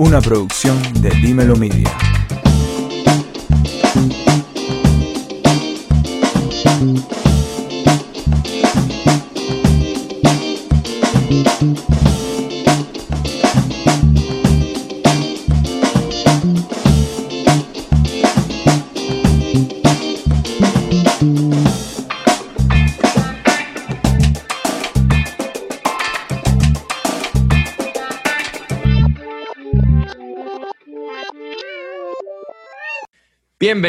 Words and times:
una 0.00 0.22
producción 0.22 0.80
de 1.02 1.10
Dímelo 1.10 1.56
Media. 1.56 2.19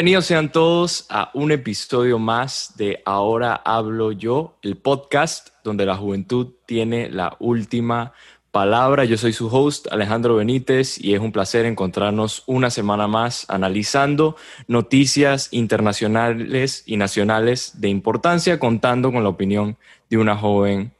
Bienvenidos 0.02 0.26
sean 0.26 0.50
todos 0.50 1.06
a 1.10 1.30
un 1.32 1.52
episodio 1.52 2.18
más 2.18 2.72
de 2.76 3.00
Ahora 3.04 3.54
Hablo 3.54 4.10
Yo, 4.10 4.58
el 4.62 4.76
podcast 4.76 5.50
donde 5.62 5.86
la 5.86 5.96
juventud 5.96 6.54
tiene 6.66 7.08
la 7.08 7.36
última 7.38 8.12
palabra. 8.50 9.04
Yo 9.04 9.16
soy 9.16 9.32
su 9.32 9.46
host, 9.46 9.86
Alejandro 9.92 10.34
Benítez, 10.34 10.98
y 10.98 11.14
es 11.14 11.20
un 11.20 11.30
placer 11.30 11.66
encontrarnos 11.66 12.42
una 12.46 12.70
semana 12.70 13.06
más 13.06 13.46
analizando 13.48 14.34
noticias 14.66 15.46
internacionales 15.52 16.82
y 16.84 16.96
nacionales 16.96 17.80
de 17.80 17.88
importancia, 17.88 18.58
contando 18.58 19.12
con 19.12 19.22
la 19.22 19.28
opinión 19.28 19.78
de 20.10 20.18
una 20.18 20.36
joven 20.36 20.92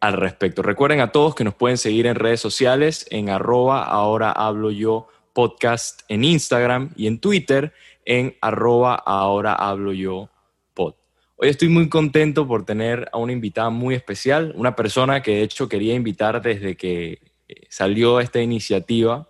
al 0.00 0.14
respecto. 0.14 0.62
Recuerden 0.62 1.00
a 1.00 1.12
todos 1.12 1.36
que 1.36 1.44
nos 1.44 1.54
pueden 1.54 1.78
seguir 1.78 2.08
en 2.08 2.16
redes 2.16 2.40
sociales 2.40 3.06
en 3.10 3.30
arroba 3.30 3.84
ahora 3.84 4.32
hablo 4.32 4.72
yo 4.72 5.06
podcast 5.32 6.00
en 6.08 6.24
Instagram 6.24 6.90
y 6.96 7.06
en 7.06 7.20
Twitter 7.20 7.72
en 8.08 8.34
arroba 8.40 8.94
ahora 8.94 9.52
hablo 9.52 9.92
yo 9.92 10.30
pod. 10.72 10.94
Hoy 11.36 11.50
estoy 11.50 11.68
muy 11.68 11.90
contento 11.90 12.48
por 12.48 12.64
tener 12.64 13.06
a 13.12 13.18
una 13.18 13.32
invitada 13.32 13.68
muy 13.68 13.94
especial, 13.94 14.54
una 14.56 14.74
persona 14.74 15.22
que 15.22 15.32
de 15.32 15.42
hecho 15.42 15.68
quería 15.68 15.94
invitar 15.94 16.40
desde 16.40 16.74
que 16.74 17.20
eh, 17.46 17.66
salió 17.68 18.18
esta 18.20 18.40
iniciativa, 18.40 19.28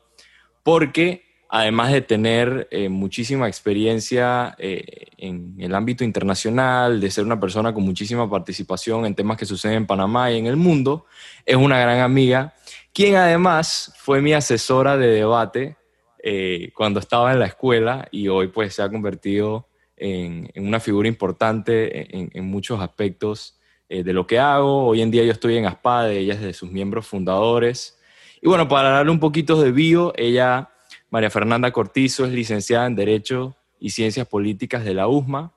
porque 0.62 1.24
además 1.48 1.90
de 1.90 2.02
tener 2.02 2.68
eh, 2.70 2.88
muchísima 2.88 3.48
experiencia 3.48 4.54
eh, 4.58 5.08
en 5.16 5.56
el 5.58 5.74
ámbito 5.74 6.04
internacional, 6.04 7.00
de 7.00 7.10
ser 7.10 7.24
una 7.24 7.40
persona 7.40 7.74
con 7.74 7.82
muchísima 7.82 8.30
participación 8.30 9.06
en 9.06 9.16
temas 9.16 9.38
que 9.38 9.44
suceden 9.44 9.78
en 9.78 9.86
Panamá 9.88 10.30
y 10.30 10.38
en 10.38 10.46
el 10.46 10.56
mundo, 10.56 11.06
es 11.44 11.56
una 11.56 11.80
gran 11.80 11.98
amiga, 11.98 12.54
quien 12.92 13.16
además 13.16 13.92
fue 13.98 14.22
mi 14.22 14.34
asesora 14.34 14.96
de 14.96 15.08
debate 15.08 15.78
eh, 16.20 16.72
cuando 16.74 17.00
estaba 17.00 17.32
en 17.32 17.38
la 17.38 17.46
escuela 17.46 18.08
y 18.10 18.28
hoy 18.28 18.48
pues 18.48 18.74
se 18.74 18.82
ha 18.82 18.90
convertido 18.90 19.68
en, 19.96 20.50
una 20.56 20.80
figura 20.80 21.08
importante 21.08 22.16
en, 22.16 22.44
muchos 22.44 22.80
aspectos 22.80 23.58
eh, 23.88 24.02
de 24.02 24.12
lo 24.12 24.26
que 24.26 24.38
hago. 24.38 24.86
Hoy 24.86 25.02
en 25.02 25.10
día 25.10 25.24
yo 25.24 25.32
estoy 25.32 25.56
en 25.56 25.66
ASPADE, 25.66 26.18
ella 26.18 26.34
es 26.34 26.40
de 26.40 26.52
sus 26.52 26.70
miembros 26.70 27.06
fundadores. 27.06 27.98
Y 28.40 28.48
bueno, 28.48 28.68
para 28.68 28.90
darle 28.90 29.12
un 29.12 29.20
poquito 29.20 29.60
de 29.60 29.72
bio, 29.72 30.12
ella, 30.16 30.70
María 31.10 31.30
Fernanda 31.30 31.70
Cortizo, 31.72 32.24
es 32.24 32.32
licenciada 32.32 32.86
en 32.86 32.96
Derecho 32.96 33.56
y 33.80 33.90
Ciencias 33.90 34.26
Políticas 34.26 34.84
de 34.84 34.94
la 34.94 35.08
USMA. 35.08 35.52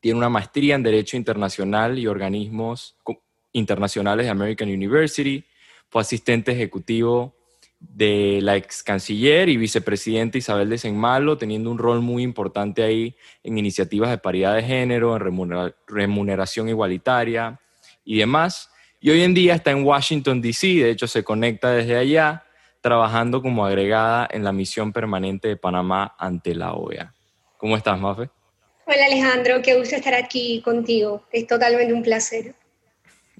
Tiene 0.00 0.18
una 0.18 0.28
maestría 0.28 0.74
en 0.74 0.82
Derecho 0.82 1.16
Internacional 1.16 1.98
y 1.98 2.06
Organismos 2.06 2.96
Internacionales 3.52 4.26
de 4.26 4.30
American 4.30 4.68
University. 4.68 5.44
Fue 5.88 6.00
asistente 6.00 6.52
ejecutivo 6.52 7.36
de 7.90 8.38
la 8.42 8.56
ex 8.56 8.82
canciller 8.82 9.48
y 9.48 9.56
vicepresidenta 9.56 10.38
Isabel 10.38 10.68
de 10.68 10.78
Senmalo, 10.78 11.36
teniendo 11.36 11.70
un 11.70 11.78
rol 11.78 12.00
muy 12.00 12.22
importante 12.22 12.82
ahí 12.82 13.16
en 13.42 13.58
iniciativas 13.58 14.10
de 14.10 14.18
paridad 14.18 14.54
de 14.54 14.62
género, 14.62 15.16
en 15.16 15.72
remuneración 15.86 16.68
igualitaria 16.68 17.60
y 18.04 18.18
demás. 18.18 18.70
Y 19.00 19.10
hoy 19.10 19.22
en 19.22 19.34
día 19.34 19.54
está 19.54 19.72
en 19.72 19.84
Washington, 19.84 20.40
D.C., 20.40 20.66
de 20.66 20.90
hecho 20.90 21.08
se 21.08 21.24
conecta 21.24 21.70
desde 21.70 21.96
allá, 21.96 22.44
trabajando 22.80 23.42
como 23.42 23.66
agregada 23.66 24.28
en 24.30 24.44
la 24.44 24.52
misión 24.52 24.92
permanente 24.92 25.48
de 25.48 25.56
Panamá 25.56 26.14
ante 26.18 26.54
la 26.54 26.74
OEA. 26.74 27.12
¿Cómo 27.56 27.76
estás, 27.76 27.98
Mafe? 28.00 28.30
Hola 28.86 29.06
Alejandro, 29.06 29.62
qué 29.62 29.76
gusto 29.76 29.96
estar 29.96 30.14
aquí 30.14 30.60
contigo. 30.64 31.24
Es 31.32 31.46
totalmente 31.46 31.92
un 31.92 32.02
placer. 32.02 32.54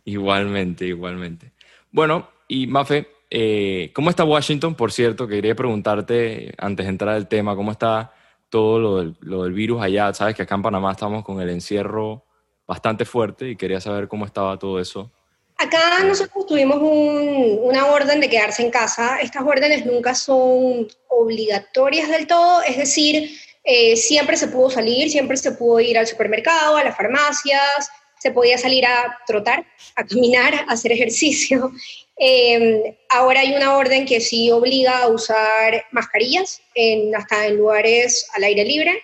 Igualmente, 0.04 0.86
igualmente. 0.86 1.52
Bueno, 1.90 2.28
y 2.48 2.66
Mafe, 2.66 3.08
eh, 3.34 3.90
¿Cómo 3.94 4.10
está 4.10 4.24
Washington? 4.24 4.74
Por 4.74 4.92
cierto, 4.92 5.26
quería 5.26 5.54
preguntarte 5.54 6.52
antes 6.58 6.84
de 6.84 6.90
entrar 6.90 7.14
al 7.14 7.28
tema, 7.28 7.56
¿cómo 7.56 7.72
está 7.72 8.12
todo 8.50 8.78
lo 8.78 9.42
del, 9.42 9.52
virus 9.54 9.82
allá? 9.82 10.12
Sabes 10.12 10.34
que 10.34 10.42
acá 10.42 10.54
en 10.54 10.60
Panamá 10.60 10.92
estamos 10.92 11.24
con 11.24 11.40
el 11.40 11.48
encierro 11.48 12.26
bastante 12.66 13.06
fuerte 13.06 13.48
y 13.48 13.56
quería 13.56 13.80
saber 13.80 14.06
cómo 14.06 14.26
estaba 14.26 14.58
todo 14.58 14.78
eso. 14.78 15.10
Acá 15.56 16.04
nosotros 16.04 16.44
tuvimos 16.46 16.76
una 16.82 17.86
orden 17.86 18.20
de 18.20 18.28
quedarse 18.28 18.62
en 18.62 18.70
casa. 18.70 19.18
Estas 19.22 19.42
órdenes 19.42 19.86
nunca 19.86 20.14
son 20.14 20.86
obligatorias 21.08 22.10
del 22.10 22.26
todo, 22.26 22.60
es 22.62 22.76
decir, 22.76 23.30
eh, 23.64 23.96
siempre 23.96 24.36
se 24.36 24.48
pudo 24.48 24.68
salir, 24.68 25.08
siempre 25.08 25.38
se 25.38 25.52
pudo 25.52 25.80
ir 25.80 25.96
al 25.96 26.06
supermercado, 26.06 26.76
a 26.76 26.84
las 26.84 26.94
farmacias, 26.94 27.88
se 28.18 28.30
podía 28.30 28.58
salir 28.58 28.84
a 28.84 29.18
trotar, 29.26 29.64
a 29.96 30.04
caminar, 30.04 30.54
a 30.54 30.72
hacer 30.72 30.92
ejercicio. 30.92 31.72
Em, 32.16 32.94
ahora 33.08 33.40
hay 33.40 33.54
una 33.54 33.76
orden 33.76 34.04
que 34.06 34.20
sí 34.20 34.50
obliga 34.50 34.98
a 34.98 35.08
usar 35.08 35.84
mascarillas 35.92 36.60
en, 36.74 37.14
hasta 37.16 37.46
en 37.46 37.56
lugares 37.56 38.28
al 38.34 38.44
aire 38.44 38.64
libre, 38.64 39.02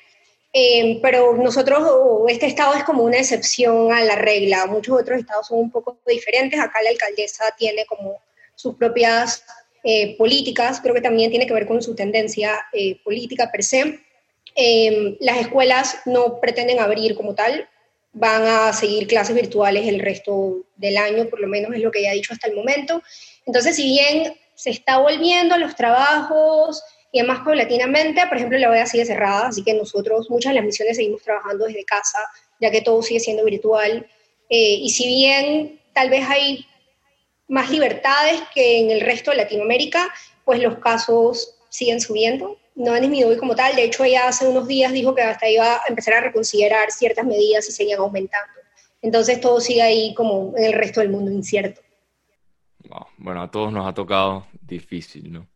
em, 0.53 1.01
pero 1.01 1.35
nosotros, 1.37 1.83
este 2.29 2.47
estado 2.47 2.75
es 2.75 2.85
como 2.85 3.03
una 3.03 3.19
excepción 3.19 3.93
a 3.93 4.05
la 4.05 4.17
regla. 4.17 4.67
Muchos 4.67 5.01
otros 5.01 5.21
estados 5.21 5.49
son 5.49 5.59
un 5.59 5.71
poco 5.71 5.99
diferentes. 6.07 6.61
Acá 6.61 6.83
la 6.83 6.91
alcaldesa 6.91 7.45
tiene 7.57 7.87
como 7.87 8.21
sus 8.55 8.75
propias 8.77 9.45
eh, 9.85 10.17
políticas, 10.17 10.81
creo 10.81 10.95
que 10.95 11.01
también 11.01 11.31
tiene 11.31 11.47
que 11.47 11.55
ver 11.55 11.67
con 11.67 11.81
su 11.81 11.95
tendencia 11.95 12.67
eh, 12.73 12.97
política 13.05 13.51
per 13.51 13.63
se. 13.63 14.01
Em, 14.55 15.17
las 15.21 15.39
escuelas 15.39 15.99
no 16.05 16.41
pretenden 16.41 16.81
abrir 16.81 17.15
como 17.15 17.35
tal, 17.35 17.69
van 18.13 18.43
a 18.47 18.73
seguir 18.73 19.07
clases 19.07 19.35
virtuales 19.35 19.87
el 19.87 20.01
resto 20.01 20.65
del 20.77 20.97
año, 20.97 21.29
por 21.29 21.41
lo 21.41 21.49
menos 21.49 21.75
es 21.75 21.81
lo 21.81 21.91
que 21.91 22.03
ya 22.03 22.11
ha 22.11 22.15
dicho 22.15 22.33
hasta 22.33 22.49
el 22.49 22.57
momento. 22.57 23.03
Entonces, 23.47 23.77
si 23.77 23.85
bien 23.85 24.35
se 24.55 24.71
está 24.71 24.99
volviendo 24.99 25.55
a 25.55 25.59
los 25.59 25.77
trabajos 25.77 26.83
y 27.13 27.23
más 27.23 27.41
paulatinamente, 27.41 28.27
por 28.27 28.37
ejemplo, 28.37 28.59
la 28.59 28.71
OEA 28.71 28.87
sigue 28.87 29.05
cerrada, 29.05 29.49
así 29.49 29.63
que 29.63 29.75
nosotros, 29.75 30.29
muchas 30.31 30.51
de 30.51 30.57
las 30.57 30.65
misiones 30.65 30.97
seguimos 30.97 31.23
trabajando 31.23 31.67
desde 31.67 31.85
casa, 31.85 32.19
ya 32.61 32.71
que 32.71 32.83
todo 32.83 33.03
sigue 33.03 33.21
siendo 33.21 33.45
virtual. 33.45 34.07
Eh, 34.51 34.79
y 34.81 34.91
si 34.91 35.07
bien 35.07 35.81
tal 35.95 36.11
vez 36.11 36.29
hay 36.29 36.67
más 37.49 37.71
libertades 37.71 38.41
que 38.55 38.81
en 38.81 38.91
el 38.91 39.01
resto 39.01 39.31
de 39.31 39.39
Latinoamérica, 39.39 40.13
pues 40.45 40.61
los 40.61 40.79
casos 40.79 41.55
siguen 41.69 42.01
subiendo 42.01 42.59
no 42.78 42.93
han 42.93 43.03
disminuido 43.03 43.39
como 43.39 43.55
tal. 43.55 43.75
De 43.77 43.84
hecho, 43.84 44.05
ella 44.05 44.28
hace 44.28 44.47
unos 44.47 44.66
días 44.66 44.93
dijo 44.93 45.15
que 45.15 45.22
hasta 45.22 45.49
iba 45.49 45.75
a 45.75 45.81
empezar 45.89 46.15
a 46.15 46.21
reconsiderar 46.21 46.91
ciertas 46.91 47.27
medidas 47.27 47.69
y 47.69 47.72
seguían 47.72 47.99
aumentando. 47.99 48.53
Entonces 49.03 49.41
todo 49.41 49.61
sigue 49.61 49.83
ahí 49.83 50.15
como 50.15 50.55
en 50.56 50.65
el 50.65 50.72
resto 50.72 51.00
del 51.00 51.11
mundo 51.11 51.31
incierto. 51.31 51.81
Bueno, 53.19 53.43
a 53.43 53.50
todos 53.50 53.72
nos 53.72 53.87
ha 53.87 53.93
tocado 53.93 54.47
difícil, 54.62 55.33
¿no? 55.33 55.47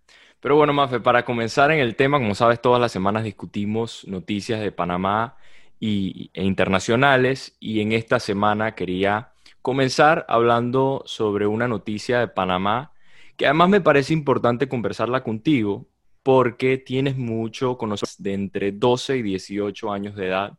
Pero 0.41 0.57
bueno, 0.57 0.72
Mafe, 0.72 0.98
para 0.98 1.24
comenzar 1.24 1.71
en 1.71 1.78
el 1.78 1.95
tema, 1.95 2.19
como 2.19 2.34
sabes, 2.34 2.60
todas 2.60 2.80
las 2.80 2.91
semanas 2.91 3.22
discutimos 3.22 4.04
noticias 4.09 4.60
de 4.60 4.72
Panamá 4.72 5.36
y, 5.78 6.30
e 6.34 6.42
internacionales 6.42 7.57
y 7.60 7.80
en 7.80 7.92
esta 7.92 8.19
semana 8.19 8.74
quería 8.74 9.33
comenzar 9.63 10.27
hablando 10.28 11.04
sobre 11.07 11.47
una 11.47 11.69
noticia 11.69 12.19
de 12.19 12.27
Panamá 12.27 12.92
que 13.36 13.47
además 13.47 13.69
me 13.69 13.80
parece 13.80 14.13
importante 14.13 14.69
conversarla 14.69 15.22
contigo 15.22 15.86
porque 16.22 16.78
tienes 16.78 17.16
mucho 17.16 17.77
conocimiento 17.78 18.22
de 18.22 18.34
entre 18.34 18.72
12 18.72 19.19
y 19.19 19.22
18 19.22 19.92
años 19.92 20.16
de 20.16 20.28
edad 20.28 20.59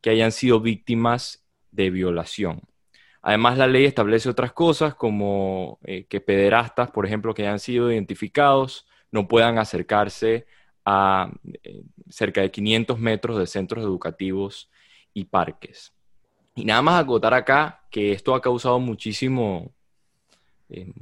que 0.00 0.10
hayan 0.10 0.32
sido 0.32 0.60
víctimas 0.60 1.44
de 1.70 1.90
violación. 1.90 2.62
Además, 3.22 3.56
la 3.56 3.68
ley 3.68 3.84
establece 3.84 4.28
otras 4.28 4.52
cosas 4.52 4.94
como 4.94 5.78
eh, 5.84 6.04
que 6.06 6.20
pederastas, 6.20 6.90
por 6.90 7.06
ejemplo, 7.06 7.34
que 7.34 7.42
hayan 7.42 7.60
sido 7.60 7.90
identificados, 7.92 8.86
no 9.12 9.28
puedan 9.28 9.58
acercarse 9.58 10.46
a 10.84 11.32
eh, 11.62 11.84
cerca 12.10 12.40
de 12.40 12.50
500 12.50 12.98
metros 12.98 13.38
de 13.38 13.46
centros 13.46 13.84
educativos 13.84 14.70
y 15.14 15.24
parques. 15.24 15.92
Y 16.56 16.64
nada 16.64 16.82
más 16.82 17.02
acotar 17.02 17.32
acá 17.32 17.84
que 17.90 18.12
esto 18.12 18.34
ha 18.34 18.42
causado 18.42 18.80
muchísimo, 18.80 19.72
eh, 20.68 20.92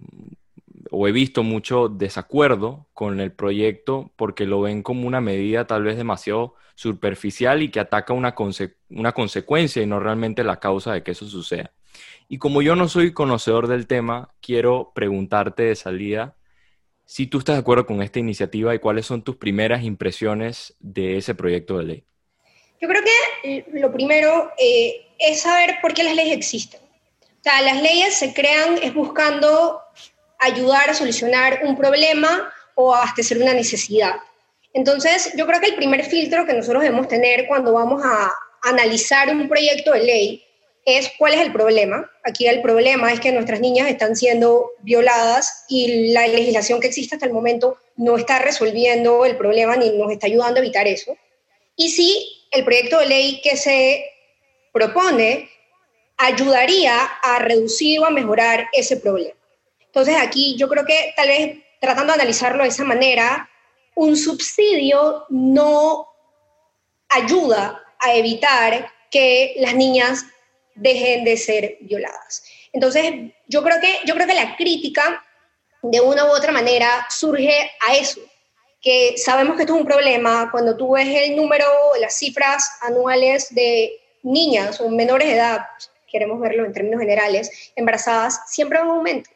o 0.91 1.09
he 1.09 1.13
visto 1.13 1.43
mucho 1.43 1.89
desacuerdo 1.89 2.87
con 2.93 3.21
el 3.21 3.33
proyecto 3.33 4.13
porque 4.17 4.47
lo 4.47 4.61
ven 4.61 4.83
como 4.83 5.07
una 5.07 5.21
medida 5.21 5.67
tal 5.67 5.85
vez 5.85 5.97
demasiado 5.97 6.55
superficial 6.75 7.63
y 7.63 7.71
que 7.71 7.81
ataca 7.81 8.13
una, 8.13 8.35
consecuencia 8.35 9.83
y 9.83 9.87
no 9.87 10.01
realmente 10.01 10.43
la 10.45 10.59
causa 10.59 10.93
de 10.93 11.03
que 11.03 11.11
eso 11.11 11.27
suceda. 11.27 11.73
Y 12.29 12.39
como 12.39 12.63
yo 12.63 12.77
no 12.77 12.89
soy 12.89 13.13
conocedor 13.13 13.67
del 13.67 13.87
tema, 13.87 14.35
quiero 14.41 14.93
preguntarte 14.95 15.65
de 15.65 15.75
salida 15.75 16.37
si 17.05 17.27
tú 17.27 17.39
estás 17.39 17.57
de 17.57 17.61
acuerdo 17.61 17.87
con 17.87 18.03
esta 18.03 18.19
iniciativa 18.19 18.75
y 18.75 18.79
cuáles 18.79 19.05
son 19.05 19.23
tus 19.23 19.37
primeras 19.37 19.83
impresiones 19.83 20.77
de 20.79 21.17
ese 21.17 21.35
proyecto 21.35 21.77
de 21.79 21.85
ley. 21.85 22.05
Yo 22.81 22.89
creo 22.89 23.03
que 23.03 23.67
lo 23.79 23.93
primero 23.93 24.53
eh, 24.59 25.07
es 25.19 25.43
saber 25.43 25.79
por 25.83 25.93
qué 25.93 26.03
las 26.03 26.15
leyes 26.15 26.37
existen. 26.37 26.81
O 27.21 27.43
sea, 27.43 27.61
las 27.63 27.83
leyes 27.83 28.15
se 28.15 28.33
crean 28.33 28.79
es 28.83 28.95
buscando 28.95 29.81
ayudar 30.41 30.91
a 30.91 30.95
solucionar 30.95 31.61
un 31.65 31.77
problema 31.77 32.53
o 32.75 32.95
abastecer 32.95 33.39
una 33.39 33.55
necesidad. 33.55 34.17
Entonces, 34.73 35.33
yo 35.37 35.47
creo 35.47 35.61
que 35.61 35.67
el 35.67 35.77
primer 35.77 36.05
filtro 36.05 36.47
que 36.47 36.53
nosotros 36.53 36.83
debemos 36.83 37.09
tener 37.09 37.47
cuando 37.47 37.73
vamos 37.73 38.03
a 38.05 38.33
analizar 38.63 39.29
un 39.31 39.49
proyecto 39.49 39.93
de 39.93 40.05
ley 40.05 40.45
es 40.85 41.11
cuál 41.19 41.35
es 41.35 41.41
el 41.41 41.53
problema. 41.53 42.11
Aquí 42.25 42.47
el 42.47 42.63
problema 42.63 43.13
es 43.13 43.21
que 43.21 43.33
nuestras 43.33 43.61
niñas 43.61 43.89
están 43.89 44.17
siendo 44.17 44.71
violadas 44.81 45.65
y 45.69 46.13
la 46.13 46.27
legislación 46.27 46.81
que 46.81 46.87
existe 46.87 47.17
hasta 47.17 47.27
el 47.27 47.33
momento 47.33 47.79
no 47.97 48.17
está 48.17 48.39
resolviendo 48.39 49.25
el 49.25 49.37
problema 49.37 49.77
ni 49.77 49.91
nos 49.91 50.11
está 50.11 50.27
ayudando 50.27 50.61
a 50.61 50.63
evitar 50.63 50.87
eso. 50.87 51.17
Y 51.77 51.91
si 51.91 52.47
el 52.51 52.65
proyecto 52.65 52.99
de 52.99 53.07
ley 53.07 53.41
que 53.43 53.57
se 53.57 54.05
propone 54.73 55.49
ayudaría 56.17 56.97
a 57.23 57.39
reducir 57.39 58.01
o 58.01 58.07
a 58.07 58.11
mejorar 58.11 58.69
ese 58.73 58.97
problema. 58.97 59.40
Entonces 59.91 60.17
aquí 60.21 60.57
yo 60.57 60.69
creo 60.69 60.85
que 60.85 61.13
tal 61.17 61.29
vez 61.29 61.59
tratando 61.81 62.13
de 62.13 62.21
analizarlo 62.21 62.63
de 62.63 62.69
esa 62.69 62.85
manera, 62.85 63.51
un 63.97 64.17
subsidio 64.17 65.25
no 65.31 66.07
ayuda 67.09 67.83
a 67.99 68.15
evitar 68.15 68.89
que 69.11 69.55
las 69.59 69.75
niñas 69.75 70.25
dejen 70.77 71.25
de 71.25 71.37
ser 71.37 71.79
violadas. 71.81 72.45
Entonces, 72.73 73.13
yo 73.49 73.63
creo 73.65 73.81
que, 73.81 73.99
yo 74.07 74.15
creo 74.15 74.27
que 74.27 74.35
la 74.35 74.57
crítica, 74.57 75.25
de 75.83 76.01
una 76.01 76.25
u 76.27 76.29
otra 76.29 76.53
manera, 76.53 77.07
surge 77.11 77.73
a 77.87 77.97
eso, 77.97 78.21
que 78.81 79.15
sabemos 79.19 79.57
que 79.57 79.63
esto 79.63 79.75
es 79.75 79.81
un 79.81 79.87
problema 79.87 80.51
cuando 80.53 80.77
tú 80.77 80.93
ves 80.93 81.09
el 81.09 81.37
número, 81.37 81.67
las 82.01 82.17
cifras 82.17 82.79
anuales 82.83 83.53
de 83.55 83.99
niñas 84.23 84.81
o 84.81 84.89
menores 84.89 85.29
de 85.29 85.35
edad, 85.35 85.67
queremos 86.11 86.41
verlo 86.41 86.65
en 86.65 86.73
términos 86.73 87.01
generales, 87.01 87.73
embarazadas, 87.77 88.41
siempre 88.47 88.79
va 88.79 88.85
en 88.85 88.91
aumento. 88.91 89.31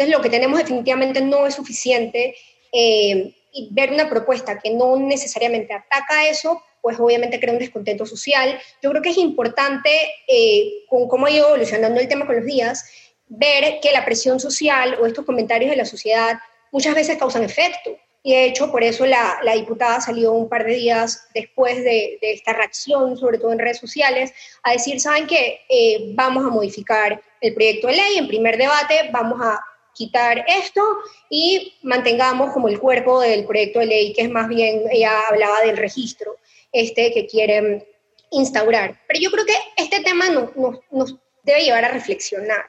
Entonces, 0.00 0.16
lo 0.16 0.22
que 0.22 0.30
tenemos 0.30 0.58
definitivamente 0.58 1.20
no 1.20 1.46
es 1.46 1.54
suficiente. 1.54 2.34
Eh, 2.72 3.34
y 3.52 3.68
ver 3.72 3.92
una 3.92 4.08
propuesta 4.08 4.58
que 4.58 4.70
no 4.70 4.96
necesariamente 4.96 5.74
ataca 5.74 6.26
eso, 6.26 6.62
pues 6.80 6.98
obviamente 6.98 7.38
crea 7.38 7.52
un 7.52 7.58
descontento 7.58 8.06
social. 8.06 8.58
Yo 8.80 8.90
creo 8.90 9.02
que 9.02 9.10
es 9.10 9.18
importante, 9.18 9.90
eh, 10.26 10.84
con 10.88 11.06
cómo 11.06 11.26
ha 11.26 11.30
ido 11.30 11.48
evolucionando 11.48 12.00
el 12.00 12.08
tema 12.08 12.26
con 12.26 12.36
los 12.36 12.46
días, 12.46 12.90
ver 13.26 13.80
que 13.82 13.92
la 13.92 14.06
presión 14.06 14.40
social 14.40 14.96
o 15.02 15.06
estos 15.06 15.26
comentarios 15.26 15.70
de 15.70 15.76
la 15.76 15.84
sociedad 15.84 16.38
muchas 16.72 16.94
veces 16.94 17.18
causan 17.18 17.42
efecto. 17.42 17.90
Y 18.22 18.32
de 18.32 18.44
hecho, 18.46 18.70
por 18.70 18.82
eso 18.82 19.04
la, 19.04 19.40
la 19.42 19.54
diputada 19.54 20.00
salió 20.00 20.32
un 20.32 20.48
par 20.48 20.64
de 20.64 20.76
días 20.76 21.26
después 21.34 21.76
de, 21.76 22.18
de, 22.22 22.32
esta 22.32 22.54
reacción, 22.54 23.18
sobre 23.18 23.38
todo 23.38 23.52
en 23.52 23.58
redes 23.58 23.78
sociales, 23.78 24.32
a 24.62 24.72
decir, 24.72 25.00
¿saben 25.00 25.26
qué? 25.26 25.60
Eh, 25.68 26.12
vamos 26.14 26.46
a 26.46 26.48
modificar 26.48 27.20
el 27.40 27.54
proyecto 27.54 27.88
de 27.88 27.94
ley, 27.94 28.18
en 28.18 28.28
primer 28.28 28.56
debate 28.56 29.08
vamos 29.12 29.40
a 29.42 29.60
quitar 30.00 30.46
esto 30.48 30.80
y 31.28 31.74
mantengamos 31.82 32.54
como 32.54 32.68
el 32.68 32.80
cuerpo 32.80 33.20
del 33.20 33.44
proyecto 33.44 33.80
de 33.80 33.86
ley, 33.86 34.12
que 34.14 34.22
es 34.22 34.30
más 34.30 34.48
bien, 34.48 34.84
ella 34.90 35.12
hablaba 35.28 35.60
del 35.60 35.76
registro 35.76 36.38
este 36.72 37.12
que 37.12 37.26
quieren 37.26 37.84
instaurar. 38.30 38.98
Pero 39.06 39.20
yo 39.20 39.30
creo 39.30 39.44
que 39.44 39.56
este 39.76 40.00
tema 40.00 40.30
nos, 40.30 40.56
nos, 40.90 41.16
debe 41.42 41.64
llevar 41.64 41.84
a 41.84 41.88
reflexionar 41.88 42.64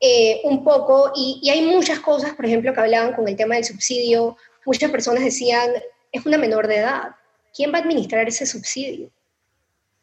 eh, 0.00 0.42
un 0.44 0.64
poco 0.64 1.12
y, 1.14 1.40
y, 1.42 1.48
hay 1.48 1.62
muchas 1.62 2.00
cosas, 2.00 2.34
por 2.34 2.44
ejemplo, 2.44 2.74
que 2.74 2.80
hablaban 2.80 3.14
con 3.14 3.26
el 3.26 3.36
tema 3.36 3.54
del 3.54 3.64
subsidio. 3.64 4.36
Muchas 4.66 4.90
personas 4.90 5.24
decían, 5.24 5.70
es 6.12 6.26
una 6.26 6.36
menor 6.36 6.66
de 6.66 6.76
edad. 6.76 7.14
¿Quién 7.54 7.72
va 7.72 7.78
a 7.78 7.80
administrar 7.80 8.28
ese 8.28 8.44
subsidio? 8.44 9.10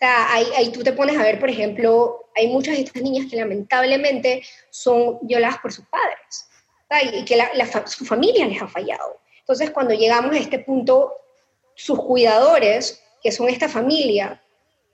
Sea, 0.01 0.33
ahí, 0.33 0.47
ahí 0.57 0.71
tú 0.71 0.83
te 0.83 0.93
pones 0.93 1.17
a 1.17 1.21
ver, 1.21 1.39
por 1.39 1.49
ejemplo, 1.49 2.25
hay 2.35 2.47
muchas 2.47 2.75
de 2.75 2.81
estas 2.81 3.03
niñas 3.03 3.27
que 3.29 3.37
lamentablemente 3.37 4.41
son 4.71 5.19
violadas 5.21 5.59
por 5.59 5.71
sus 5.71 5.85
padres 5.85 6.47
y 7.13 7.23
que 7.23 7.37
la, 7.37 7.51
la, 7.53 7.87
su 7.87 8.05
familia 8.05 8.47
les 8.47 8.61
ha 8.61 8.67
fallado. 8.67 9.19
Entonces, 9.39 9.71
cuando 9.71 9.93
llegamos 9.93 10.35
a 10.35 10.39
este 10.39 10.59
punto, 10.59 11.13
sus 11.75 11.99
cuidadores, 11.99 13.01
que 13.21 13.31
son 13.31 13.47
esta 13.49 13.69
familia, 13.69 14.41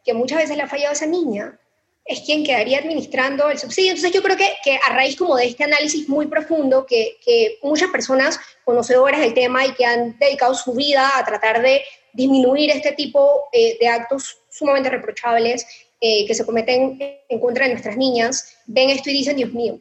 que 0.03 0.13
muchas 0.13 0.39
veces 0.39 0.57
le 0.57 0.63
ha 0.63 0.67
fallado 0.67 0.89
a 0.89 0.93
esa 0.93 1.05
niña, 1.05 1.57
es 2.05 2.21
quien 2.21 2.45
quedaría 2.45 2.79
administrando 2.79 3.49
el 3.49 3.57
subsidio. 3.57 3.91
Entonces 3.91 4.13
yo 4.13 4.23
creo 4.23 4.37
que, 4.37 4.53
que 4.63 4.79
a 4.87 4.93
raíz 4.93 5.17
como 5.17 5.35
de 5.35 5.45
este 5.45 5.65
análisis 5.65 6.07
muy 6.07 6.27
profundo, 6.27 6.85
que, 6.85 7.17
que, 7.23 7.59
muchas 7.61 7.89
personas 7.89 8.39
conocedoras 8.63 9.19
del 9.19 9.33
tema 9.33 9.65
y 9.65 9.73
que 9.73 9.85
han 9.85 10.17
dedicado 10.17 10.53
su 10.53 10.73
vida 10.73 11.17
a 11.17 11.25
tratar 11.25 11.61
de 11.61 11.81
disminuir 12.13 12.71
este 12.71 12.93
tipo 12.93 13.43
eh, 13.51 13.77
de 13.79 13.87
actos 13.87 14.37
sumamente 14.49 14.89
reprochables 14.89 15.65
eh, 15.99 16.25
que 16.27 16.33
se 16.33 16.45
cometen 16.45 16.99
en 17.27 17.39
contra 17.39 17.65
de 17.65 17.71
nuestras 17.71 17.97
niñas, 17.97 18.57
ven 18.65 18.89
esto 18.89 19.09
y 19.09 19.13
dicen, 19.13 19.35
Dios 19.35 19.51
mío, 19.51 19.79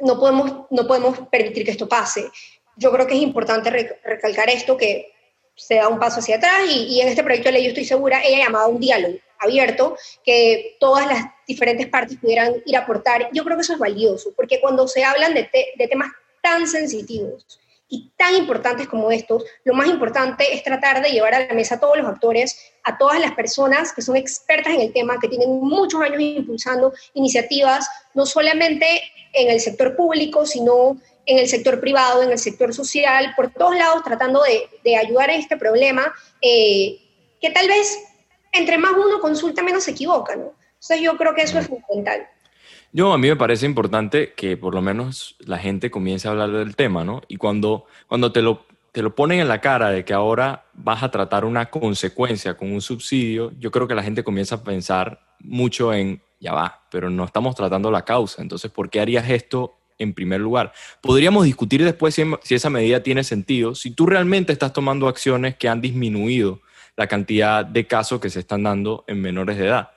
no 0.00 0.18
podemos, 0.18 0.66
no 0.70 0.86
podemos 0.86 1.18
permitir 1.28 1.64
que 1.64 1.72
esto 1.72 1.88
pase. 1.88 2.24
Yo 2.76 2.92
creo 2.92 3.06
que 3.06 3.14
es 3.14 3.22
importante 3.22 3.70
recalcar 4.04 4.48
esto, 4.48 4.76
que 4.76 5.12
se 5.56 5.74
da 5.74 5.88
un 5.88 5.98
paso 5.98 6.20
hacia 6.20 6.36
atrás 6.36 6.62
y, 6.70 7.00
en 7.00 7.08
este 7.08 7.24
proyecto 7.24 7.48
de 7.48 7.54
ley 7.54 7.66
estoy 7.66 7.84
segura, 7.84 8.22
ella 8.24 8.44
llamaba 8.44 8.68
un 8.68 8.78
diálogo 8.78 9.18
abierto, 9.40 9.96
que 10.24 10.76
todas 10.78 11.06
las 11.06 11.24
diferentes 11.46 11.88
partes 11.88 12.16
pudieran 12.18 12.54
ir 12.64 12.76
a 12.76 12.80
aportar. 12.80 13.28
Yo 13.32 13.44
creo 13.44 13.56
que 13.56 13.62
eso 13.62 13.72
es 13.72 13.78
valioso, 13.78 14.32
porque 14.36 14.60
cuando 14.60 14.86
se 14.86 15.04
hablan 15.04 15.34
de, 15.34 15.48
de 15.76 15.88
temas 15.88 16.10
tan 16.42 16.66
sensitivos 16.66 17.60
y 17.88 18.10
tan 18.16 18.34
importantes 18.34 18.86
como 18.86 19.10
estos, 19.10 19.44
lo 19.64 19.74
más 19.74 19.88
importante 19.88 20.54
es 20.54 20.62
tratar 20.62 21.02
de 21.02 21.10
llevar 21.10 21.34
a 21.34 21.46
la 21.46 21.54
mesa 21.54 21.76
a 21.76 21.80
todos 21.80 21.96
los 21.96 22.06
actores, 22.06 22.72
a 22.84 22.98
todas 22.98 23.18
las 23.18 23.32
personas 23.32 23.92
que 23.92 24.02
son 24.02 24.16
expertas 24.16 24.74
en 24.74 24.82
el 24.82 24.92
tema, 24.92 25.18
que 25.20 25.28
tienen 25.28 25.60
muchos 25.60 26.00
años 26.02 26.20
impulsando 26.20 26.92
iniciativas, 27.14 27.88
no 28.14 28.26
solamente 28.26 29.02
en 29.32 29.50
el 29.50 29.60
sector 29.60 29.96
público, 29.96 30.44
sino 30.44 30.98
en 31.24 31.38
el 31.38 31.48
sector 31.48 31.80
privado, 31.80 32.22
en 32.22 32.30
el 32.30 32.38
sector 32.38 32.74
social, 32.74 33.32
por 33.36 33.52
todos 33.52 33.76
lados 33.76 34.02
tratando 34.02 34.42
de, 34.42 34.96
ayudar 34.96 35.30
a 35.30 35.36
este 35.36 35.56
problema, 35.56 36.12
eh, 36.42 36.98
que 37.40 37.50
tal 37.50 37.68
vez 37.68 37.98
entre 38.52 38.78
más 38.78 38.92
uno 38.92 39.20
consulta, 39.20 39.62
menos 39.62 39.84
se 39.84 39.92
equivoca, 39.92 40.36
¿no? 40.36 40.54
Entonces 40.74 41.00
yo 41.00 41.16
creo 41.16 41.34
que 41.34 41.42
eso 41.42 41.58
es 41.58 41.66
fundamental. 41.66 42.28
Yo, 42.92 43.12
a 43.12 43.18
mí 43.18 43.28
me 43.28 43.36
parece 43.36 43.66
importante 43.66 44.32
que 44.34 44.56
por 44.56 44.74
lo 44.74 44.80
menos 44.80 45.36
la 45.40 45.58
gente 45.58 45.90
comience 45.90 46.26
a 46.26 46.30
hablar 46.30 46.50
del 46.50 46.74
tema, 46.74 47.04
¿no? 47.04 47.20
Y 47.28 47.36
cuando, 47.36 47.84
cuando 48.06 48.32
te, 48.32 48.40
lo, 48.40 48.64
te 48.92 49.02
lo 49.02 49.14
ponen 49.14 49.40
en 49.40 49.48
la 49.48 49.60
cara 49.60 49.90
de 49.90 50.04
que 50.04 50.14
ahora 50.14 50.64
vas 50.72 51.02
a 51.02 51.10
tratar 51.10 51.44
una 51.44 51.66
consecuencia 51.70 52.56
con 52.56 52.72
un 52.72 52.80
subsidio, 52.80 53.52
yo 53.58 53.70
creo 53.70 53.86
que 53.86 53.94
la 53.94 54.02
gente 54.02 54.24
comienza 54.24 54.56
a 54.56 54.64
pensar 54.64 55.20
mucho 55.40 55.92
en, 55.92 56.22
ya 56.40 56.54
va, 56.54 56.86
pero 56.90 57.10
no 57.10 57.24
estamos 57.24 57.54
tratando 57.54 57.90
la 57.90 58.04
causa, 58.04 58.40
entonces, 58.40 58.70
¿por 58.70 58.88
qué 58.88 59.00
harías 59.00 59.28
esto 59.28 59.74
en 59.98 60.14
primer 60.14 60.40
lugar. 60.40 60.72
Podríamos 61.00 61.44
discutir 61.44 61.84
después 61.84 62.14
si, 62.14 62.22
si, 62.42 62.54
esa 62.54 62.70
medida 62.70 63.02
tiene 63.02 63.24
sentido, 63.24 63.74
si 63.74 63.90
tú 63.90 64.06
realmente 64.06 64.52
estás 64.52 64.72
tomando 64.72 65.08
acciones 65.08 65.56
que 65.56 65.68
han 65.68 65.80
disminuido 65.80 66.60
la 66.96 67.06
cantidad 67.06 67.64
de 67.64 67.86
casos 67.86 68.20
que 68.20 68.30
se 68.30 68.40
están 68.40 68.62
dando 68.62 69.04
en 69.06 69.20
menores 69.20 69.58
de 69.58 69.66
edad. 69.66 69.90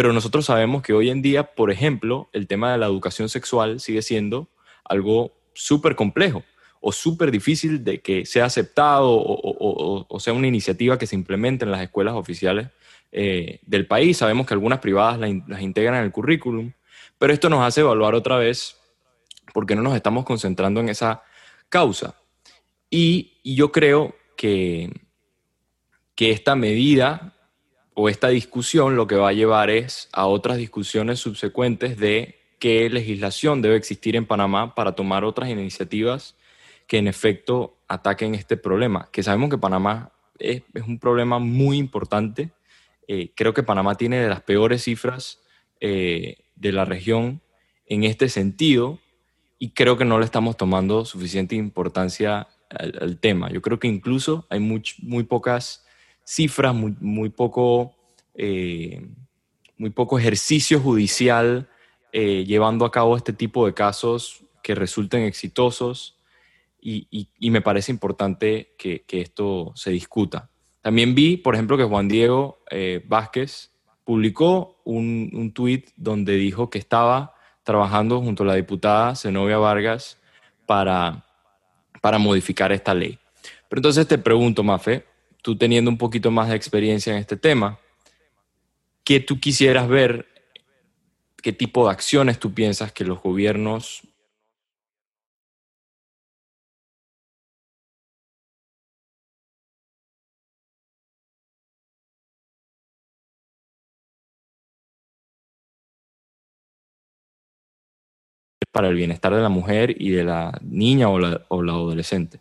Pero 0.00 0.14
nosotros 0.14 0.46
sabemos 0.46 0.80
que 0.80 0.94
hoy 0.94 1.10
en 1.10 1.20
día, 1.20 1.54
por 1.54 1.70
ejemplo, 1.70 2.30
el 2.32 2.46
tema 2.46 2.72
de 2.72 2.78
la 2.78 2.86
educación 2.86 3.28
sexual 3.28 3.80
sigue 3.80 4.00
siendo 4.00 4.48
algo 4.82 5.36
súper 5.52 5.94
complejo 5.94 6.42
o 6.80 6.90
súper 6.90 7.30
difícil 7.30 7.84
de 7.84 8.00
que 8.00 8.24
sea 8.24 8.46
aceptado 8.46 9.10
o, 9.12 10.18
sea 10.18 10.32
una 10.32 10.46
iniciativa 10.46 10.96
que 10.96 11.06
se 11.06 11.16
implemente 11.16 11.66
en 11.66 11.70
las 11.70 11.82
escuelas 11.82 12.14
oficiales 12.14 12.68
eh, 13.12 13.60
del 13.66 13.86
país. 13.86 14.16
Sabemos 14.16 14.46
que 14.46 14.54
algunas 14.54 14.78
privadas 14.78 15.18
la, 15.18 15.28
las 15.46 15.60
integran 15.60 15.96
en 15.96 16.04
el 16.04 16.12
currículum, 16.12 16.72
pero 17.18 17.34
esto 17.34 17.50
nos 17.50 17.62
hace 17.62 17.82
evaluar 17.82 18.14
otra 18.14 18.38
vez 18.38 18.78
porque 19.52 19.76
no 19.76 19.82
nos 19.82 19.94
estamos 19.96 20.24
concentrando 20.24 20.80
en 20.80 20.88
esa 20.88 21.22
causa. 21.68 22.14
Y, 22.88 23.38
y 23.42 23.54
yo 23.54 23.70
creo 23.70 24.14
que, 24.34 24.90
que 26.14 26.30
esta 26.30 26.56
medida 26.56 27.34
o 28.02 28.08
esta 28.08 28.28
discusión 28.28 28.96
lo 28.96 29.06
que 29.06 29.16
va 29.16 29.28
a 29.28 29.34
llevar 29.34 29.68
es 29.68 30.08
a 30.12 30.24
otras 30.24 30.56
discusiones 30.56 31.18
subsecuentes 31.18 31.98
de 31.98 32.40
qué 32.58 32.88
legislación 32.88 33.60
debe 33.60 33.76
existir 33.76 34.16
en 34.16 34.24
Panamá 34.24 34.74
para 34.74 34.92
tomar 34.92 35.22
otras 35.22 35.50
iniciativas 35.50 36.34
que 36.86 36.96
en 36.96 37.08
efecto 37.08 37.76
ataquen 37.88 38.34
este 38.34 38.56
problema, 38.56 39.10
que 39.12 39.22
sabemos 39.22 39.50
que 39.50 39.58
Panamá 39.58 40.12
es, 40.38 40.62
es 40.72 40.82
un 40.84 40.98
problema 40.98 41.40
muy 41.40 41.76
importante. 41.76 42.52
Eh, 43.06 43.32
creo 43.36 43.52
que 43.52 43.62
Panamá 43.62 43.96
tiene 43.96 44.18
de 44.18 44.30
las 44.30 44.40
peores 44.40 44.84
cifras 44.84 45.42
eh, 45.82 46.38
de 46.56 46.72
la 46.72 46.86
región 46.86 47.42
en 47.84 48.04
este 48.04 48.30
sentido 48.30 48.98
y 49.58 49.72
creo 49.72 49.98
que 49.98 50.06
no 50.06 50.18
le 50.18 50.24
estamos 50.24 50.56
tomando 50.56 51.04
suficiente 51.04 51.54
importancia 51.54 52.48
al, 52.70 52.98
al 52.98 53.18
tema. 53.18 53.50
Yo 53.50 53.60
creo 53.60 53.78
que 53.78 53.88
incluso 53.88 54.46
hay 54.48 54.60
muy, 54.60 54.82
muy 55.02 55.24
pocas 55.24 55.84
cifras, 56.30 56.72
muy, 56.72 56.94
muy, 57.00 57.28
poco, 57.28 57.96
eh, 58.34 59.04
muy 59.76 59.90
poco 59.90 60.16
ejercicio 60.16 60.78
judicial 60.78 61.68
eh, 62.12 62.44
llevando 62.46 62.84
a 62.84 62.92
cabo 62.92 63.16
este 63.16 63.32
tipo 63.32 63.66
de 63.66 63.74
casos 63.74 64.44
que 64.62 64.76
resulten 64.76 65.22
exitosos. 65.22 66.18
y, 66.80 67.50
me 67.50 67.60
parece 67.60 67.90
importante 67.90 68.74
que, 68.78 69.04
esto 69.08 69.72
se 69.74 69.90
discuta. 69.90 70.50
También 70.82 71.14
vi, 71.14 71.36
por 71.36 71.54
ejemplo, 71.54 71.76
que 71.76 71.84
Juan 71.84 72.08
Diego 72.08 72.62
eh, 72.70 73.04
Vázquez 73.06 73.72
publicó 74.04 74.80
un, 74.84 75.30
un 75.34 75.52
tuit 75.52 75.90
donde 75.96 76.36
dijo 76.36 76.70
que 76.70 76.78
estaba 76.78 77.34
trabajando 77.64 78.20
junto 78.22 78.44
a 78.44 78.46
la 78.46 78.54
diputada 78.54 79.16
Zenobia 79.16 79.58
Vargas 79.58 80.18
para, 80.64 81.26
para 82.00 82.18
modificar 82.18 82.72
esta 82.72 82.94
ley. 82.94 83.18
Pero 83.68 83.80
entonces 83.80 84.06
te 84.08 84.16
pregunto, 84.16 84.62
Mafe, 84.62 85.09
tú 85.42 85.56
teniendo 85.56 85.90
un 85.90 85.98
poquito 85.98 86.30
más 86.30 86.48
de 86.48 86.56
experiencia 86.56 87.12
en 87.12 87.18
este 87.18 87.36
tema, 87.36 87.78
¿qué 89.04 89.20
tú 89.20 89.40
quisieras 89.40 89.88
ver? 89.88 90.26
¿Qué 91.42 91.52
tipo 91.52 91.86
de 91.86 91.92
acciones 91.92 92.38
tú 92.38 92.52
piensas 92.52 92.92
que 92.92 93.04
los 93.04 93.22
gobiernos 93.22 94.02
para 108.70 108.88
el 108.88 108.94
bienestar 108.94 109.34
de 109.34 109.42
la 109.42 109.48
mujer 109.48 109.96
y 110.00 110.10
de 110.10 110.24
la 110.24 110.58
niña 110.62 111.08
o 111.08 111.18
la, 111.18 111.44
o 111.48 111.62
la 111.62 111.72
adolescente? 111.72 112.40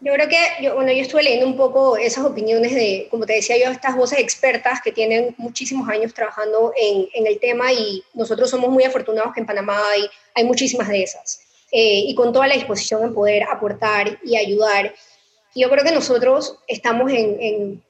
Yo 0.00 0.12
creo 0.12 0.28
que, 0.28 0.38
yo, 0.62 0.74
bueno, 0.74 0.92
yo 0.92 1.00
estuve 1.00 1.22
leyendo 1.22 1.46
un 1.46 1.56
poco 1.56 1.96
esas 1.96 2.24
opiniones 2.24 2.74
de, 2.74 3.08
como 3.10 3.24
te 3.24 3.34
decía 3.34 3.56
yo, 3.56 3.70
estas 3.70 3.96
voces 3.96 4.18
expertas 4.18 4.80
que 4.82 4.92
tienen 4.92 5.34
muchísimos 5.38 5.88
años 5.88 6.12
trabajando 6.12 6.72
en, 6.76 7.08
en 7.14 7.26
el 7.26 7.40
tema 7.40 7.72
y 7.72 8.04
nosotros 8.12 8.50
somos 8.50 8.70
muy 8.70 8.84
afortunados 8.84 9.32
que 9.32 9.40
en 9.40 9.46
Panamá 9.46 9.80
hay, 9.90 10.06
hay 10.34 10.44
muchísimas 10.44 10.88
de 10.88 11.02
esas. 11.02 11.40
Eh, 11.72 12.04
y 12.06 12.14
con 12.14 12.32
toda 12.32 12.46
la 12.46 12.54
disposición 12.54 13.02
en 13.02 13.14
poder 13.14 13.44
aportar 13.44 14.18
y 14.22 14.36
ayudar. 14.36 14.94
Y 15.54 15.62
yo 15.62 15.70
creo 15.70 15.82
que 15.82 15.92
nosotros 15.92 16.58
estamos 16.68 17.10
en, 17.10 17.40
en 17.40 17.82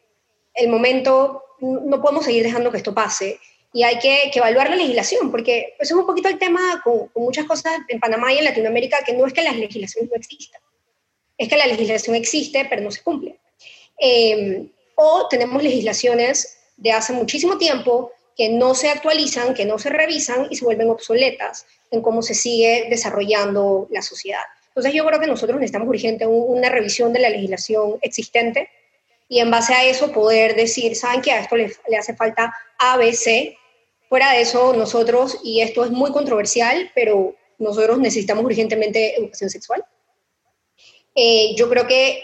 el 0.55 0.69
momento, 0.69 1.43
no 1.61 2.01
podemos 2.01 2.25
seguir 2.25 2.43
dejando 2.43 2.71
que 2.71 2.79
esto 2.79 2.95
pase 2.95 3.39
y 3.77 3.83
hay 3.83 3.99
que, 3.99 4.31
evaluar 4.33 4.71
la 4.71 4.77
legislación, 4.77 5.31
porque 5.31 5.75
eso 5.79 5.95
es 5.95 6.01
un 6.01 6.07
poquito 6.07 6.31
el 6.31 6.39
tema 6.39 6.81
con, 6.83 7.11
muchas 7.15 7.45
cosas 7.45 7.79
en 7.89 8.01
Panamá 8.01 8.33
y 8.33 8.39
en 8.39 8.45
Latinoamérica, 8.45 9.05
que 9.05 9.13
no 9.13 9.27
es 9.27 9.35
que 9.35 9.43
las 9.43 9.57
legislaciones 9.57 10.11
no 10.11 10.17
existan, 10.17 10.63
es 11.39 11.49
que 11.49 11.57
la 11.57 11.67
legislación 11.67 12.17
existe, 12.17 12.67
pero 12.69 12.83
no 12.83 12.91
se 12.91 13.03
cumple. 13.03 13.39
Em, 13.99 14.69
o 14.95 15.29
tenemos 15.29 15.63
legislaciones 15.63 16.59
de 16.77 16.93
hace 16.93 17.13
muchísimo 17.13 17.59
tiempo 17.59 18.13
que 18.37 18.49
no 18.49 18.75
se 18.75 18.89
actualizan, 18.91 19.55
que 19.55 19.65
no 19.65 19.79
se 19.79 19.91
revisan 19.91 20.49
y 20.51 20.57
se 20.57 20.65
vuelven 20.65 20.91
obsoletas 20.91 21.67
en 21.91 22.03
cómo 22.03 22.23
se 22.23 22.35
sigue 22.35 22.87
desarrollando 22.91 23.89
la 23.91 24.03
sociedad. 24.03 24.45
Entonces 24.69 24.93
yo 24.93 25.07
creo 25.07 25.21
que 25.21 25.27
nosotros 25.27 25.59
necesitamos 25.59 25.89
urgente 25.89 26.27
una 26.27 26.69
revisión 26.69 27.13
de 27.13 27.21
la 27.21 27.31
legislación 27.31 27.99
existente 28.03 28.69
y 29.29 29.41
en 29.41 29.51
base 29.51 29.73
a 29.73 29.85
eso 29.85 30.13
poder 30.13 30.55
decir, 30.55 30.95
¿saben 30.95 31.23
que 31.23 31.33
a 31.33 31.41
esto 31.41 31.57
le, 31.57 31.73
le 31.89 31.97
hace 31.97 32.15
falta 32.15 32.55
ABC 32.79 33.57
Fuera 34.09 34.33
de 34.33 34.43
eso, 34.43 34.73
nosotros, 34.73 35.41
y 35.43 35.61
esto 35.63 35.85
es 35.85 35.91
muy 35.91 36.13
controversial, 36.13 36.91
pero 36.95 37.35
nosotros 37.59 37.99
necesitamos 37.99 38.45
urgentemente 38.45 39.19
educación 39.19 39.51
sexual. 39.51 39.85
Eh, 41.17 41.55
yo 41.57 41.69
creo 41.69 41.87
que 41.87 42.23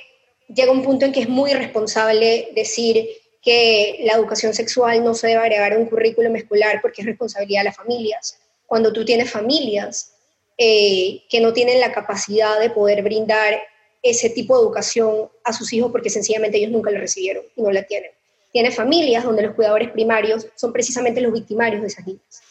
llega 0.55 0.71
un 0.71 0.85
punto 0.85 1.05
en 1.05 1.13
que 1.13 1.21
es 1.21 1.29
muy 1.29 1.51
irresponsable 1.51 2.51
decir 2.55 3.09
que 3.43 4.01
la 4.05 4.13
educación 4.13 4.55
sexual 4.55 5.03
no 5.03 5.15
se 5.15 5.29
debe 5.29 5.41
agregar 5.41 5.73
a 5.73 5.79
un 5.79 5.87
currículum 5.87 6.37
escolar 6.37 6.81
porque 6.81 7.03
es 7.03 7.07
responsabilidad 7.07 7.63
de 7.63 7.65
las 7.65 7.77
familias. 7.77 8.39
Cuando 8.67 8.93
tú 8.93 9.05
tienes 9.05 9.31
familias 9.31 10.13
eh, 10.57 11.23
que 11.29 11.41
no 11.41 11.53
tienen 11.53 11.81
la 11.81 11.93
capacidad 11.93 12.61
de 12.61 12.71
poder 12.71 13.03
brindar 13.03 13.61
ese 14.03 14.31
tipo 14.31 14.57
de 14.57 14.63
educación 14.63 15.29
a 15.43 15.53
sus 15.53 15.73
hijos 15.73 15.91
porque 15.91 16.11
sencillamente 16.11 16.59
ellos 16.59 16.71
nunca 16.71 16.91
la 16.91 17.01
recibieron 17.01 17.45
y 17.57 17.63
no 17.63 17.73
la 17.73 17.83
tienen 17.83 18.13
tiene 18.53 18.71
familias 18.71 19.25
donde 19.25 19.43
los 19.43 19.55
cuidadores 19.55 19.91
primarios 19.91 20.47
son 20.55 20.73
precisamente 20.73 21.21
los 21.21 21.33
victimarios 21.33 21.81
de 21.81 21.89
esas 21.89 22.07
niñas. 22.07 22.43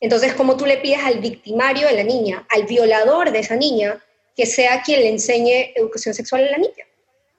Entonces, 0.00 0.34
¿cómo 0.34 0.56
tú 0.56 0.66
le 0.66 0.78
pides 0.78 0.98
al 1.04 1.20
victimario 1.20 1.86
de 1.86 1.94
la 1.94 2.02
niña, 2.02 2.44
al 2.50 2.64
violador 2.64 3.30
de 3.30 3.38
esa 3.38 3.54
niña, 3.54 4.02
que 4.36 4.46
sea 4.46 4.82
quien 4.82 5.00
le 5.00 5.08
enseñe 5.10 5.72
educación 5.74 6.14
sexual 6.14 6.46
a 6.46 6.50
la 6.52 6.58
niña? 6.58 6.86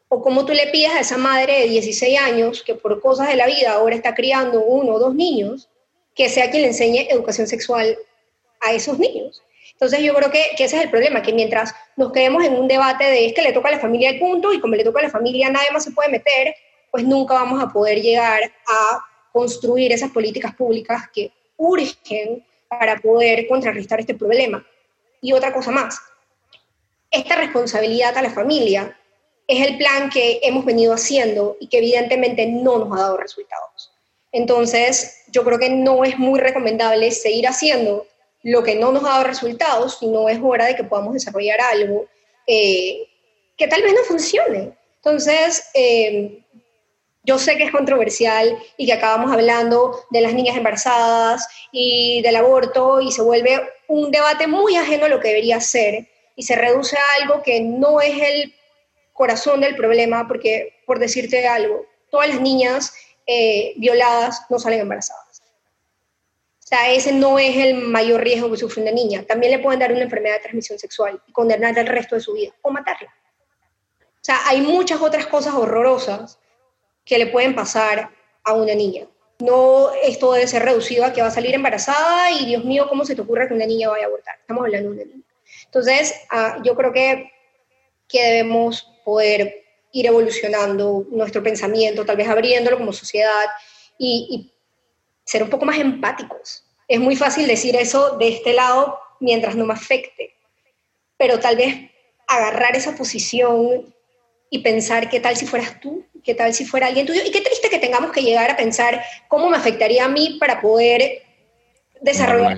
O 0.09 0.21
cómo 0.21 0.45
tú 0.45 0.53
le 0.53 0.67
pides 0.67 0.91
a 0.91 0.99
esa 0.99 1.17
madre 1.17 1.61
de 1.61 1.67
16 1.67 2.19
años, 2.19 2.63
que 2.63 2.75
por 2.75 3.01
cosas 3.01 3.27
de 3.27 3.35
la 3.35 3.47
vida 3.47 3.73
ahora 3.73 3.95
está 3.95 4.13
criando 4.13 4.61
uno 4.61 4.93
o 4.93 4.99
dos 4.99 5.15
niños, 5.15 5.69
que 6.15 6.29
sea 6.29 6.51
quien 6.51 6.63
le 6.63 6.69
enseñe 6.69 7.07
educación 7.09 7.47
sexual 7.47 7.97
a 8.61 8.73
esos 8.73 8.99
niños. 8.99 9.41
Entonces 9.73 10.01
yo 10.01 10.13
creo 10.13 10.31
que, 10.31 10.41
ese 10.57 10.77
es 10.77 10.83
el 10.83 10.89
problema, 10.89 11.21
que 11.21 11.33
mientras 11.33 11.73
nos 11.97 12.11
quedemos 12.11 12.43
en 12.43 12.53
un 12.53 12.67
debate 12.67 13.05
de 13.05 13.25
es 13.25 13.33
que 13.33 13.41
le 13.41 13.53
toca 13.53 13.69
a 13.69 13.71
la 13.71 13.79
familia 13.79 14.11
el 14.11 14.19
punto 14.19 14.53
y 14.53 14.59
como 14.59 14.75
le 14.75 14.83
toca 14.83 14.99
a 14.99 15.03
la 15.03 15.09
familia 15.09 15.49
nadie 15.49 15.71
más 15.71 15.83
se 15.83 15.91
puede 15.91 16.09
meter, 16.09 16.55
pues 16.91 17.03
nunca 17.03 17.33
vamos 17.33 17.61
a 17.61 17.69
poder 17.69 17.99
llegar 18.01 18.43
a 18.43 19.03
construir 19.31 19.91
esas 19.91 20.11
políticas 20.11 20.55
públicas 20.55 21.09
que 21.13 21.31
urgen 21.57 22.45
para 22.67 22.97
poder 22.97 23.47
contrarrestar 23.47 23.99
este 23.99 24.13
problema. 24.13 24.65
Y 25.21 25.33
otra 25.33 25.51
cosa 25.51 25.71
más, 25.71 25.99
esta 27.13 27.35
responsabilidad 27.35 28.17
a 28.17 28.23
la 28.23 28.31
familia 28.31 28.97
es 29.47 29.65
el 29.65 29.77
plan 29.77 30.09
que 30.09 30.39
hemos 30.41 30.65
venido 30.65 30.93
haciendo 30.93 31.57
y 31.59 31.67
que 31.67 31.77
evidentemente 31.77 32.47
no 32.47 32.79
nos 32.79 32.91
ha 32.91 33.01
dado 33.03 33.17
resultados. 33.17 33.91
Entonces, 34.31 35.23
yo 35.27 35.43
creo 35.43 35.59
que 35.59 35.69
no 35.69 36.03
es 36.03 36.17
muy 36.17 36.39
recomendable 36.39 37.11
seguir 37.11 37.47
haciendo 37.47 38.07
lo 38.41 38.63
que 38.63 38.75
no 38.75 38.91
nos 38.91 39.03
ha 39.03 39.09
dado 39.09 39.25
resultados, 39.25 39.99
sino 39.99 40.27
es 40.27 40.39
hora 40.41 40.65
de 40.65 40.75
que 40.75 40.83
podamos 40.83 41.13
desarrollar 41.13 41.61
algo 41.61 42.07
eh, 42.47 43.07
que 43.55 43.67
tal 43.67 43.83
vez 43.83 43.93
no 43.93 44.03
funcione. 44.03 44.73
Entonces, 44.95 45.65
eh, 45.75 46.43
yo 47.23 47.37
sé 47.37 47.57
que 47.57 47.65
es 47.65 47.71
controversial 47.71 48.57
y 48.75 48.87
que 48.87 48.93
acabamos 48.93 49.31
hablando 49.31 49.99
de 50.09 50.21
las 50.21 50.33
niñas 50.33 50.57
embarazadas 50.57 51.47
y 51.71 52.21
del 52.23 52.37
aborto 52.37 53.01
y 53.01 53.11
se 53.11 53.21
vuelve 53.21 53.61
un 53.87 54.09
debate 54.09 54.47
muy 54.47 54.75
ajeno 54.75 55.05
a 55.05 55.09
lo 55.09 55.19
que 55.19 55.27
debería 55.27 55.61
ser 55.61 56.07
y 56.35 56.43
se 56.43 56.55
reduce 56.55 56.97
a 56.97 57.21
algo 57.21 57.43
que 57.43 57.61
no 57.61 58.01
es 58.01 58.21
el 58.21 58.53
corazón 59.13 59.61
del 59.61 59.75
problema, 59.75 60.27
porque 60.27 60.81
por 60.85 60.99
decirte 60.99 61.47
algo, 61.47 61.85
todas 62.09 62.29
las 62.29 62.41
niñas 62.41 62.93
eh, 63.25 63.73
violadas 63.77 64.45
no 64.49 64.59
salen 64.59 64.81
embarazadas. 64.81 65.41
O 66.63 66.67
sea, 66.75 66.91
ese 66.91 67.11
no 67.11 67.37
es 67.37 67.55
el 67.57 67.75
mayor 67.75 68.21
riesgo 68.21 68.49
que 68.49 68.57
sufre 68.57 68.81
una 68.81 68.91
niña. 68.91 69.23
También 69.23 69.51
le 69.51 69.59
pueden 69.59 69.79
dar 69.79 69.91
una 69.91 70.01
enfermedad 70.01 70.35
de 70.35 70.41
transmisión 70.41 70.79
sexual 70.79 71.21
y 71.27 71.31
condenarla 71.31 71.81
el 71.81 71.87
resto 71.87 72.15
de 72.15 72.21
su 72.21 72.33
vida 72.33 72.51
o 72.61 72.71
matarla. 72.71 73.13
O 73.99 74.25
sea, 74.25 74.39
hay 74.47 74.61
muchas 74.61 75.01
otras 75.01 75.27
cosas 75.27 75.53
horrorosas 75.53 76.39
que 77.05 77.17
le 77.17 77.27
pueden 77.27 77.53
pasar 77.53 78.09
a 78.43 78.53
una 78.53 78.73
niña. 78.73 79.05
No 79.39 79.91
esto 80.03 80.31
debe 80.31 80.47
ser 80.47 80.63
reducido 80.63 81.05
a 81.05 81.11
que 81.11 81.21
va 81.21 81.27
a 81.27 81.31
salir 81.31 81.53
embarazada 81.53 82.31
y 82.31 82.45
Dios 82.45 82.63
mío, 82.63 82.87
¿cómo 82.87 83.03
se 83.05 83.15
te 83.15 83.21
ocurre 83.21 83.47
que 83.47 83.53
una 83.53 83.65
niña 83.65 83.89
vaya 83.89 84.05
a 84.05 84.07
abortar? 84.07 84.35
Estamos 84.39 84.63
hablando 84.63 84.89
de 84.91 84.95
una 84.95 85.05
niña. 85.05 85.23
Entonces, 85.73 86.13
ah, 86.29 86.59
yo 86.63 86.75
creo 86.75 86.93
que, 86.93 87.31
que 88.07 88.21
debemos 88.21 88.87
poder 89.03 89.63
ir 89.91 90.05
evolucionando 90.05 91.05
nuestro 91.09 91.41
pensamiento, 91.41 92.05
tal 92.05 92.17
vez 92.17 92.27
abriéndolo 92.27 92.77
como 92.77 92.93
sociedad 92.93 93.45
y, 93.97 94.27
y 94.29 94.53
ser 95.25 95.41
un 95.41 95.49
poco 95.49 95.65
más 95.65 95.79
empáticos. 95.79 96.63
Es 96.87 96.99
muy 96.99 97.15
fácil 97.15 97.47
decir 97.47 97.75
eso 97.75 98.17
de 98.17 98.27
este 98.27 98.53
lado 98.53 98.99
mientras 99.19 99.55
no 99.55 99.65
me 99.65 99.73
afecte, 99.73 100.35
pero 101.17 101.39
tal 101.39 101.55
vez 101.55 101.89
agarrar 102.27 102.75
esa 102.75 102.95
posición 102.95 103.93
y 104.49 104.59
pensar 104.59 105.09
qué 105.09 105.19
tal 105.19 105.35
si 105.35 105.47
fueras 105.47 105.79
tú 105.79 106.05
qué 106.23 106.35
tal 106.35 106.53
si 106.53 106.65
fuera 106.65 106.87
alguien 106.87 107.05
tuyo, 107.05 107.21
y 107.25 107.31
qué 107.31 107.41
triste 107.41 107.69
que 107.69 107.79
tengamos 107.79 108.11
que 108.11 108.21
llegar 108.21 108.49
a 108.49 108.57
pensar 108.57 109.03
cómo 109.27 109.49
me 109.49 109.57
afectaría 109.57 110.05
a 110.05 110.09
mí 110.09 110.37
para 110.39 110.61
poder 110.61 111.23
desarrollar 112.01 112.57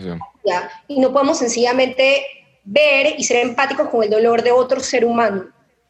y 0.87 0.99
no 0.99 1.11
podemos 1.11 1.39
sencillamente 1.39 2.25
ver 2.65 3.15
y 3.17 3.23
ser 3.23 3.45
empáticos 3.45 3.89
con 3.89 4.03
el 4.03 4.09
dolor 4.09 4.41
de 4.41 4.51
otro 4.51 4.79
ser 4.79 5.05
humano 5.05 5.45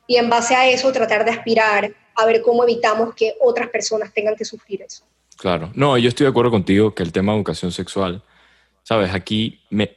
y 0.07 0.17
en 0.17 0.29
base 0.29 0.55
a 0.55 0.69
eso 0.69 0.91
tratar 0.91 1.25
de 1.25 1.31
aspirar 1.31 1.91
a 2.15 2.25
ver 2.25 2.41
cómo 2.41 2.63
evitamos 2.63 3.15
que 3.15 3.33
otras 3.41 3.69
personas 3.69 4.13
tengan 4.13 4.35
que 4.35 4.45
sufrir 4.45 4.81
eso. 4.81 5.03
Claro, 5.37 5.71
no, 5.73 5.97
yo 5.97 6.09
estoy 6.09 6.25
de 6.25 6.29
acuerdo 6.29 6.51
contigo 6.51 6.93
que 6.93 7.03
el 7.03 7.11
tema 7.11 7.31
de 7.31 7.39
educación 7.39 7.71
sexual, 7.71 8.23
sabes, 8.83 9.13
aquí 9.13 9.61
me, 9.69 9.95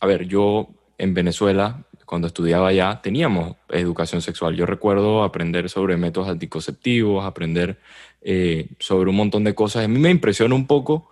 a 0.00 0.06
ver, 0.06 0.26
yo 0.26 0.68
en 0.98 1.14
Venezuela 1.14 1.84
cuando 2.10 2.26
estudiaba 2.26 2.68
allá 2.68 3.00
teníamos 3.00 3.54
educación 3.68 4.20
sexual. 4.20 4.56
Yo 4.56 4.66
recuerdo 4.66 5.22
aprender 5.22 5.70
sobre 5.70 5.96
métodos 5.96 6.28
anticonceptivos, 6.28 7.24
aprender 7.24 7.78
eh, 8.20 8.66
sobre 8.80 9.10
un 9.10 9.16
montón 9.16 9.44
de 9.44 9.54
cosas. 9.54 9.84
A 9.84 9.88
mí 9.88 10.00
me 10.00 10.10
impresiona 10.10 10.56
un 10.56 10.66
poco 10.66 11.08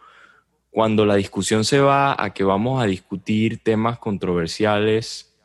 cuando 0.78 1.04
la 1.04 1.16
discusión 1.16 1.64
se 1.64 1.80
va 1.80 2.14
a 2.16 2.32
que 2.32 2.44
vamos 2.44 2.80
a 2.80 2.86
discutir 2.86 3.58
temas 3.64 3.98
controversiales, 3.98 5.36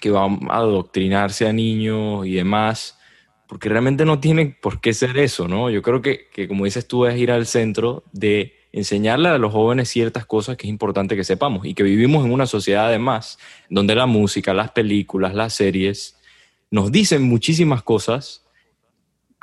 que 0.00 0.10
van 0.10 0.40
a 0.50 0.56
adoctrinarse 0.56 1.46
a 1.46 1.52
niños 1.52 2.26
y 2.26 2.34
demás, 2.34 2.98
porque 3.46 3.68
realmente 3.68 4.04
no 4.04 4.18
tiene 4.18 4.46
por 4.60 4.80
qué 4.80 4.92
ser 4.92 5.16
eso, 5.16 5.46
¿no? 5.46 5.70
Yo 5.70 5.80
creo 5.80 6.02
que, 6.02 6.28
que 6.28 6.48
como 6.48 6.64
dices 6.64 6.88
tú, 6.88 7.06
es 7.06 7.16
ir 7.16 7.30
al 7.30 7.46
centro 7.46 8.02
de 8.10 8.52
enseñarle 8.72 9.28
a 9.28 9.38
los 9.38 9.52
jóvenes 9.52 9.90
ciertas 9.90 10.26
cosas 10.26 10.56
que 10.56 10.66
es 10.66 10.70
importante 10.70 11.14
que 11.14 11.22
sepamos 11.22 11.64
y 11.64 11.74
que 11.74 11.84
vivimos 11.84 12.24
en 12.24 12.32
una 12.32 12.46
sociedad 12.46 12.86
además 12.86 13.38
donde 13.70 13.94
la 13.94 14.06
música, 14.06 14.54
las 14.54 14.72
películas, 14.72 15.34
las 15.34 15.54
series 15.54 16.18
nos 16.72 16.90
dicen 16.90 17.22
muchísimas 17.22 17.84
cosas 17.84 18.43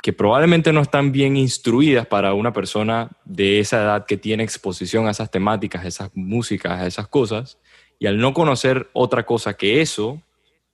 que 0.02 0.12
probablemente 0.12 0.72
no 0.72 0.80
están 0.80 1.12
bien 1.12 1.36
instruidas 1.36 2.06
para 2.08 2.34
una 2.34 2.52
persona 2.52 3.08
de 3.24 3.60
esa 3.60 3.80
edad 3.80 4.04
que 4.04 4.16
tiene 4.16 4.42
exposición 4.42 5.06
a 5.06 5.12
esas 5.12 5.30
temáticas, 5.30 5.84
a 5.84 5.88
esas 5.88 6.10
músicas, 6.14 6.72
a 6.80 6.86
esas 6.88 7.06
cosas, 7.06 7.58
y 8.00 8.06
al 8.06 8.18
no 8.18 8.34
conocer 8.34 8.90
otra 8.94 9.24
cosa 9.24 9.54
que 9.54 9.80
eso, 9.80 10.20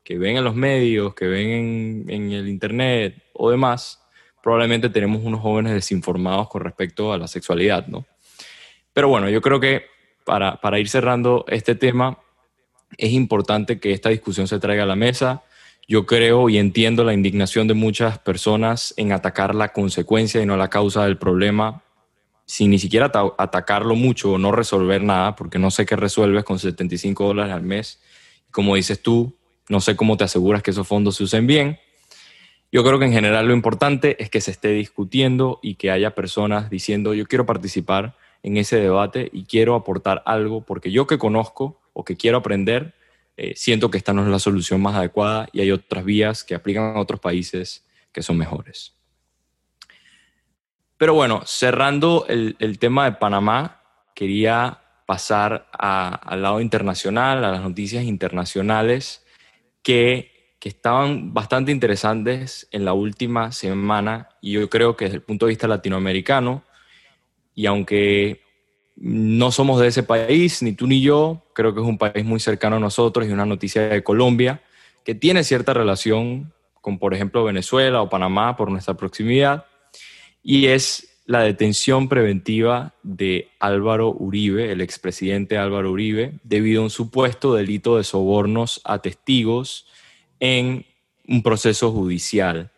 que 0.02 0.16
ven 0.16 0.38
en 0.38 0.44
los 0.44 0.54
medios, 0.54 1.14
que 1.14 1.26
ven 1.26 2.06
en, 2.08 2.32
el 2.32 2.48
internet 2.48 3.22
o 3.34 3.50
demás, 3.50 4.02
probablemente 4.42 4.88
tenemos 4.88 5.22
unos 5.22 5.42
jóvenes 5.42 5.74
desinformados 5.74 6.48
con 6.48 6.62
respecto 6.62 7.12
a 7.12 7.18
la 7.18 7.28
sexualidad, 7.28 7.86
¿no? 7.86 8.06
Pero 8.94 9.08
bueno, 9.08 9.28
yo 9.28 9.42
creo 9.42 9.60
que 9.60 9.84
para, 10.24 10.58
para 10.58 10.78
ir 10.78 10.88
cerrando 10.88 11.44
este 11.48 11.74
tema, 11.74 12.18
es 12.96 13.12
importante 13.12 13.78
que 13.78 13.92
esta 13.92 14.08
discusión 14.08 14.48
se 14.48 14.58
traiga 14.58 14.84
a 14.84 14.86
la 14.86 14.96
mesa 14.96 15.42
yo 15.88 16.04
creo 16.04 16.50
y 16.50 16.58
entiendo 16.58 17.02
la 17.02 17.14
indignación 17.14 17.66
de 17.66 17.72
muchas 17.72 18.18
personas 18.18 18.92
en 18.98 19.10
atacar 19.10 19.54
la 19.54 19.72
consecuencia 19.72 20.42
y 20.42 20.46
no 20.46 20.58
la 20.58 20.68
causa 20.68 21.04
del 21.06 21.16
problema, 21.16 21.82
sin 22.44 22.70
ni 22.70 22.78
siquiera 22.78 23.10
atacarlo 23.38 23.94
mucho 23.94 24.32
o 24.32 24.38
no 24.38 24.52
resolver 24.52 25.02
nada, 25.02 25.34
porque 25.34 25.58
no 25.58 25.70
sé 25.70 25.86
qué 25.86 25.96
resuelves 25.96 26.44
con 26.44 26.58
75 26.58 27.24
dólares 27.24 27.54
al 27.54 27.62
mes. 27.62 28.02
Como 28.50 28.76
dices 28.76 29.02
tú, 29.02 29.34
no 29.70 29.80
sé 29.80 29.96
cómo 29.96 30.18
te 30.18 30.24
aseguras 30.24 30.62
que 30.62 30.72
esos 30.72 30.86
fondos 30.86 31.16
se 31.16 31.24
usen 31.24 31.46
bien. 31.46 31.78
Yo 32.70 32.84
creo 32.84 32.98
que 32.98 33.06
en 33.06 33.12
general 33.12 33.48
lo 33.48 33.54
importante 33.54 34.22
es 34.22 34.28
que 34.28 34.42
se 34.42 34.50
esté 34.50 34.68
discutiendo 34.72 35.58
y 35.62 35.76
que 35.76 35.90
haya 35.90 36.14
personas 36.14 36.68
diciendo 36.68 37.14
yo 37.14 37.24
quiero 37.26 37.46
participar 37.46 38.14
en 38.42 38.58
ese 38.58 38.76
debate 38.76 39.30
y 39.32 39.44
quiero 39.44 39.74
aportar 39.74 40.22
algo 40.26 40.60
porque 40.60 40.90
yo 40.90 41.06
que 41.06 41.16
conozco 41.16 41.80
o 41.94 42.04
que 42.04 42.16
quiero 42.16 42.36
aprender 42.38 42.94
eh, 43.40 43.54
siento 43.54 43.88
que 43.88 43.98
esta 43.98 44.12
no 44.12 44.24
es 44.24 44.28
la 44.28 44.40
solución 44.40 44.82
más 44.82 44.96
adecuada 44.96 45.48
y 45.52 45.60
hay 45.60 45.70
otras 45.70 46.04
vías 46.04 46.42
que 46.42 46.56
aplican 46.56 46.96
a 46.96 46.98
otros 46.98 47.20
países 47.20 47.86
que 48.10 48.20
son 48.20 48.36
mejores. 48.36 48.96
Pero 50.96 51.14
bueno, 51.14 51.42
cerrando 51.46 52.26
el, 52.28 52.56
tema 52.80 53.04
de 53.04 53.12
Panamá, 53.12 53.80
quería 54.12 54.80
pasar 55.06 55.68
al 55.72 56.42
lado 56.42 56.60
internacional, 56.60 57.44
a 57.44 57.52
las 57.52 57.62
noticias 57.62 58.02
internacionales 58.02 59.24
que, 59.84 60.56
que, 60.58 60.68
estaban 60.68 61.32
bastante 61.32 61.70
interesantes 61.70 62.66
en 62.72 62.84
la 62.84 62.92
última 62.92 63.52
semana 63.52 64.30
y 64.40 64.54
yo 64.54 64.68
creo 64.68 64.96
que 64.96 65.04
desde 65.04 65.18
el 65.18 65.22
punto 65.22 65.46
de 65.46 65.50
vista 65.50 65.68
latinoamericano, 65.68 66.64
y 67.54 67.66
aunque 67.66 68.42
no 69.00 69.52
somos 69.52 69.80
de 69.80 69.88
ese 69.88 70.02
país, 70.02 70.62
ni 70.62 70.72
tú 70.72 70.86
ni 70.86 71.00
yo. 71.00 71.44
Creo 71.54 71.74
que 71.74 71.80
es 71.80 71.86
un 71.86 71.98
país 71.98 72.24
muy 72.24 72.40
cercano 72.40 72.76
a 72.76 72.80
nosotros 72.80 73.26
y 73.26 73.30
una 73.30 73.46
noticia 73.46 73.88
de 73.88 74.02
Colombia 74.02 74.62
que 75.04 75.14
tiene 75.14 75.44
cierta 75.44 75.72
relación 75.72 76.52
con, 76.80 76.98
por 76.98 77.14
ejemplo, 77.14 77.44
Venezuela 77.44 78.02
o 78.02 78.08
Panamá 78.08 78.56
por 78.56 78.70
nuestra 78.70 78.94
proximidad. 78.94 79.66
Y 80.42 80.66
es 80.66 81.20
la 81.26 81.40
detención 81.40 82.08
preventiva 82.08 82.94
de 83.02 83.50
Álvaro 83.60 84.10
Uribe, 84.10 84.72
el 84.72 84.80
expresidente 84.80 85.58
Álvaro 85.58 85.92
Uribe, 85.92 86.38
debido 86.42 86.80
a 86.80 86.84
un 86.84 86.90
supuesto 86.90 87.54
delito 87.54 87.98
de 87.98 88.04
sobornos 88.04 88.80
a 88.84 89.00
testigos 89.00 89.86
en 90.40 90.86
un 91.26 91.42
proceso 91.42 91.92
judicial, 91.92 92.72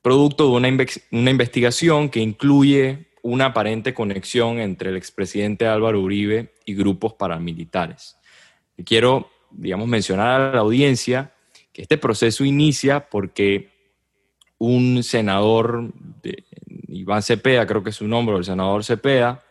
producto 0.00 0.44
de 0.44 0.50
una, 0.56 0.86
una 1.12 1.30
investigación 1.30 2.08
que 2.08 2.20
incluye 2.20 3.11
una 3.22 3.46
aparente 3.46 3.94
conexión 3.94 4.58
entre 4.58 4.90
el 4.90 4.96
expresidente 4.96 5.66
Álvaro 5.66 6.00
Uribe 6.00 6.52
y 6.64 6.74
grupos 6.74 7.14
paramilitares. 7.14 8.16
quiero, 8.84 9.30
digamos, 9.50 9.86
mencionar 9.86 10.40
a 10.40 10.52
la 10.52 10.60
audiencia 10.60 11.32
que 11.72 11.82
este 11.82 11.98
proceso 11.98 12.44
inicia 12.44 13.08
porque 13.08 13.70
un 14.58 15.02
senador, 15.02 15.92
de, 16.22 16.44
Iván 16.88 17.22
Cepeda, 17.22 17.66
creo 17.66 17.82
que 17.82 17.90
es 17.90 17.96
su 17.96 18.06
nombre, 18.06 18.36
el 18.36 18.44
senador 18.44 18.84
Cepeda, 18.84 19.42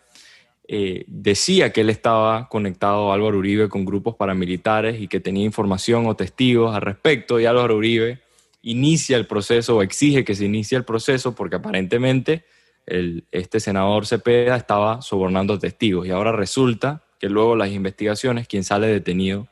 eh, 0.68 1.04
decía 1.08 1.74
que 1.74 1.82
él 1.82 1.90
estaba 1.90 2.48
conectado 2.48 3.12
a 3.12 3.16
Álvaro 3.16 3.38
Uribe 3.38 3.68
con 3.68 3.84
grupos 3.84 4.16
paramilitares 4.16 5.02
y 5.02 5.08
que 5.08 5.20
tenía 5.20 5.44
información 5.44 6.06
o 6.08 6.16
testigos 6.16 6.74
al 6.76 6.82
respecto, 6.82 7.40
y 7.40 7.46
Álvaro 7.46 7.76
Uribe 7.76 8.22
inicia 8.62 9.18
el 9.18 9.28
proceso 9.28 9.78
o 9.78 9.82
exige 9.82 10.24
que 10.24 10.36
se 10.36 10.46
inicie 10.46 10.78
el 10.78 10.86
proceso 10.86 11.34
porque 11.36 11.58
aparentemente 11.58 12.46
este 12.86 13.60
senador 13.60 14.06
Cepeda 14.06 14.56
estaba 14.56 15.02
sobornando 15.02 15.58
testigos 15.60 16.08
y 16.08 16.12
ahora 16.12 16.32
resulta 16.32 17.04
que 17.20 17.30
luego 17.30 17.56
las 17.56 17.70
investigaciones 17.70 18.48
quien 18.48 18.64
sale 18.64 18.88
detenido 18.88 19.48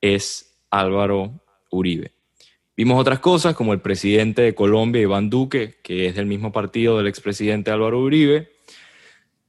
es 0.00 0.58
Álvaro 0.70 1.32
Uribe. 1.70 2.12
Vimos 2.76 3.00
otras 3.00 3.18
cosas 3.18 3.54
como 3.54 3.72
el 3.72 3.80
presidente 3.80 4.42
de 4.42 4.54
Colombia, 4.54 5.02
Iván 5.02 5.28
Duque, 5.28 5.76
que 5.82 6.06
es 6.06 6.14
del 6.14 6.26
mismo 6.26 6.52
partido 6.52 6.96
del 6.96 7.08
expresidente 7.08 7.70
Álvaro 7.70 8.00
Uribe, 8.00 8.52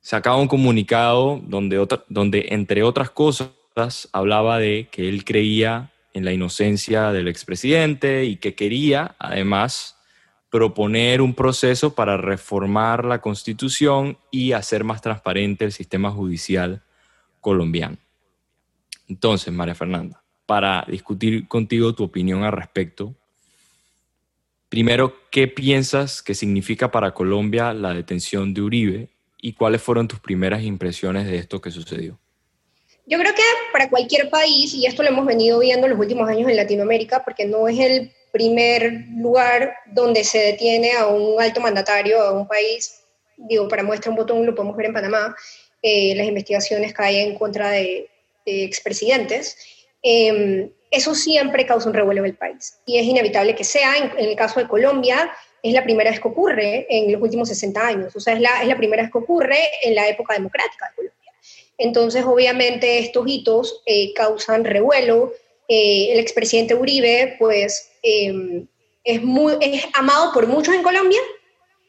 sacaba 0.01 0.37
un 0.37 0.47
comunicado 0.47 1.39
donde, 1.43 1.85
donde 2.09 2.47
entre 2.49 2.83
otras 2.83 3.09
cosas 3.09 4.09
hablaba 4.11 4.59
de 4.59 4.89
que 4.91 5.07
él 5.07 5.23
creía 5.23 5.91
en 6.13 6.25
la 6.25 6.33
inocencia 6.33 7.11
del 7.11 7.27
expresidente 7.27 8.25
y 8.25 8.35
que 8.37 8.55
quería 8.55 9.15
además 9.19 9.97
proponer 10.51 11.21
un 11.21 11.33
proceso 11.33 11.95
para 11.95 12.17
reformar 12.17 13.05
la 13.05 13.21
constitución 13.21 14.17
y 14.31 14.51
hacer 14.51 14.83
más 14.83 15.01
transparente 15.01 15.63
el 15.63 15.71
sistema 15.71 16.11
judicial 16.11 16.83
colombiano. 17.39 17.97
Entonces, 19.07 19.53
María 19.53 19.75
Fernanda, 19.75 20.21
para 20.45 20.85
discutir 20.89 21.47
contigo 21.47 21.95
tu 21.95 22.03
opinión 22.03 22.43
al 22.43 22.51
respecto, 22.51 23.15
primero, 24.67 25.15
¿qué 25.31 25.47
piensas 25.47 26.21
que 26.21 26.35
significa 26.35 26.91
para 26.91 27.13
Colombia 27.13 27.73
la 27.73 27.93
detención 27.93 28.53
de 28.53 28.61
Uribe 28.61 29.09
y 29.41 29.53
cuáles 29.53 29.81
fueron 29.81 30.09
tus 30.09 30.19
primeras 30.19 30.63
impresiones 30.63 31.27
de 31.27 31.37
esto 31.37 31.61
que 31.61 31.71
sucedió? 31.71 32.19
Yo 33.05 33.17
creo 33.17 33.33
que 33.33 33.41
para 33.71 33.89
cualquier 33.89 34.29
país, 34.29 34.73
y 34.73 34.85
esto 34.85 35.01
lo 35.01 35.09
hemos 35.09 35.25
venido 35.25 35.59
viendo 35.59 35.87
en 35.87 35.91
los 35.91 35.99
últimos 35.99 36.27
años 36.27 36.49
en 36.49 36.57
Latinoamérica, 36.57 37.23
porque 37.23 37.45
no 37.45 37.69
es 37.69 37.79
el 37.79 38.11
primer 38.31 39.05
lugar 39.15 39.75
donde 39.87 40.23
se 40.23 40.39
detiene 40.39 40.93
a 40.93 41.07
un 41.07 41.41
alto 41.41 41.61
mandatario 41.61 42.21
a 42.21 42.31
un 42.31 42.47
país, 42.47 43.03
digo, 43.37 43.67
para 43.67 43.83
muestra 43.83 44.09
un 44.09 44.17
botón 44.17 44.45
lo 44.45 44.55
podemos 44.55 44.77
ver 44.77 44.87
en 44.87 44.93
Panamá, 44.93 45.35
eh, 45.81 46.13
las 46.15 46.27
investigaciones 46.27 46.93
caen 46.93 47.31
en 47.31 47.37
contra 47.37 47.71
de, 47.71 48.07
expresidentes, 48.45 49.57
em, 50.01 50.69
eso 50.89 51.13
siempre 51.15 51.65
causa 51.65 51.87
un 51.87 51.95
revuelo 51.95 52.21
en 52.21 52.27
el 52.27 52.35
país 52.35 52.79
y 52.85 52.97
es 52.97 53.05
inevitable 53.05 53.55
que 53.55 53.63
sea. 53.63 53.97
En, 53.97 54.11
el 54.17 54.35
caso 54.35 54.59
de 54.59 54.67
Colombia, 54.67 55.31
es 55.63 55.73
la 55.73 55.83
primera 55.83 56.09
vez 56.09 56.19
que 56.19 56.27
ocurre 56.27 56.87
en 56.89 57.11
los 57.11 57.21
últimos 57.21 57.47
60 57.49 57.87
años, 57.87 58.15
o 58.15 58.19
sea, 58.19 58.33
es 58.33 58.41
la, 58.41 58.61
es 58.61 58.67
la 58.67 58.77
primera 58.77 59.03
vez 59.03 59.11
que 59.11 59.19
ocurre 59.19 59.59
en 59.83 59.95
la 59.95 60.07
época 60.07 60.33
democrática 60.33 60.89
de 60.89 60.95
Colombia. 60.95 61.31
Entonces, 61.77 62.23
obviamente, 62.25 62.99
estos 62.99 63.25
hitos 63.27 63.81
eh, 63.85 64.13
causan 64.13 64.65
revuelo. 64.65 65.33
Eh, 65.73 66.11
el 66.11 66.19
expresidente 66.19 66.75
Uribe, 66.75 67.35
pues, 67.39 67.91
Em, 68.03 68.65
es, 69.03 69.21
muy, 69.23 69.53
amado 69.93 70.31
por 70.33 70.47
muchos 70.47 70.73
en 70.73 70.83
Colombia 70.83 71.19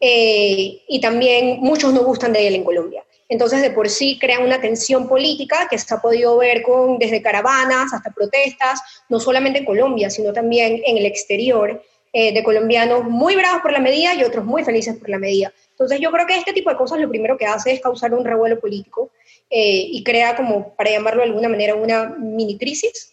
eh, 0.00 0.82
y 0.88 1.00
también 1.00 1.58
muchos 1.60 1.92
no 1.92 2.04
gustan 2.04 2.32
de 2.32 2.46
él 2.48 2.54
en 2.54 2.64
Colombia. 2.64 3.04
Entonces, 3.28 3.62
de 3.62 3.70
por 3.70 3.88
sí 3.88 4.18
crea 4.18 4.40
una 4.40 4.60
tensión 4.60 5.08
política 5.08 5.66
que 5.70 5.78
se 5.78 5.94
ha 5.94 6.02
podido 6.02 6.36
ver 6.36 6.62
con, 6.62 6.98
desde 6.98 7.22
caravanas 7.22 7.94
hasta 7.94 8.10
protestas, 8.10 8.80
no 9.08 9.20
solamente 9.20 9.60
en 9.60 9.64
Colombia, 9.64 10.10
sino 10.10 10.32
también 10.32 10.82
en 10.84 10.98
el 10.98 11.06
exterior, 11.06 11.82
eh, 12.12 12.34
de 12.34 12.42
colombianos 12.42 13.04
muy 13.04 13.34
bravos 13.36 13.62
por 13.62 13.72
la 13.72 13.78
medida 13.78 14.14
y 14.14 14.22
otros 14.22 14.44
muy 14.44 14.64
felices 14.64 14.96
por 14.96 15.08
la 15.08 15.18
medida. 15.18 15.50
Entonces, 15.70 15.98
yo 15.98 16.10
creo 16.10 16.26
que 16.26 16.36
este 16.36 16.52
tipo 16.52 16.68
de 16.68 16.76
cosas 16.76 17.00
lo 17.00 17.08
primero 17.08 17.38
que 17.38 17.46
hace 17.46 17.72
es 17.72 17.80
causar 17.80 18.12
un 18.12 18.24
revuelo 18.24 18.60
político 18.60 19.10
eh, 19.48 19.86
y 19.90 20.04
crea, 20.04 20.36
como 20.36 20.74
para 20.74 20.90
llamarlo 20.90 21.22
de 21.22 21.28
alguna 21.28 21.48
manera, 21.48 21.74
una 21.74 22.14
mini 22.18 22.58
crisis. 22.58 23.11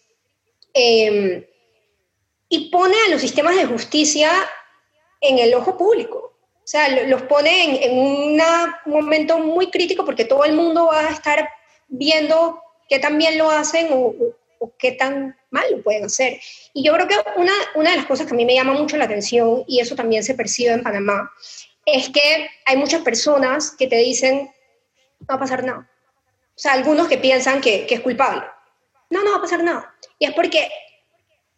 Em, 0.72 1.44
y 2.48 2.70
pone 2.70 2.94
a 3.06 3.10
los 3.10 3.20
sistemas 3.20 3.56
de 3.56 3.66
justicia 3.66 4.30
en 5.20 5.38
el 5.38 5.54
ojo 5.54 5.76
público. 5.76 6.34
O 6.62 6.66
sea, 6.70 6.88
los 7.06 7.22
pone 7.22 7.84
en, 7.84 7.98
un 7.98 8.40
momento 8.86 9.38
muy 9.38 9.70
crítico 9.70 10.04
porque 10.04 10.24
todo 10.24 10.44
el 10.44 10.52
mundo 10.52 10.86
va 10.86 11.08
a 11.08 11.10
estar 11.10 11.48
viendo 11.88 12.60
qué 12.88 12.98
tan 12.98 13.18
bien 13.18 13.38
lo 13.38 13.50
hacen 13.50 13.88
o, 13.90 14.14
qué 14.78 14.92
tan 14.92 15.36
mal 15.50 15.64
lo 15.70 15.82
pueden 15.82 16.04
hacer. 16.04 16.40
Y 16.74 16.84
yo 16.84 16.92
creo 16.92 17.08
que 17.08 17.16
una, 17.36 17.52
una 17.74 17.90
de 17.90 17.96
las 17.96 18.06
cosas 18.06 18.26
que 18.26 18.34
a 18.34 18.36
mí 18.36 18.44
me 18.44 18.54
llama 18.54 18.74
mucho 18.74 18.96
la 18.96 19.06
atención, 19.06 19.64
y 19.66 19.80
eso 19.80 19.96
también 19.96 20.22
se 20.22 20.34
percibe 20.34 20.72
en 20.72 20.82
Panamá, 20.82 21.32
es 21.86 22.08
que 22.10 22.48
hay 22.66 22.76
muchas 22.76 23.02
personas 23.02 23.72
que 23.72 23.86
te 23.86 23.96
dicen, 23.96 24.50
no 25.20 25.26
va 25.28 25.34
a 25.36 25.40
pasar 25.40 25.64
nada. 25.64 25.90
O 26.54 26.58
sea, 26.58 26.74
algunos 26.74 27.08
que 27.08 27.18
piensan 27.18 27.60
que, 27.60 27.86
que 27.86 27.94
es 27.94 28.00
culpable. 28.00 28.42
No, 29.10 29.22
no 29.22 29.32
va 29.32 29.36
a 29.38 29.42
pasar 29.42 29.62
nada. 29.62 29.94
Y 30.18 30.26
es 30.26 30.32
porque 30.32 30.68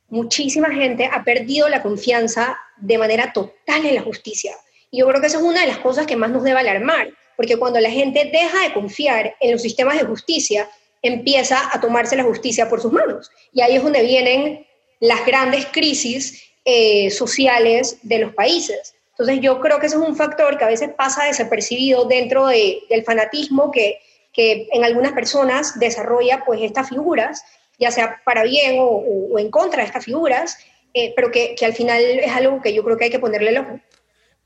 muchísima 0.09 0.71
gente 0.71 1.09
ha 1.11 1.23
perdido 1.23 1.69
la 1.69 1.83
confianza 1.83 2.59
de 2.77 2.99
manera 2.99 3.33
total 3.33 3.87
en 3.87 3.95
la 3.95 4.03
justicia. 4.03 4.55
Y 4.91 4.99
yo 4.99 5.07
creo 5.07 5.21
que 5.21 5.27
eso 5.29 5.39
es 5.39 5.45
una 5.45 5.63
de 5.63 5.69
las 5.69 5.79
cosas 5.79 6.07
que 6.07 6.17
más 6.17 6.31
nos 6.31 6.43
debe 6.43 6.61
alarmar, 6.61 7.11
porque 7.37 7.57
cuando 7.57 7.81
la 7.81 7.91
gente 7.91 8.31
deja 8.33 8.63
de 8.63 8.75
confiar 8.75 9.37
en 9.41 9.53
los 9.53 9.63
sistemas 9.63 9.99
de 9.99 10.05
justicia, 10.05 10.69
empieza 11.03 11.71
a 11.73 11.81
tomarse 11.81 12.17
la 12.17 12.25
justicia 12.25 12.69
por 12.69 12.81
sus 12.81 12.93
manos. 12.93 13.31
Y 13.53 13.61
ahí 13.63 13.77
es 13.77 13.83
donde 13.83 14.03
vienen 14.03 14.67
las 15.01 15.25
grandes 15.27 15.67
crisis 15.67 16.43
eh, 16.65 17.11
sociales 17.11 17.99
de 18.03 18.19
los 18.19 18.35
países. 18.35 18.95
Entonces 19.11 19.41
yo 19.41 19.61
creo 19.61 19.79
que 19.79 19.87
ese 19.87 19.97
es 19.97 20.03
un 20.03 20.17
factor 20.17 20.57
que 20.57 20.65
a 20.65 20.69
veces 20.69 20.91
pasa 20.97 21.25
desapercibido 21.25 22.05
dentro 22.05 22.47
del 22.47 23.05
fanatismo 23.05 23.71
que, 23.71 23.99
que, 24.33 24.69
en 24.73 24.85
algunas 24.85 25.13
personas 25.13 25.79
desarrolla 25.79 26.45
pues 26.45 26.61
estas 26.63 26.89
figuras, 26.89 27.45
ya 27.79 27.91
sea 27.91 28.21
para 28.25 28.43
bien 28.45 28.77
o, 28.79 29.39
en 29.39 29.51
contra 29.51 29.83
de 29.83 29.87
estas 29.87 30.05
figuras, 30.05 30.59
eh, 30.95 31.13
pero 31.17 31.31
que, 31.31 31.55
que, 31.55 31.65
al 31.65 31.73
final 31.73 32.01
es 32.01 32.33
algo 32.33 32.61
que 32.61 32.75
yo 32.75 32.85
creo 32.85 32.97
que 32.97 33.05
hay 33.05 33.11
que 33.11 33.19
ponerle 33.19 33.51
el 33.51 33.59
ojo. 33.59 33.81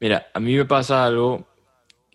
Mira, 0.00 0.26
a 0.32 0.40
mí 0.40 0.54
me 0.54 0.64
pasa 0.64 1.04
algo 1.04 1.46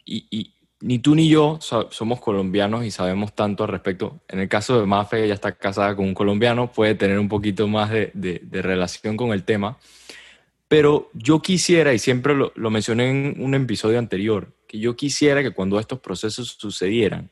y 0.05 0.53
ni 0.81 0.99
tú 0.99 1.15
ni 1.15 1.29
yo 1.29 1.59
somos 1.61 2.19
colombianos 2.19 2.83
y 2.83 2.91
sabemos 2.91 3.33
tanto 3.33 3.63
al 3.63 3.69
respecto. 3.69 4.19
En 4.27 4.39
el 4.39 4.49
caso 4.49 4.79
de 4.79 4.85
Mafe, 4.85 5.23
ella 5.23 5.35
está 5.35 5.53
casada 5.53 5.95
con 5.95 6.05
un 6.05 6.13
colombiano, 6.13 6.71
puede 6.71 6.95
tener 6.95 7.19
un 7.19 7.29
poquito 7.29 7.67
más 7.67 7.91
de, 7.91 8.41
relación 8.51 9.15
con 9.15 9.31
el 9.31 9.43
tema. 9.43 9.77
Pero 10.67 11.09
yo 11.13 11.41
quisiera, 11.41 11.93
y 11.93 11.99
siempre 11.99 12.33
lo, 12.33 12.51
lo, 12.55 12.69
mencioné 12.69 13.09
en 13.09 13.43
un 13.43 13.53
episodio 13.53 13.99
anterior, 13.99 14.53
que 14.67 14.79
yo 14.79 14.95
quisiera 14.95 15.43
que 15.43 15.51
cuando 15.51 15.79
estos 15.79 15.99
procesos 15.99 16.55
sucedieran, 16.59 17.29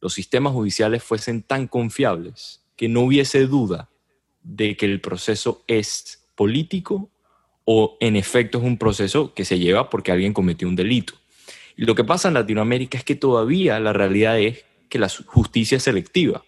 los 0.00 0.14
sistemas 0.14 0.52
judiciales 0.52 1.02
fuesen 1.02 1.42
tan 1.42 1.66
confiables 1.66 2.62
que 2.76 2.88
no 2.88 3.02
hubiese 3.02 3.46
duda 3.46 3.88
de 4.42 4.76
que 4.76 4.86
el 4.86 5.00
proceso 5.00 5.62
es 5.66 6.26
político 6.34 7.10
o 7.64 7.96
en 8.00 8.16
efecto 8.16 8.58
es 8.58 8.64
un 8.64 8.78
proceso 8.78 9.34
que 9.34 9.44
se 9.44 9.58
lleva 9.58 9.90
porque 9.90 10.12
alguien 10.12 10.32
cometió 10.32 10.66
un 10.66 10.76
delito 10.76 11.14
lo 11.86 11.94
que 11.94 12.04
pasa 12.04 12.28
en 12.28 12.34
Latinoamérica 12.34 12.98
es 12.98 13.04
que 13.04 13.14
todavía 13.14 13.80
la 13.80 13.94
realidad 13.94 14.38
es 14.38 14.64
que 14.90 14.98
la 14.98 15.08
justicia 15.08 15.78
es 15.78 15.82
selectiva. 15.82 16.44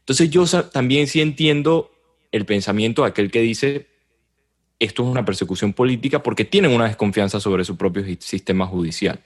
Entonces 0.00 0.28
yo 0.28 0.44
también 0.44 1.06
sí 1.06 1.22
entiendo 1.22 1.90
el 2.32 2.44
pensamiento 2.44 3.02
de 3.02 3.08
aquel 3.08 3.30
que 3.30 3.40
dice 3.40 3.86
esto 4.78 5.02
es 5.02 5.08
una 5.08 5.24
persecución 5.24 5.72
política 5.72 6.22
porque 6.22 6.44
tienen 6.44 6.72
una 6.72 6.86
desconfianza 6.86 7.40
sobre 7.40 7.64
su 7.64 7.78
propio 7.78 8.04
sistema 8.20 8.66
judicial. 8.66 9.20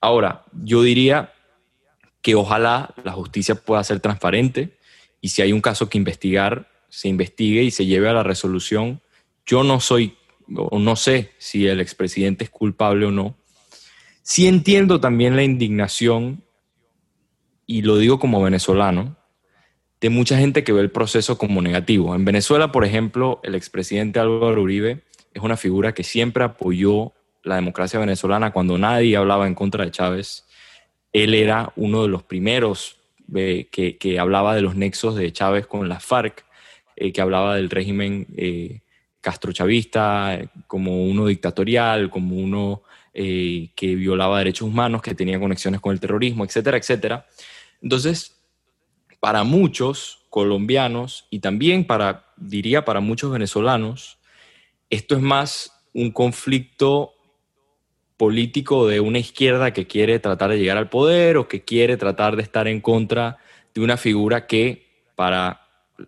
Ahora, 0.00 0.44
yo 0.52 0.82
diría 0.82 1.32
que 2.26 2.34
ojalá 2.34 2.92
la 3.04 3.12
justicia 3.12 3.54
pueda 3.54 3.84
ser 3.84 4.00
transparente 4.00 4.76
y 5.20 5.28
si 5.28 5.42
hay 5.42 5.52
un 5.52 5.60
caso 5.60 5.88
que 5.88 5.96
investigar, 5.96 6.68
se 6.88 7.06
investigue 7.06 7.62
y 7.62 7.70
se 7.70 7.86
lleve 7.86 8.08
a 8.08 8.12
la 8.12 8.24
resolución. 8.24 9.00
Yo 9.46 9.62
no 9.62 9.78
soy 9.78 10.16
o 10.56 10.80
no 10.80 10.96
sé 10.96 11.30
si 11.38 11.68
el 11.68 11.80
expresidente 11.80 12.42
es 12.42 12.50
culpable 12.50 13.06
o 13.06 13.12
no, 13.12 13.36
Sí 14.28 14.48
entiendo 14.48 14.98
también 14.98 15.36
la 15.36 15.44
indignación, 15.44 16.42
y 17.64 17.82
lo 17.82 17.96
digo 17.96 18.18
como 18.18 18.42
venezolano, 18.42 19.16
de 20.00 20.10
mucha 20.10 20.36
gente 20.36 20.64
que 20.64 20.72
ve 20.72 20.80
el 20.80 20.90
proceso 20.90 21.38
como 21.38 21.62
negativo. 21.62 22.12
En 22.12 22.24
Venezuela, 22.24 22.72
por 22.72 22.84
ejemplo, 22.84 23.38
el 23.44 23.54
expresidente 23.54 24.18
Álvaro 24.18 24.60
Uribe 24.62 25.04
es 25.32 25.42
una 25.44 25.56
figura 25.56 25.94
que 25.94 26.02
siempre 26.02 26.42
apoyó 26.42 27.12
la 27.44 27.54
democracia 27.54 28.00
venezolana 28.00 28.50
cuando 28.50 28.76
nadie 28.78 29.16
hablaba 29.16 29.46
en 29.46 29.54
contra 29.54 29.84
de 29.84 29.92
Chávez. 29.92 30.44
Él 31.16 31.32
era 31.32 31.72
uno 31.76 32.02
de 32.02 32.08
los 32.08 32.22
primeros 32.24 32.98
eh, 33.34 33.68
que, 33.70 34.18
hablaba 34.18 34.54
de 34.54 34.60
los 34.60 34.76
nexos 34.76 35.14
de 35.14 35.32
Chávez 35.32 35.66
con 35.66 35.88
la 35.88 35.98
FARC, 35.98 36.44
eh, 36.94 37.10
que 37.10 37.22
hablaba 37.22 37.56
del 37.56 37.70
régimen 37.70 38.26
eh, 38.36 38.80
castrochavista 39.22 40.38
como 40.66 41.06
uno 41.06 41.24
dictatorial, 41.24 42.10
como 42.10 42.36
uno 42.36 42.82
que 43.14 43.94
violaba 43.96 44.40
derechos 44.40 44.68
humanos, 44.68 45.00
que 45.00 45.14
tenía 45.14 45.40
conexiones 45.40 45.80
con 45.80 45.94
el 45.94 46.00
terrorismo, 46.00 46.44
etcétera, 46.44 46.76
etcétera. 46.76 47.26
Entonces, 47.80 48.36
para 49.18 49.42
muchos 49.42 50.26
colombianos 50.28 51.26
y 51.30 51.38
también 51.38 51.86
para, 51.86 52.26
diría, 52.36 52.84
para 52.84 53.00
muchos 53.00 53.32
venezolanos, 53.32 54.18
esto 54.90 55.16
es 55.16 55.22
más 55.22 55.72
un 55.94 56.10
conflicto 56.10 57.15
político 58.16 58.86
de 58.86 59.00
una 59.00 59.18
izquierda 59.18 59.72
que 59.72 59.86
quiere 59.86 60.18
tratar 60.18 60.50
de 60.50 60.58
llegar 60.58 60.78
al 60.78 60.88
poder 60.88 61.36
o 61.36 61.48
que 61.48 61.64
quiere 61.64 61.96
tratar 61.96 62.36
de 62.36 62.42
estar 62.42 62.68
en 62.68 62.80
contra 62.80 63.38
de 63.74 63.80
una 63.80 63.96
figura 63.96 64.46
que 64.46 65.04
para 65.14 65.60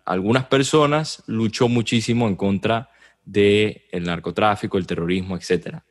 algunas 0.05 0.45
personas 0.45 1.23
luchó 1.27 1.67
muchísimo 1.67 2.27
en 2.27 2.35
contra 2.35 2.89
del 3.25 4.03
narcotráfico, 4.03 4.77
el 4.77 4.87
terrorismo, 4.87 5.35
etcétera 5.35 5.83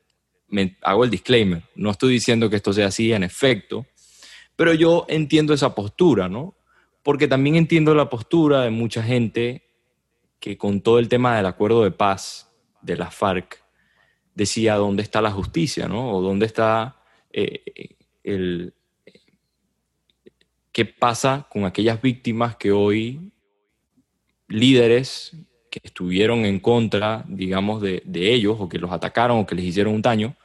me 0.49 0.77
hago 0.83 1.05
el 1.05 1.11
disclaimer, 1.11 1.63
no 1.75 1.91
estoy 1.91 2.13
diciendo 2.13 2.49
que 2.51 2.57
esto 2.57 2.73
sea 2.73 2.87
así 2.87 3.13
en 3.13 3.23
efecto, 3.23 3.87
pero 4.57 4.75
yo 4.75 5.07
entiendo 5.09 5.55
esa 5.55 5.75
postura, 5.75 6.29
¿no? 6.29 6.57
Porque 7.03 7.29
también 7.29 7.57
entiendo 7.57 7.95
la 7.95 8.09
postura 8.09 8.63
de 8.63 8.71
mucha 8.71 9.03
gente 9.03 9.63
que 10.41 10.57
con 10.57 10.81
todo 10.81 10.99
el 10.99 11.09
tema 11.09 11.37
del 11.37 11.47
acuerdo 11.47 11.85
de 11.85 11.91
paz 11.91 12.51
de 12.83 12.97
la 12.97 13.11
FARC 13.11 13.63
decía 14.39 14.77
dónde 14.77 15.03
está 15.03 15.21
la 15.21 15.33
justicia, 15.33 15.89
¿no? 15.89 16.13
O 16.13 16.23
dónde 16.23 16.47
está 16.47 16.97
eh, 17.33 17.97
el... 18.23 18.73
¿Qué 20.71 20.85
pasa 20.85 21.49
con 21.51 21.65
aquellas 21.65 22.01
víctimas 22.01 22.55
que 22.55 22.71
hoy 22.71 23.33
líderes 24.47 25.33
que 25.71 25.81
estuvieron 25.83 26.45
en 26.45 26.61
contra, 26.61 27.25
digamos, 27.27 27.83
de, 27.83 28.03
ellos 28.15 28.57
o 28.61 28.69
que 28.69 28.79
los 28.79 28.93
atacaron 28.93 29.41
o 29.41 29.47
que 29.47 29.57
les 29.57 29.65
hicieron 29.65 29.93
un 29.95 30.03
daño, 30.03 30.37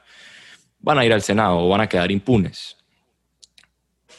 van 0.80 0.98
a 0.98 1.06
ir 1.06 1.12
al 1.12 1.22
Senado 1.22 1.58
o 1.58 1.68
van 1.68 1.82
a 1.82 1.88
quedar 1.88 2.10
impunes. 2.10 2.76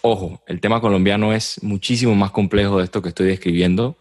Ojo, 0.02 0.42
el 0.48 0.62
tema 0.62 0.80
colombiano 0.80 1.34
es 1.34 1.62
muchísimo 1.62 2.16
más 2.16 2.32
complejo 2.32 2.78
de 2.78 2.86
esto 2.86 3.02
que 3.02 3.10
estoy 3.10 3.28
describiendo. 3.28 3.98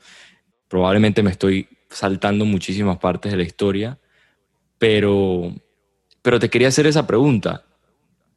Probablemente 0.69 1.25
me 1.25 1.33
estoy 1.33 1.67
saltando 1.91 2.45
muchísimas 2.45 2.99
partes 2.99 3.33
de 3.33 3.39
la 3.39 3.45
historia, 3.45 3.99
pero, 4.79 5.53
pero 6.25 6.41
te 6.41 6.49
quería 6.49 6.69
hacer 6.69 6.87
esa 6.87 7.07
pregunta. 7.07 7.65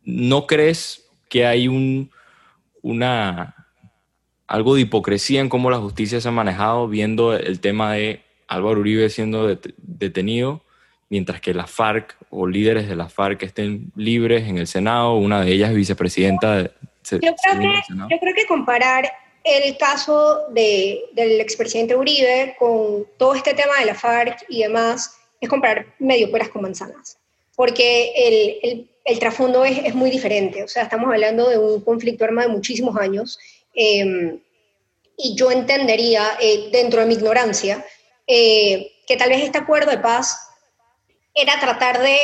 ¿No 0.04 0.46
crees 0.46 1.10
que 1.30 1.46
hay 1.46 1.70
un, 1.70 2.12
una, 2.82 3.56
algo 4.46 4.76
de 4.76 4.82
hipocresía 4.82 5.40
en 5.40 5.48
cómo 5.48 5.72
la 5.72 5.78
justicia 5.78 6.20
se 6.20 6.28
ha 6.28 6.32
manejado 6.32 6.90
viendo 6.90 7.34
el 7.34 7.62
tema 7.62 7.94
de 7.94 8.26
Álvaro 8.50 8.82
Uribe 8.82 9.10
siendo 9.10 9.58
detenido, 9.78 10.66
mientras 11.10 11.40
que 11.40 11.54
la 11.54 11.66
FARC 11.66 12.18
o 12.30 12.46
líderes 12.46 12.90
de 12.90 12.98
la 12.98 13.08
FARC 13.08 13.44
estén 13.44 13.94
libres 13.96 14.50
en 14.50 14.58
el 14.58 14.68
Senado, 14.68 15.16
una 15.16 15.42
de 15.42 15.54
ellas 15.54 15.70
es 15.70 15.78
vicepresidenta. 15.78 16.58
De, 16.58 16.72
yo, 17.10 17.20
creo 17.20 17.60
que, 17.62 17.84
yo 18.10 18.20
creo 18.20 18.36
que 18.36 18.46
comparar 18.50 19.10
el 19.46 19.78
caso 19.78 20.50
de, 20.50 21.06
del 21.14 21.40
expresidente 21.40 21.96
Uribe 21.96 22.58
con 22.60 23.06
todo 23.18 23.34
este 23.34 23.54
tema 23.54 23.80
de 23.80 23.86
la 23.86 23.96
FARC 23.96 24.44
y 24.50 24.64
demás 24.64 25.18
es 25.40 25.48
comparar 25.48 25.86
medio 26.00 26.30
peras 26.30 26.50
con 26.50 26.64
manzanas, 26.64 27.18
porque 27.58 28.14
el, 28.16 28.60
el, 28.64 28.90
el 29.04 29.20
trasfondo 29.20 29.66
es, 29.66 29.80
es, 29.80 29.94
muy 29.94 30.10
diferente, 30.10 30.64
o 30.64 30.70
sea, 30.70 30.84
estamos 30.84 31.12
hablando 31.12 31.50
de 31.50 31.58
un 31.58 31.82
conflicto 31.82 32.24
armado 32.24 32.48
de 32.48 32.56
muchísimos 32.56 32.96
años, 32.96 33.38
eh, 33.74 34.40
y 35.18 35.36
yo 35.36 35.52
entendería, 35.52 36.38
eh, 36.40 36.70
dentro 36.72 37.02
de 37.02 37.08
mi 37.08 37.16
ignorancia, 37.16 37.84
eh, 38.28 38.92
que 39.08 39.18
tal 39.18 39.30
vez 39.30 39.44
este 39.44 39.58
acuerdo 39.58 39.90
de 39.90 39.98
paz 39.98 40.38
era 41.34 41.60
tratar 41.60 42.00
de 42.00 42.18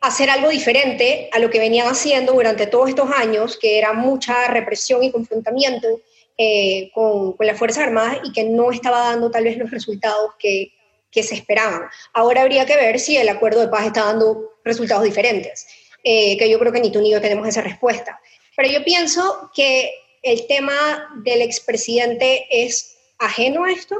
hacer 0.00 0.28
algo 0.28 0.48
diferente 0.48 1.30
a 1.32 1.38
lo 1.38 1.48
que 1.48 1.60
venían 1.60 1.86
haciendo 1.86 2.32
durante 2.32 2.66
todos 2.66 2.88
estos 2.88 3.10
años, 3.12 3.56
que 3.56 3.78
era 3.78 3.92
mucha 3.92 4.48
represión 4.48 5.02
y 5.04 5.12
confrontamiento 5.12 6.00
eh, 6.36 6.90
con, 6.92 7.36
las 7.38 7.58
Fuerzas 7.58 7.84
Armadas 7.84 8.18
y 8.24 8.32
que 8.32 8.44
no 8.44 8.72
estaba 8.72 9.10
dando 9.10 9.30
tal 9.30 9.44
vez 9.44 9.56
los 9.56 9.70
resultados 9.70 10.32
que, 10.38 10.72
se 11.12 11.34
esperaban. 11.34 11.88
Ahora 12.12 12.42
habría 12.42 12.66
que 12.66 12.76
ver 12.76 13.00
si 13.00 13.16
el 13.16 13.28
acuerdo 13.28 13.60
de 13.60 13.68
paz 13.68 13.86
está 13.86 14.04
dando 14.04 14.58
resultados 14.64 15.04
diferentes, 15.04 15.66
eh, 16.04 16.36
que 16.36 16.48
yo 16.48 16.58
creo 16.58 16.72
que 16.72 16.80
ni 16.80 16.92
tú 16.92 17.00
ni 17.00 17.10
yo 17.10 17.20
tenemos 17.20 17.46
esa 17.48 17.62
respuesta. 17.62 18.20
Pero 18.56 18.68
yo 18.70 18.84
pienso 18.84 19.50
que 19.54 19.92
el 20.22 20.46
tema 20.46 21.10
del 21.24 21.42
expresidente 21.42 22.46
es 22.50 22.96
ajeno 23.18 23.64
a 23.64 23.72
esto, 23.72 23.96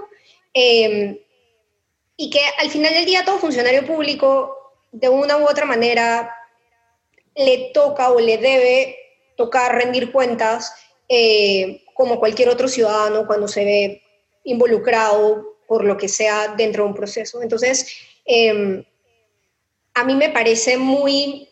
Em, 0.60 1.16
y 2.16 2.30
que 2.30 2.40
al 2.58 2.70
final 2.70 2.92
del 2.92 3.04
día 3.04 3.24
todo 3.24 3.38
funcionario 3.38 3.86
público, 3.86 4.56
de 4.90 5.08
una 5.08 5.36
u 5.36 5.44
otra 5.44 5.66
manera, 5.66 6.34
le 7.36 7.70
toca 7.72 8.10
o 8.10 8.18
le 8.18 8.38
debe 8.38 8.96
tocar 9.36 9.76
rendir 9.76 10.10
cuentas 10.10 10.74
eh, 11.08 11.84
como 11.94 12.18
cualquier 12.18 12.48
otro 12.48 12.66
ciudadano 12.66 13.26
cuando 13.26 13.46
se 13.46 13.64
ve 13.64 14.02
involucrado 14.42 15.57
por 15.68 15.84
lo 15.84 15.96
que 15.96 16.08
sea 16.08 16.54
dentro 16.56 16.82
de 16.82 16.88
un 16.88 16.96
proceso. 16.96 17.42
Entonces, 17.42 17.86
em, 18.24 18.82
a 19.94 20.04
mí 20.04 20.14
me 20.14 20.30
parece 20.30 20.78
muy, 20.78 21.48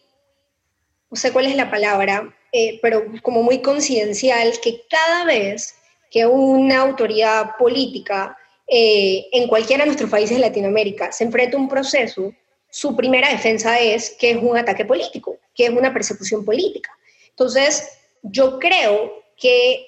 no 1.11 1.17
sé 1.17 1.33
cuál 1.33 1.47
es 1.47 1.55
la 1.55 1.71
palabra, 1.71 2.35
eh, 2.51 2.81
pero 2.81 3.05
como 3.23 3.43
muy 3.43 3.61
coincidencial 3.61 4.59
que 4.63 4.83
cada 4.89 5.25
vez 5.25 5.77
que 6.11 6.27
una 6.27 6.81
autoridad 6.81 7.57
política 7.59 8.37
eh, 8.67 9.27
en 9.33 9.47
cualquiera 9.49 9.85
de 9.85 9.89
nuestros 9.89 10.11
países 10.11 10.37
de 10.37 10.41
Latinoamérica 10.41 11.13
se 11.13 11.25
enfrenta 11.25 11.57
a 11.57 11.61
un 11.61 11.69
proceso, 11.69 12.33
su 12.71 12.97
primera 12.97 13.29
defensa 13.31 13.79
es 13.79 14.11
que 14.19 14.31
es 14.31 14.39
un 14.41 14.57
ataque 14.57 14.85
político, 14.85 15.37
que 15.55 15.67
es 15.67 15.71
una 15.71 15.93
persecución 15.93 16.45
política. 16.45 16.91
Entonces, 17.31 17.99
yo 18.23 18.59
creo 18.59 19.23
que 19.37 19.87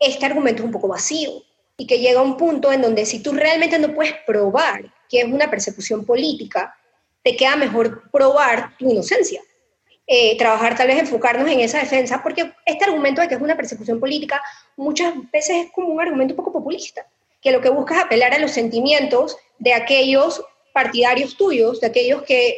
este 0.00 0.26
argumento 0.26 0.62
es 0.62 0.66
un 0.66 0.72
poco 0.72 0.88
vacío 0.88 1.42
y 1.78 1.86
que 1.86 2.00
llega 2.00 2.20
a 2.20 2.24
un 2.24 2.36
punto 2.36 2.70
en 2.70 2.82
donde 2.82 3.06
si 3.06 3.22
tú 3.22 3.32
realmente 3.32 3.78
no 3.78 3.94
puedes 3.94 4.12
probar 4.26 4.92
que 5.08 5.20
es 5.20 5.24
una 5.24 5.48
persecución 5.48 6.04
política, 6.04 6.76
te 7.22 7.36
queda 7.36 7.56
mejor 7.56 8.10
probar 8.10 8.76
tu 8.76 8.90
inocencia. 8.90 9.40
Eh, 10.06 10.36
trabajar 10.38 10.76
tal 10.76 10.88
vez 10.88 10.98
enfocarnos 10.98 11.48
en 11.50 11.60
esa 11.60 11.78
defensa, 11.80 12.22
porque 12.22 12.52
este 12.64 12.84
argumento 12.84 13.20
de 13.20 13.28
que 13.28 13.34
es 13.34 13.40
una 13.40 13.56
persecución 13.56 14.00
política 14.00 14.42
muchas 14.76 15.12
veces 15.30 15.66
es 15.66 15.70
como 15.70 15.88
un 15.88 16.00
argumento 16.00 16.32
un 16.32 16.36
poco 16.36 16.52
populista, 16.52 17.06
que 17.42 17.52
lo 17.52 17.60
que 17.60 17.68
busca 17.68 17.94
es 17.94 18.04
apelar 18.04 18.32
a 18.32 18.38
los 18.38 18.50
sentimientos 18.50 19.36
de 19.58 19.74
aquellos 19.74 20.42
partidarios 20.72 21.36
tuyos, 21.36 21.80
de 21.80 21.88
aquellos 21.88 22.22
que 22.22 22.56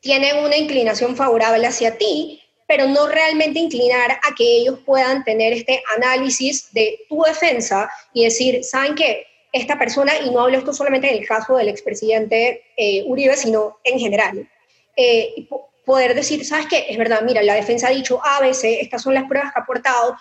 tienen 0.00 0.44
una 0.44 0.56
inclinación 0.56 1.14
favorable 1.14 1.64
hacia 1.64 1.96
ti, 1.96 2.41
pero 2.72 2.88
no 2.88 3.06
realmente 3.06 3.58
inclinar 3.58 4.12
a 4.12 4.34
que 4.34 4.44
ellos 4.44 4.78
puedan 4.86 5.24
tener 5.24 5.52
este 5.52 5.82
análisis 5.94 6.72
de 6.72 7.00
tu 7.06 7.22
defensa 7.22 7.90
y 8.14 8.24
decir, 8.24 8.64
¿saben 8.64 8.94
qué? 8.94 9.26
Esta 9.52 9.78
persona, 9.78 10.14
y 10.24 10.30
no 10.30 10.40
hablo 10.40 10.56
esto 10.56 10.72
solamente 10.72 11.10
en 11.10 11.18
el 11.18 11.28
caso 11.28 11.58
del 11.58 11.68
expresidente 11.68 12.62
eh, 12.78 13.04
Uribe, 13.06 13.36
sino 13.36 13.76
en 13.84 13.98
general, 13.98 14.48
eh, 14.96 15.46
poder 15.84 16.14
decir, 16.14 16.46
¿sabes 16.46 16.64
qué? 16.64 16.86
Es 16.88 16.96
verdad, 16.96 17.20
mira, 17.20 17.42
la 17.42 17.56
defensa 17.56 17.88
ha 17.88 17.90
dicho 17.90 18.18
A, 18.24 18.40
B, 18.40 18.54
C, 18.54 18.80
estas 18.80 19.02
son 19.02 19.12
las 19.12 19.24
pruebas 19.24 19.52
que 19.52 19.58
ha 19.58 19.62
aportado, 19.64 20.16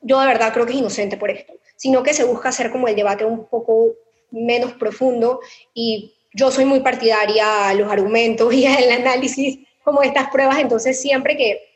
yo 0.00 0.18
de 0.20 0.26
verdad 0.26 0.54
creo 0.54 0.64
que 0.64 0.72
es 0.72 0.78
inocente 0.78 1.18
por 1.18 1.30
esto, 1.30 1.52
sino 1.76 2.02
que 2.02 2.14
se 2.14 2.24
busca 2.24 2.48
hacer 2.48 2.70
como 2.70 2.88
el 2.88 2.96
debate 2.96 3.26
un 3.26 3.44
poco 3.44 3.92
menos 4.30 4.72
profundo 4.72 5.40
y 5.74 6.14
yo 6.32 6.50
soy 6.50 6.64
muy 6.64 6.80
partidaria 6.80 7.68
a 7.68 7.74
los 7.74 7.92
argumentos 7.92 8.54
y 8.54 8.64
al 8.64 8.90
análisis 8.90 9.58
como 9.84 10.02
estas 10.02 10.30
pruebas, 10.30 10.58
entonces 10.60 10.98
siempre 10.98 11.36
que, 11.36 11.73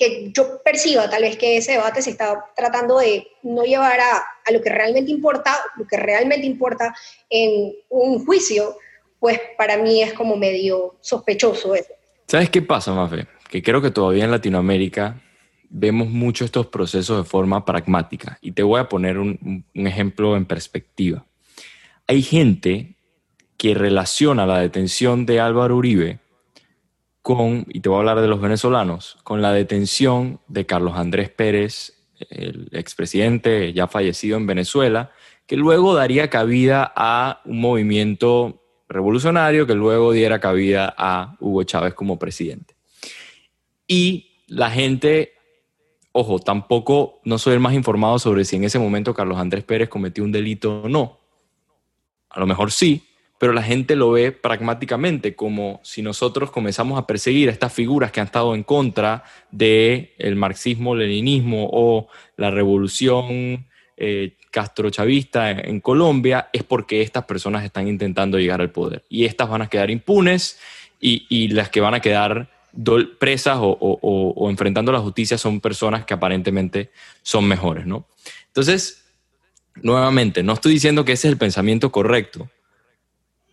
que 0.00 0.32
yo 0.32 0.62
perciba 0.64 1.10
tal 1.10 1.22
vez 1.22 1.36
que 1.36 1.58
ese 1.58 1.72
debate 1.72 2.00
se 2.00 2.10
está 2.10 2.46
tratando 2.56 2.98
de 2.98 3.28
no 3.42 3.64
llevar 3.64 4.00
a, 4.00 4.24
a 4.46 4.50
lo 4.50 4.62
que 4.62 4.70
realmente 4.70 5.10
importa, 5.10 5.54
lo 5.76 5.86
que 5.86 5.98
realmente 5.98 6.46
importa 6.46 6.94
en 7.28 7.74
un 7.90 8.24
juicio, 8.24 8.76
pues 9.18 9.38
para 9.58 9.76
mí 9.76 10.02
es 10.02 10.14
como 10.14 10.36
medio 10.36 10.96
sospechoso 11.02 11.74
eso. 11.74 11.92
¿Sabes 12.26 12.48
qué 12.48 12.62
pasa, 12.62 12.94
Mafe? 12.94 13.26
Que 13.50 13.62
creo 13.62 13.82
que 13.82 13.90
todavía 13.90 14.24
en 14.24 14.30
Latinoamérica 14.30 15.20
vemos 15.68 16.08
mucho 16.08 16.46
estos 16.46 16.66
procesos 16.68 17.18
de 17.18 17.28
forma 17.28 17.64
pragmática. 17.66 18.38
Y 18.40 18.52
te 18.52 18.62
voy 18.62 18.80
a 18.80 18.88
poner 18.88 19.18
un, 19.18 19.64
ejemplo 19.74 20.34
en 20.36 20.46
perspectiva. 20.46 21.26
Hay 22.06 22.22
gente 22.22 22.96
que 23.58 23.74
relaciona 23.74 24.46
la 24.46 24.60
detención 24.60 25.26
de 25.26 25.40
Álvaro 25.40 25.76
Uribe 25.76 26.18
con, 27.22 27.66
y 27.68 27.80
te 27.80 27.88
voy 27.88 27.96
a 27.96 28.00
hablar 28.00 28.20
de 28.20 28.28
los 28.28 28.40
venezolanos, 28.40 29.18
con 29.24 29.42
la 29.42 29.52
detención 29.52 30.40
de 30.48 30.66
Carlos 30.66 30.94
Andrés 30.96 31.30
Pérez, 31.30 31.94
el 32.30 32.68
expresidente 32.72 33.72
ya 33.72 33.86
fallecido 33.86 34.36
en 34.36 34.46
Venezuela, 34.46 35.12
que 35.46 35.56
luego 35.56 35.94
daría 35.94 36.30
cabida 36.30 36.92
a 36.94 37.40
un 37.44 37.60
movimiento 37.60 38.62
revolucionario 38.88 39.66
que 39.66 39.74
luego 39.74 40.12
diera 40.12 40.40
cabida 40.40 40.94
a 40.96 41.36
Hugo 41.40 41.62
Chávez 41.64 41.94
como 41.94 42.18
presidente. 42.18 42.74
Y 43.86 44.44
la 44.46 44.70
gente, 44.70 45.32
ojo, 46.12 46.38
tampoco 46.38 47.20
no 47.24 47.38
soy 47.38 47.54
el 47.54 47.60
más 47.60 47.74
informado 47.74 48.18
sobre 48.18 48.44
si 48.44 48.56
en 48.56 48.64
ese 48.64 48.78
momento 48.78 49.14
Carlos 49.14 49.38
Andrés 49.38 49.64
Pérez 49.64 49.88
cometió 49.88 50.24
un 50.24 50.32
delito 50.32 50.82
o 50.82 50.88
no. 50.88 51.18
A 52.28 52.40
lo 52.40 52.46
mejor 52.46 52.70
sí, 52.70 53.02
pero 53.40 53.54
la 53.54 53.62
gente 53.62 53.96
lo 53.96 54.10
ve 54.10 54.32
pragmáticamente 54.32 55.34
como 55.34 55.80
si 55.82 56.02
nosotros 56.02 56.50
comenzamos 56.50 56.98
a 56.98 57.06
perseguir 57.06 57.48
a 57.48 57.52
estas 57.52 57.72
figuras 57.72 58.12
que 58.12 58.20
han 58.20 58.26
estado 58.26 58.54
en 58.54 58.62
contra 58.62 59.24
del 59.50 60.10
el 60.18 60.36
marxismo-leninismo 60.36 61.70
o 61.72 62.08
la 62.36 62.50
revolución 62.50 63.66
eh, 63.96 64.36
castrochavista 64.50 65.52
en, 65.52 65.80
Colombia 65.80 66.50
es 66.52 66.64
porque 66.64 67.00
estas 67.00 67.24
personas 67.24 67.64
están 67.64 67.88
intentando 67.88 68.38
llegar 68.38 68.60
al 68.60 68.72
poder. 68.72 69.04
Y 69.08 69.24
estas 69.24 69.48
van 69.48 69.62
a 69.62 69.68
quedar 69.70 69.90
impunes 69.90 70.60
y, 71.00 71.48
las 71.48 71.70
que 71.70 71.80
van 71.80 71.94
a 71.94 72.00
quedar 72.00 72.50
presas 73.18 73.56
o, 73.58 74.46
enfrentando 74.50 74.92
la 74.92 75.00
justicia 75.00 75.38
son 75.38 75.62
personas 75.62 76.04
que 76.04 76.12
aparentemente 76.12 76.90
son 77.22 77.48
mejores, 77.48 77.86
¿no? 77.86 78.06
Entonces, 78.48 79.02
nuevamente, 79.76 80.42
no 80.42 80.52
estoy 80.52 80.74
diciendo 80.74 81.06
que 81.06 81.12
ese 81.12 81.28
es 81.28 81.32
el 81.32 81.38
pensamiento 81.38 81.90
correcto, 81.90 82.50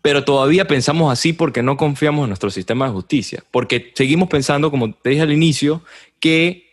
pero 0.02 0.24
todavía 0.24 0.68
pensamos 0.68 1.12
así 1.12 1.34
porque 1.34 1.64
no 1.64 1.78
confiamos 1.78 2.24
en 2.24 2.30
nuestro 2.30 2.50
sistema 2.50 2.86
de 2.86 2.92
justicia, 2.92 3.44
porque 3.52 3.92
seguimos 3.96 4.30
pensando, 4.30 4.72
como 4.72 4.94
te 4.94 5.10
dije 5.10 5.22
al 5.22 5.32
inicio, 5.32 5.82
que 6.20 6.68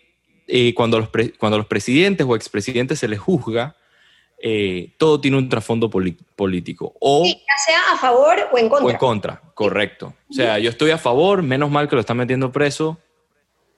eh, 0.47 0.75
cuando, 0.75 1.01
los 1.01 1.09
cuando 1.39 1.59
los 1.59 1.67
presidentes 1.67 2.27
o 2.29 2.37
expresidentes 2.37 2.99
se 2.99 3.09
les 3.09 3.19
juzga, 3.19 3.77
eh, 4.47 4.93
todo 4.99 5.21
tiene 5.21 5.39
un 5.39 5.49
trasfondo 5.49 5.89
político. 5.89 6.95
O, 7.01 7.25
ya 7.25 7.35
sea 7.65 7.81
a 7.93 7.97
favor 7.97 8.37
o 8.53 8.59
en 8.59 8.69
contra. 8.69 8.87
O 8.87 8.91
en 8.91 8.97
contra, 8.99 9.41
correcto. 9.55 10.15
O 10.29 10.35
sea, 10.35 10.59
yo 10.59 10.69
estoy 10.69 10.91
a 10.91 10.99
favor, 10.99 11.43
menos 11.43 11.71
mal 11.71 11.89
que 11.89 11.97
lo 11.97 12.01
están 12.01 12.19
metiendo 12.19 12.53
preso, 12.53 12.99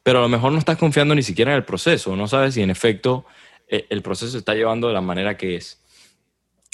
pero 0.03 0.19
a 0.19 0.23
lo 0.23 0.29
mejor 0.29 0.53
no 0.53 0.59
estás 0.59 0.77
confiando 0.77 1.15
ni 1.15 1.23
siquiera 1.23 1.53
en 1.53 1.57
el 1.57 1.65
proceso, 1.65 2.17
no 2.17 2.27
sabes 2.27 2.55
si 2.55 2.63
en 2.63 2.71
efecto 2.71 3.27
eh, 3.69 3.87
el 3.91 4.03
proceso 4.03 4.33
se 4.33 4.39
está 4.39 4.55
llevando 4.55 4.89
de 4.89 4.95
la 4.95 5.01
manera 5.01 5.37
que 5.37 5.57
es. 5.57 5.81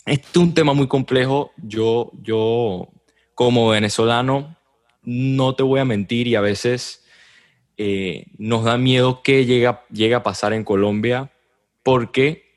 Este 0.07 0.29
es 0.31 0.37
un 0.37 0.55
tema 0.55 0.75
muy 0.75 0.89
complejo. 0.89 1.53
Yo, 1.57 2.11
yo 2.23 2.89
como 3.35 3.69
venezolano, 3.69 4.57
no 5.03 5.55
te 5.55 5.63
voy 5.63 5.81
a 5.81 5.85
mentir 5.85 6.27
y 6.27 6.35
a 6.35 6.41
veces 6.41 7.05
eh, 7.77 8.27
nos 8.39 8.65
da 8.65 8.77
miedo 8.79 9.23
que 9.23 9.45
llegue, 9.45 10.15
a 10.15 10.23
pasar 10.23 10.53
en 10.53 10.65
Colombia 10.65 11.33
porque 11.83 12.51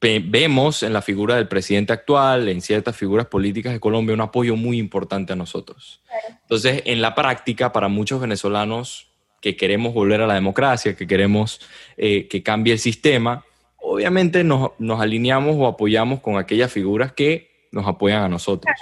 vemos 0.00 0.82
en 0.82 0.94
la 0.94 1.02
figura 1.02 1.36
del 1.36 1.46
presidente 1.46 1.92
actual, 1.92 2.48
en 2.48 2.62
ciertas 2.62 2.96
figuras 2.96 3.26
políticas 3.26 3.72
de 3.72 3.80
Colombia, 3.80 4.14
un 4.14 4.22
apoyo 4.22 4.56
muy 4.56 4.78
importante 4.78 5.34
a 5.34 5.36
nosotros. 5.36 6.02
Entonces, 6.42 6.82
en 6.86 7.02
la 7.02 7.14
práctica, 7.14 7.70
para 7.70 7.88
muchos 7.88 8.20
venezolanos 8.20 9.10
que 9.42 9.56
queremos 9.56 9.92
volver 9.92 10.22
a 10.22 10.26
la 10.26 10.34
democracia, 10.34 10.96
que 10.96 11.06
queremos 11.06 11.60
eh, 11.96 12.28
que 12.28 12.42
cambie 12.42 12.72
el 12.72 12.78
sistema, 12.78 13.44
obviamente 13.90 14.44
nos, 14.44 14.70
alineamos 15.00 15.56
o 15.58 15.66
apoyamos 15.66 16.20
con 16.20 16.38
aquellas 16.38 16.72
figuras 16.72 17.12
que 17.12 17.50
nos 17.72 17.88
apoyan 17.88 18.22
a 18.22 18.28
nosotros. 18.28 18.72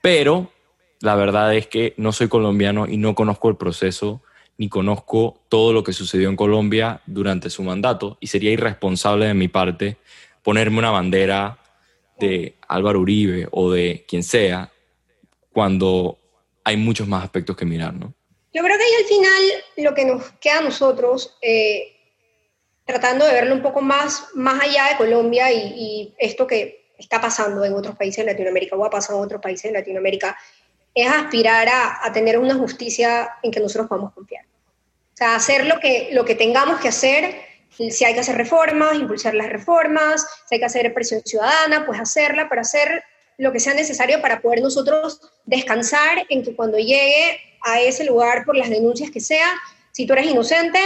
Pero 0.00 0.50
la 1.00 1.14
verdad 1.16 1.54
es 1.54 1.66
que 1.66 1.92
no 1.98 2.12
soy 2.12 2.28
colombiano 2.28 2.86
y 2.88 2.96
no 2.96 3.14
conozco 3.14 3.50
el 3.50 3.56
proceso 3.56 4.22
ni 4.56 4.70
conozco 4.70 5.38
todo 5.50 5.72
lo 5.72 5.84
que 5.84 5.92
sucedió 5.92 6.30
en 6.30 6.36
Colombia 6.36 7.02
durante 7.06 7.50
su 7.50 7.62
mandato 7.62 8.16
y 8.20 8.28
sería 8.28 8.50
irresponsable 8.50 9.26
de 9.26 9.34
mi 9.34 9.48
parte 9.48 9.98
ponerme 10.42 10.78
una 10.78 10.90
bandera 10.90 11.58
de 12.18 12.56
Álvaro 12.66 13.00
Uribe 13.00 13.48
o 13.52 13.70
de 13.70 14.04
quien 14.08 14.22
sea 14.22 14.72
cuando 15.52 16.18
hay 16.64 16.76
muchos 16.78 17.06
más 17.06 17.22
aspectos 17.22 17.54
que 17.54 17.66
mirar, 17.66 17.94
¿no? 17.94 18.14
Yo 18.52 18.64
creo 18.64 18.78
que 18.78 18.82
ahí 18.82 18.94
al 18.98 19.04
final 19.04 19.42
lo 19.76 19.94
que 19.94 20.04
nos 20.06 20.24
queda 20.40 20.58
a 20.58 20.62
nosotros, 20.62 21.36
eh, 21.42 21.97
tratando 22.88 23.26
de 23.26 23.34
verlo 23.34 23.54
un 23.54 23.60
poco 23.60 23.82
más, 23.82 24.28
más 24.34 24.62
allá 24.62 24.86
de 24.88 24.96
Colombia 24.96 25.52
y, 25.52 25.58
y, 25.58 26.14
esto 26.16 26.46
que 26.46 26.88
está 26.96 27.20
pasando 27.20 27.62
en 27.62 27.74
otros 27.74 27.94
países 27.96 28.24
de 28.24 28.32
Latinoamérica 28.32 28.76
o 28.76 28.84
ha 28.84 28.88
pasado 28.88 29.18
en 29.18 29.26
otros 29.26 29.42
países 29.42 29.70
de 29.70 29.78
Latinoamérica, 29.78 30.34
es 30.94 31.06
aspirar 31.06 31.68
a, 31.68 32.02
a 32.02 32.10
tener 32.12 32.38
una 32.38 32.54
justicia 32.54 33.36
en 33.42 33.50
que 33.50 33.60
nosotros 33.60 33.88
podamos 33.88 34.14
confiar. 34.14 34.46
O 34.46 35.16
sea, 35.18 35.34
hacer 35.34 35.66
lo 35.66 35.78
que, 35.80 36.08
lo 36.12 36.24
que 36.24 36.34
tengamos 36.34 36.80
que 36.80 36.88
hacer, 36.88 37.36
si 37.90 38.06
hay 38.06 38.14
que 38.14 38.20
hacer 38.20 38.36
reformas, 38.36 38.94
impulsar 38.94 39.34
las 39.34 39.50
reformas, 39.50 40.26
si 40.48 40.54
hay 40.54 40.58
que 40.58 40.66
hacer 40.66 40.94
presión 40.94 41.20
ciudadana, 41.26 41.84
pues 41.84 42.00
hacerla, 42.00 42.48
pero 42.48 42.62
hacer 42.62 43.04
lo 43.36 43.52
que 43.52 43.60
sea 43.60 43.74
necesario 43.74 44.22
para 44.22 44.40
poder 44.40 44.62
nosotros 44.62 45.20
descansar 45.44 46.24
en 46.30 46.42
que 46.42 46.56
cuando 46.56 46.78
llegue 46.78 47.38
a 47.60 47.82
ese 47.82 48.04
lugar 48.04 48.46
por 48.46 48.56
las 48.56 48.70
denuncias 48.70 49.10
que 49.10 49.20
sea, 49.20 49.46
si 49.92 50.06
tú 50.06 50.14
eres 50.14 50.30
inocente, 50.30 50.80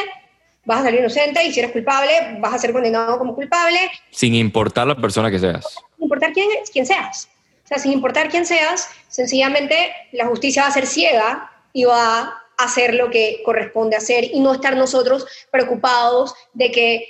vas 0.64 0.80
a 0.80 0.84
salir 0.84 1.00
inocente 1.00 1.44
y 1.44 1.52
si 1.52 1.60
eres 1.60 1.72
culpable, 1.72 2.12
vas 2.38 2.54
a 2.54 2.58
ser 2.58 2.72
condenado 2.72 3.18
como 3.18 3.34
culpable. 3.34 3.90
Sin 4.10 4.34
importar 4.34 4.86
la 4.86 4.96
persona 4.96 5.30
que 5.30 5.38
seas. 5.38 5.64
Sin 5.96 6.04
importar 6.04 6.32
quién, 6.32 6.48
quién 6.72 6.86
seas. 6.86 7.28
O 7.64 7.68
sea, 7.68 7.78
sin 7.78 7.92
importar 7.92 8.28
quién 8.28 8.46
seas, 8.46 8.88
sencillamente 9.08 9.92
la 10.12 10.26
justicia 10.26 10.62
va 10.62 10.68
a 10.68 10.72
ser 10.72 10.86
ciega 10.86 11.50
y 11.72 11.84
va 11.84 12.42
hacer 12.58 12.94
lo 12.94 13.10
que 13.10 13.42
corresponde 13.44 13.96
hacer 13.96 14.24
y 14.24 14.40
no 14.40 14.52
estar 14.52 14.76
nosotros 14.76 15.26
preocupados 15.50 16.34
de 16.52 16.70
que 16.70 17.08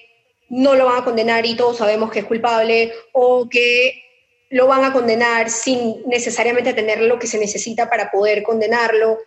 no 0.48 0.74
lo 0.74 0.86
van 0.86 1.02
a 1.02 1.04
condenar 1.04 1.46
y 1.46 1.56
todos 1.56 1.78
sabemos 1.78 2.10
que 2.10 2.20
es 2.20 2.24
culpable 2.24 2.92
o 3.12 3.48
que 3.48 4.02
lo 4.50 4.66
van 4.66 4.84
a 4.84 4.92
condenar 4.92 5.48
sin 5.48 6.02
necesariamente 6.06 6.74
tener 6.74 7.00
lo 7.00 7.18
que 7.18 7.26
se 7.26 7.38
necesita 7.38 7.88
para 7.88 8.10
poder 8.10 8.42
condenarlo. 8.42 9.12
o 9.12 9.18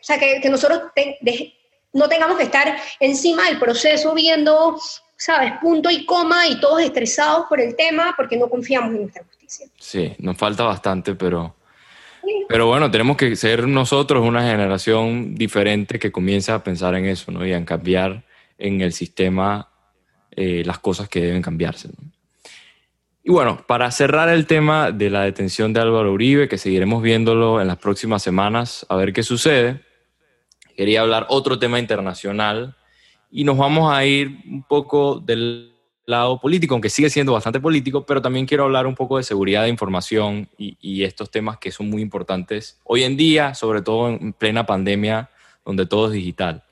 sea, 0.00 0.18
que, 0.18 0.40
nosotros 0.48 0.82
no 1.92 2.08
tengamos 2.08 2.36
que 2.36 2.44
estar 2.44 2.76
encima 2.98 3.46
del 3.46 3.58
proceso 3.58 4.14
viendo, 4.14 4.78
¿sabes? 5.16 5.52
Punto 5.60 5.90
y 5.90 6.06
coma 6.06 6.46
y 6.46 6.60
todos 6.60 6.80
estresados 6.82 7.46
por 7.48 7.60
el 7.60 7.76
tema 7.76 8.14
porque 8.16 8.36
no 8.36 8.48
confiamos 8.48 8.94
en 8.94 9.02
nuestra 9.02 9.24
justicia. 9.24 9.66
Sí, 9.78 10.14
nos 10.18 10.36
falta 10.36 10.64
bastante, 10.64 11.14
pero 11.14 11.54
pero 12.48 12.66
bueno, 12.66 12.90
tenemos 12.90 13.16
que 13.16 13.34
ser 13.36 13.66
nosotros 13.66 14.26
una 14.26 14.42
generación 14.42 15.34
diferente 15.34 15.98
que 15.98 16.12
comienza 16.12 16.54
a 16.54 16.64
pensar 16.64 16.94
en 16.94 17.06
eso, 17.06 17.30
¿no? 17.30 17.46
Y 17.46 17.52
a 17.52 17.64
cambiar 17.64 18.24
en 18.58 18.80
el 18.80 18.92
sistema 18.92 19.68
eh, 20.32 20.62
las 20.64 20.78
cosas 20.78 21.08
que 21.08 21.20
deben 21.20 21.42
cambiarse. 21.42 21.88
Y 23.22 23.30
bueno, 23.30 23.64
para 23.66 23.90
cerrar 23.90 24.28
el 24.28 24.46
tema 24.46 24.92
de 24.92 25.10
la 25.10 25.22
detención 25.22 25.72
de 25.72 25.80
Álvaro 25.80 26.12
Uribe, 26.12 26.48
que 26.48 26.58
seguiremos 26.58 27.02
viéndolo 27.02 27.60
en 27.60 27.68
las 27.68 27.76
próximas 27.76 28.22
semanas, 28.22 28.86
a 28.88 28.96
ver 28.96 29.12
qué 29.12 29.22
sucede, 29.22 29.82
quería 30.80 31.02
hablar 31.02 31.26
otro 31.28 31.58
tema 31.58 31.78
internacional 31.78 32.74
y 33.30 33.44
nos 33.44 33.58
vamos 33.58 33.92
a 33.92 34.06
ir 34.06 34.38
un 34.46 34.62
poco 34.62 35.20
del 35.20 35.74
lado 36.06 36.40
político, 36.40 36.72
aunque 36.72 36.88
sigue 36.88 37.10
siendo 37.10 37.34
bastante 37.34 37.60
político, 37.60 38.06
pero 38.06 38.22
también 38.22 38.46
quiero 38.46 38.64
hablar 38.64 38.86
un 38.86 38.94
poco 38.94 39.18
de 39.18 39.22
seguridad 39.22 39.64
de 39.64 39.68
información 39.68 40.48
y, 40.56 40.78
y 40.80 41.04
estos 41.04 41.30
temas 41.30 41.58
que 41.58 41.70
son 41.70 41.90
muy 41.90 42.00
importantes 42.00 42.80
hoy 42.84 43.02
en 43.02 43.18
día, 43.18 43.52
sobre 43.52 43.82
todo 43.82 44.08
en 44.08 44.32
plena 44.32 44.64
pandemia, 44.64 45.28
donde 45.66 45.84
todo 45.84 46.06
es 46.06 46.12
digital. 46.12 46.64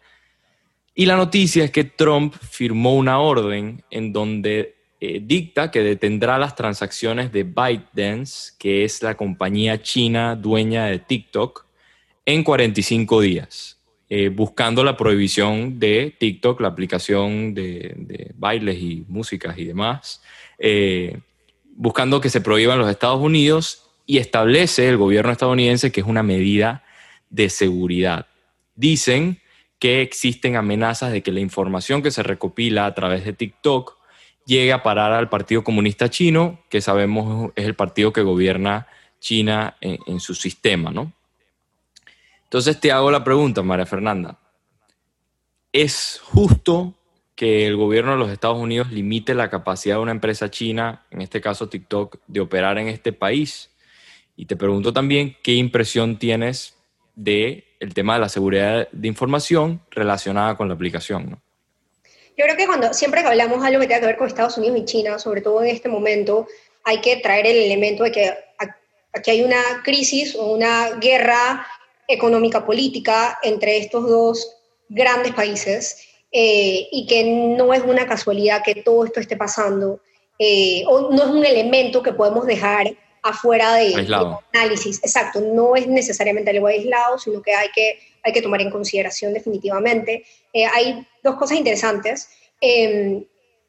Y 0.94 1.04
la 1.04 1.16
noticia 1.16 1.64
es 1.64 1.70
que 1.70 1.84
Trump 1.84 2.34
firmó 2.34 2.96
una 2.96 3.20
orden 3.20 3.84
en 3.90 4.14
donde 4.14 4.78
eh, 5.00 5.20
dicta 5.22 5.70
que 5.70 5.82
detendrá 5.82 6.38
las 6.38 6.54
transacciones 6.54 7.30
de 7.30 7.42
ByteDance, 7.42 8.54
que 8.58 8.84
es 8.84 9.02
la 9.02 9.18
compañía 9.18 9.82
china 9.82 10.34
dueña 10.34 10.86
de 10.86 10.98
TikTok, 10.98 11.66
en 12.24 12.42
45 12.42 13.20
días, 13.20 13.77
eh, 14.10 14.28
buscando 14.28 14.84
la 14.84 14.96
prohibición 14.96 15.78
de 15.78 16.14
TikTok, 16.18 16.60
la 16.60 16.68
aplicación 16.68 17.54
de, 17.54 18.32
bailes 18.36 18.78
y 18.78 19.04
músicas 19.08 19.58
y 19.58 19.64
demás, 19.64 20.22
eh, 20.58 21.18
buscando 21.76 22.20
que 22.20 22.30
se 22.30 22.40
prohíban 22.40 22.74
en 22.74 22.80
los 22.82 22.90
Estados 22.90 23.20
Unidos 23.20 23.84
y 24.06 24.18
establece 24.18 24.88
el 24.88 24.96
gobierno 24.96 25.32
estadounidense 25.32 25.92
que 25.92 26.00
es 26.00 26.06
una 26.06 26.22
medida 26.22 26.84
de 27.30 27.50
seguridad. 27.50 28.26
Dicen 28.74 29.40
que 29.78 30.00
existen 30.02 30.56
amenazas 30.56 31.12
de 31.12 31.22
que 31.22 31.30
la 31.30 31.40
información 31.40 32.02
que 32.02 32.10
se 32.10 32.22
recopila 32.22 32.86
a 32.86 32.94
través 32.94 33.24
de 33.24 33.32
TikTok 33.32 33.98
llegue 34.46 34.72
a 34.72 34.82
parar 34.82 35.12
al 35.12 35.28
Partido 35.28 35.62
Comunista 35.62 36.08
Chino, 36.08 36.60
que 36.70 36.80
sabemos 36.80 37.52
es 37.54 37.66
el 37.66 37.74
partido 37.74 38.12
que 38.12 38.22
gobierna 38.22 38.86
China 39.20 39.76
en, 39.80 40.20
su 40.20 40.34
sistema, 40.34 40.90
¿no? 40.90 41.12
Entonces 42.48 42.80
te 42.80 42.90
hago 42.90 43.10
la 43.10 43.22
pregunta, 43.22 43.62
María 43.62 43.84
Fernanda. 43.84 44.38
¿Es 45.70 46.18
justo 46.24 46.94
que 47.34 47.66
el 47.66 47.76
gobierno 47.76 48.12
de 48.12 48.16
los 48.16 48.30
Estados 48.30 48.56
Unidos 48.56 48.90
limite 48.90 49.34
la 49.34 49.50
capacidad 49.50 49.96
de 49.96 50.00
una 50.00 50.12
empresa 50.12 50.50
china, 50.50 51.04
en 51.10 51.20
este 51.20 51.42
caso 51.42 51.68
TikTok, 51.68 52.16
de 52.26 52.40
operar 52.40 52.78
en 52.78 52.88
este 52.88 53.12
país? 53.12 53.70
Y 54.34 54.46
te 54.46 54.56
pregunto 54.56 54.94
también 54.94 55.36
qué 55.42 55.52
impresión 55.52 56.18
tienes 56.18 56.74
de 57.14 57.64
el 57.80 57.92
tema 57.92 58.14
de 58.14 58.20
la 58.20 58.30
seguridad 58.30 58.88
de 58.92 59.08
información 59.08 59.82
relacionada 59.90 60.56
con 60.56 60.68
la 60.68 60.74
aplicación, 60.74 61.30
¿no? 61.30 61.42
Yo 62.38 62.44
creo 62.44 62.56
que 62.56 62.66
cuando 62.66 62.94
siempre 62.94 63.20
que 63.20 63.28
hablamos 63.28 63.62
algo 63.62 63.80
que 63.80 63.88
tenga 63.88 64.00
que 64.00 64.06
ver 64.06 64.16
con 64.16 64.26
Estados 64.26 64.56
Unidos 64.56 64.78
y 64.78 64.84
China, 64.86 65.18
sobre 65.18 65.42
todo 65.42 65.62
en 65.62 65.68
este 65.68 65.90
momento, 65.90 66.46
hay 66.84 67.02
que 67.02 67.16
traer 67.16 67.46
el 67.46 67.56
elemento 67.56 68.04
de 68.04 68.12
que 68.12 68.32
aquí 69.12 69.32
hay 69.32 69.42
una 69.42 69.60
crisis 69.84 70.34
o 70.34 70.54
una 70.54 70.92
guerra 71.00 71.66
económica 72.08 72.66
política 72.66 73.38
entre 73.42 73.76
estos 73.76 74.08
dos 74.08 74.56
grandes 74.88 75.34
países 75.34 76.08
eh, 76.32 76.88
y 76.90 77.06
que 77.06 77.24
no 77.24 77.72
es 77.72 77.82
una 77.82 78.06
casualidad 78.06 78.62
que 78.64 78.76
todo 78.76 79.04
esto 79.04 79.20
esté 79.20 79.36
pasando 79.36 80.00
eh, 80.38 80.84
o 80.86 81.10
no 81.10 81.22
es 81.22 81.30
un 81.30 81.44
elemento 81.44 82.02
que 82.02 82.12
podemos 82.12 82.46
dejar 82.46 82.96
afuera 83.22 83.74
de, 83.74 83.94
análisis. 84.54 84.98
Exacto, 85.02 85.40
no 85.40 85.76
es 85.76 85.86
necesariamente 85.86 86.50
algo 86.50 86.68
aislado, 86.68 87.18
sino 87.18 87.42
que 87.42 87.52
hay 87.52 87.68
que, 87.74 87.98
hay 88.22 88.32
que 88.32 88.42
tomar 88.42 88.60
en 88.60 88.70
consideración 88.70 89.34
definitivamente. 89.34 90.24
Eh, 90.52 90.64
hay 90.64 91.06
dos 91.22 91.36
cosas 91.36 91.58
interesantes. 91.58 92.28
Em, 92.60 93.24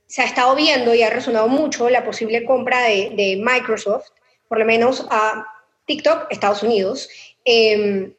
se 0.05 0.21
ha 0.21 0.25
estado 0.25 0.55
viendo 0.55 0.93
y 0.93 1.03
ha 1.03 1.09
resonado 1.09 1.47
mucho 1.47 1.89
la 1.89 2.03
posible 2.03 2.45
compra 2.45 2.83
de, 2.83 3.39
Microsoft, 3.43 4.07
por 4.47 4.59
lo 4.59 4.65
menos 4.65 5.05
a 5.09 5.45
TikTok, 5.85 6.27
Estados 6.31 6.63
Unidos. 6.63 7.09
Em, 7.45 8.13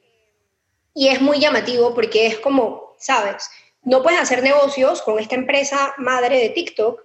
y 0.94 1.08
es 1.08 1.20
muy 1.20 1.38
llamativo 1.38 1.94
porque 1.94 2.26
es 2.26 2.38
como, 2.38 2.94
sabes, 2.98 3.48
no 3.82 4.02
puedes 4.02 4.20
hacer 4.20 4.42
negocios 4.42 5.02
con 5.02 5.18
esta 5.18 5.34
empresa 5.34 5.94
madre 5.98 6.38
de 6.38 6.48
TikTok 6.50 7.00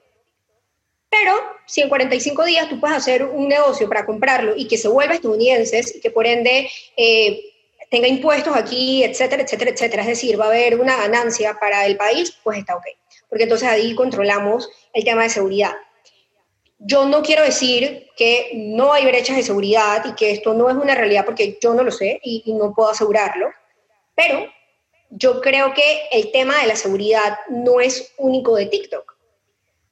pero 1.16 1.34
si 1.66 1.82
en 1.82 1.90
45 1.90 2.44
días 2.44 2.68
tú 2.68 2.80
puedes 2.80 2.98
hacer 2.98 3.24
un 3.24 3.48
negocio 3.48 3.88
para 3.88 4.06
comprarlo 4.06 4.54
y 4.56 4.68
que 4.68 4.78
se 4.78 4.90
vuelva 4.90 5.14
estadounidense 5.14 5.82
y 5.96 6.02
que 6.02 6.12
por 6.12 6.28
ende 6.28 6.70
eh, 6.98 7.42
tenga 7.90 8.08
impuestos 8.08 8.56
aquí, 8.56 9.02
etcétera, 9.04 9.44
etcétera, 9.44 9.72
etcétera, 9.72 10.02
es 10.02 10.10
decir, 10.10 10.40
va 10.40 10.46
a 10.46 10.50
haber 10.50 10.80
una 10.80 10.98
ganancia 10.98 11.58
para 11.60 11.86
el 11.86 11.96
país, 11.96 12.38
pues 12.44 12.60
está 12.60 12.76
ok. 12.76 12.84
Porque 13.30 13.44
entonces 13.44 13.68
ahí 13.68 13.96
controlamos 13.96 14.70
el 14.94 15.06
tema 15.06 15.24
de 15.24 15.30
seguridad. 15.30 15.72
Yo 16.80 17.06
no 17.06 17.22
quiero 17.22 17.44
decir 17.44 18.08
que 18.18 18.52
no 18.54 18.92
hay 18.92 19.06
brechas 19.06 19.38
de 19.38 19.44
seguridad 19.44 20.04
y 20.06 20.16
que 20.16 20.32
esto 20.32 20.54
no 20.54 20.70
es 20.70 20.76
una 20.76 20.96
realidad 20.96 21.24
porque 21.24 21.58
yo 21.62 21.74
no 21.74 21.84
lo 21.84 21.92
sé 21.92 22.20
y, 22.24 22.44
y 22.46 22.54
no 22.54 22.74
puedo 22.74 22.90
asegurarlo, 22.90 23.48
pero 24.16 24.48
yo 25.10 25.42
creo 25.42 25.74
que 25.74 26.08
el 26.12 26.32
tema 26.32 26.60
de 26.62 26.68
la 26.68 26.76
seguridad 26.76 27.38
no 27.50 27.80
es 27.80 28.14
único 28.18 28.56
de 28.56 28.66
TikTok 28.66 29.16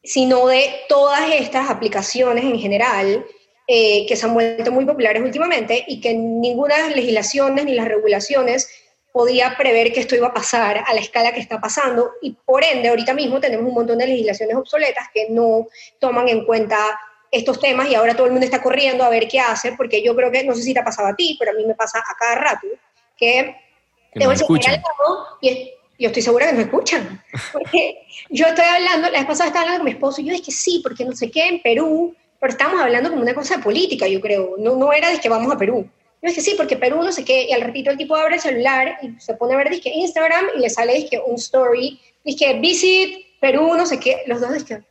sino 0.03 0.47
de 0.47 0.81
todas 0.89 1.31
estas 1.31 1.69
aplicaciones 1.69 2.43
en 2.43 2.59
general 2.59 3.25
eh, 3.67 4.05
que 4.05 4.15
se 4.15 4.25
han 4.25 4.33
vuelto 4.33 4.71
muy 4.71 4.86
populares 4.86 5.23
últimamente 5.23 5.86
y 5.88 6.01
que 6.01 6.13
ninguna 6.13 6.75
de 6.75 6.81
las 6.83 6.95
legislaciones 6.95 7.65
ni 7.65 7.73
las 7.73 7.88
regulaciones 7.88 8.69
podía 9.13 9.55
prever 9.57 9.93
que 9.93 10.01
esto 10.01 10.15
iba 10.15 10.27
a 10.27 10.33
pasar 10.33 10.83
a 10.86 10.93
la 10.93 10.99
escala 10.99 11.31
que 11.31 11.39
está 11.39 11.62
pasando. 11.62 12.12
Y 12.21 12.31
por 12.33 12.63
ende 12.63 12.89
ahorita 12.89 13.13
mismo 13.13 13.39
tenemos 13.39 13.65
un 13.67 13.75
montón 13.75 13.99
de 13.99 14.07
legislaciones 14.07 14.57
obsoletas 14.57 15.07
que 15.13 15.27
no 15.29 15.67
toman 15.99 16.27
en 16.27 16.45
cuenta 16.45 16.99
estos 17.31 17.59
temas 17.59 17.88
y 17.89 17.95
ahora 17.95 18.15
todo 18.15 18.25
el 18.25 18.31
mundo 18.31 18.45
está 18.45 18.62
corriendo 18.62 19.03
a 19.03 19.09
ver 19.09 19.27
qué 19.27 19.39
hace 19.39 19.73
porque 19.73 20.03
yo 20.03 20.15
creo 20.15 20.31
que, 20.31 20.43
no 20.43 20.53
sé 20.53 20.63
si 20.63 20.73
te 20.73 20.81
ha 20.81 20.83
pasado 20.83 21.07
a 21.07 21.15
ti, 21.15 21.38
pero 21.39 21.51
a 21.51 21.55
mí 21.55 21.65
me 21.65 21.75
pasa 21.75 21.99
a 21.99 22.15
cada 22.19 22.36
rato, 22.36 22.67
que, 23.15 23.55
que 24.13 24.19
te 24.19 24.26
voy 24.26 24.36
a 24.36 24.73
y 25.41 25.71
yo 25.99 26.08
estoy 26.08 26.21
segura 26.21 26.47
que 26.47 26.54
me 26.54 26.63
escuchan. 26.63 27.23
Porque 27.54 28.06
yo 28.30 28.47
estoy 28.47 28.65
hablando, 28.65 29.10
la 29.10 29.19
vez 29.19 29.28
pasada 29.28 29.47
estaba 29.47 29.63
hablando 29.63 29.80
con 29.80 29.86
mi 29.86 29.91
esposo 29.91 30.21
y 30.21 30.26
yo 30.26 30.32
dije 30.32 30.45
que 30.45 30.52
sí, 30.52 30.82
porque 30.84 31.06
no 31.06 31.13
sé 31.13 31.30
qué, 31.30 31.47
en 31.47 31.62
Perú, 31.62 32.15
pero 32.39 32.52
estábamos 32.52 32.82
hablando 32.82 33.10
como 33.10 33.21
una 33.21 33.34
cosa 33.34 33.60
política, 33.60 34.08
yo 34.08 34.19
creo. 34.19 34.56
No, 34.58 34.76
no 34.76 34.91
era 34.91 35.10
de 35.10 35.19
que 35.19 35.30
vamos 35.30 35.54
a 35.54 35.58
Perú. 35.58 35.88
Yo 36.21 36.30
dije 36.30 36.41
sí, 36.41 36.56
porque 36.58 36.78
Perú 36.78 37.04
no 37.04 37.12
sé 37.12 37.23
qué, 37.23 37.45
y 37.49 37.54
al 37.54 37.62
ratito 37.62 37.91
el 37.91 37.97
tipo 37.97 38.15
abre 38.15 38.36
el 38.36 38.41
celular 38.41 38.97
y 39.02 39.19
se 39.19 39.34
pone 39.36 39.54
a 39.54 39.58
ver 39.58 39.69
dije, 39.69 39.89
Instagram 39.89 40.45
y 40.58 40.60
le 40.60 40.69
sale 40.69 40.93
dije, 40.93 41.21
un 41.26 41.36
story, 41.36 41.99
dije, 42.23 42.60
visit 42.60 43.39
Perú, 43.39 43.76
no 43.76 43.86
sé 43.86 43.99
qué, 43.99 44.23
los 44.28 44.41
dos 44.41 44.54
dije. 44.54 44.84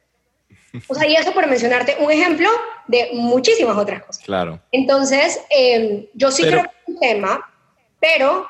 O 0.89 0.95
sea, 0.95 1.07
y 1.07 1.15
eso 1.15 1.33
por 1.33 1.47
mencionarte 1.47 1.97
un 2.01 2.11
ejemplo 2.11 2.49
de 2.87 3.11
muchísimas 3.13 3.77
otras 3.77 4.03
cosas. 4.03 4.25
Claro. 4.25 4.61
Entonces, 4.73 5.41
em, 5.51 6.07
yo 6.15 6.31
sí 6.31 6.43
creo 6.43 6.63
que 6.63 6.69
es 6.69 6.89
un 6.89 6.99
tema, 7.01 7.51
pero 8.01 8.47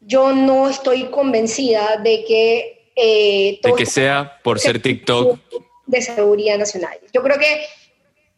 yo 0.00 0.32
no 0.32 0.68
estoy 0.68 1.10
convencida 1.10 1.98
de 2.02 2.24
que... 2.24 2.92
Eh, 2.96 3.60
de 3.62 3.74
que 3.74 3.86
sea 3.86 4.40
por 4.42 4.58
ser 4.58 4.80
TikTok. 4.80 5.38
De 5.86 6.02
seguridad 6.02 6.58
nacional. 6.58 6.98
Yo 7.12 7.22
creo 7.22 7.38
que, 7.38 7.62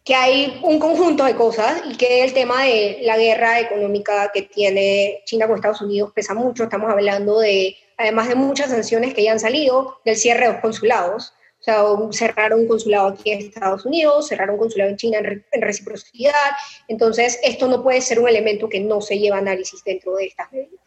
que 0.04 0.14
hay 0.14 0.60
un 0.62 0.78
conjunto 0.78 1.24
de 1.24 1.34
cosas 1.34 1.82
y 1.88 1.96
que 1.96 2.24
el 2.24 2.32
tema 2.32 2.64
de 2.64 2.98
la 3.02 3.16
guerra 3.16 3.60
económica 3.60 4.30
que 4.32 4.42
tiene 4.42 5.22
China 5.24 5.46
con 5.46 5.56
Estados 5.56 5.82
Unidos 5.82 6.12
pesa 6.14 6.34
mucho. 6.34 6.64
Estamos 6.64 6.90
hablando 6.90 7.40
de, 7.40 7.76
además 7.96 8.28
de 8.28 8.34
muchas 8.34 8.70
sanciones 8.70 9.14
que 9.14 9.22
ya 9.22 9.32
han 9.32 9.40
salido, 9.40 9.98
del 10.04 10.16
cierre 10.16 10.46
de 10.46 10.52
los 10.52 10.60
consulados. 10.60 11.32
O 11.60 11.64
sea, 11.64 11.84
cerraron 12.10 12.60
un 12.60 12.68
consulado 12.68 13.08
aquí 13.08 13.30
en 13.30 13.38
Estados 13.38 13.86
Unidos, 13.86 14.26
cerraron 14.26 14.54
un 14.54 14.60
consulado 14.60 14.90
en 14.90 14.96
China 14.96 15.18
en, 15.18 15.46
en, 15.52 15.62
reciprocidad. 15.62 16.32
Entonces, 16.88 17.38
esto 17.44 17.68
no 17.68 17.84
puede 17.84 18.00
ser 18.00 18.18
un 18.18 18.28
elemento 18.28 18.68
que 18.68 18.80
no 18.80 19.00
se 19.00 19.18
lleva 19.18 19.38
análisis 19.38 19.84
dentro 19.84 20.16
de 20.16 20.26
estas 20.26 20.50
medidas. 20.50 20.81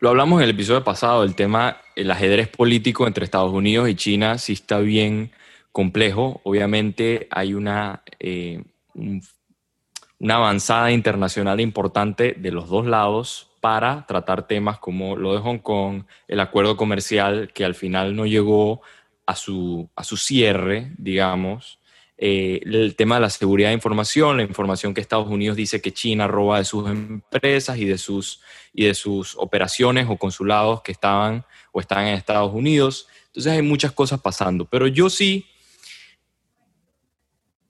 Lo 0.00 0.10
hablamos 0.10 0.38
en 0.38 0.44
el 0.44 0.50
episodio 0.50 0.84
pasado, 0.84 1.24
el 1.24 1.34
tema, 1.34 1.78
el 1.96 2.08
ajedrez 2.12 2.46
político 2.46 3.08
entre 3.08 3.24
Estados 3.24 3.52
Unidos 3.52 3.88
y 3.88 3.96
China 3.96 4.38
sí 4.38 4.52
está 4.52 4.78
bien 4.78 5.32
complejo. 5.72 6.40
Obviamente 6.44 7.26
hay 7.32 7.52
una, 7.52 8.02
eh, 8.20 8.62
una 8.94 10.34
avanzada 10.36 10.92
internacional 10.92 11.60
importante 11.60 12.36
de 12.38 12.52
los 12.52 12.68
dos 12.68 12.86
lados 12.86 13.50
para 13.60 14.06
tratar 14.06 14.46
temas 14.46 14.78
como 14.78 15.16
lo 15.16 15.32
de 15.34 15.40
Hong 15.40 15.58
Kong, 15.58 16.04
el 16.28 16.38
acuerdo 16.38 16.76
comercial 16.76 17.50
que 17.52 17.64
al 17.64 17.74
final 17.74 18.14
no 18.14 18.24
llegó 18.24 18.82
a 19.26 19.34
su, 19.34 19.90
a 19.96 20.04
su 20.04 20.16
cierre, 20.16 20.92
digamos, 20.96 21.77
eh, 22.20 22.60
el 22.64 22.96
tema 22.96 23.14
de 23.14 23.20
la 23.20 23.30
seguridad 23.30 23.68
de 23.68 23.74
información, 23.74 24.38
la 24.38 24.42
información 24.42 24.92
que 24.92 25.00
Estados 25.00 25.28
Unidos 25.28 25.56
dice 25.56 25.80
que 25.80 25.92
China 25.92 26.26
roba 26.26 26.58
de 26.58 26.64
sus 26.64 26.90
empresas 26.90 27.78
y 27.78 27.84
de 27.84 27.96
sus, 27.96 28.40
y 28.74 28.86
de 28.86 28.94
sus 28.94 29.36
operaciones 29.36 30.06
o 30.08 30.16
consulados 30.16 30.82
que 30.82 30.90
estaban 30.90 31.44
o 31.70 31.80
están 31.80 32.08
en 32.08 32.14
Estados 32.14 32.52
Unidos. 32.52 33.06
Entonces 33.26 33.52
hay 33.52 33.62
muchas 33.62 33.92
cosas 33.92 34.20
pasando, 34.20 34.64
pero 34.64 34.88
yo 34.88 35.08
sí 35.08 35.46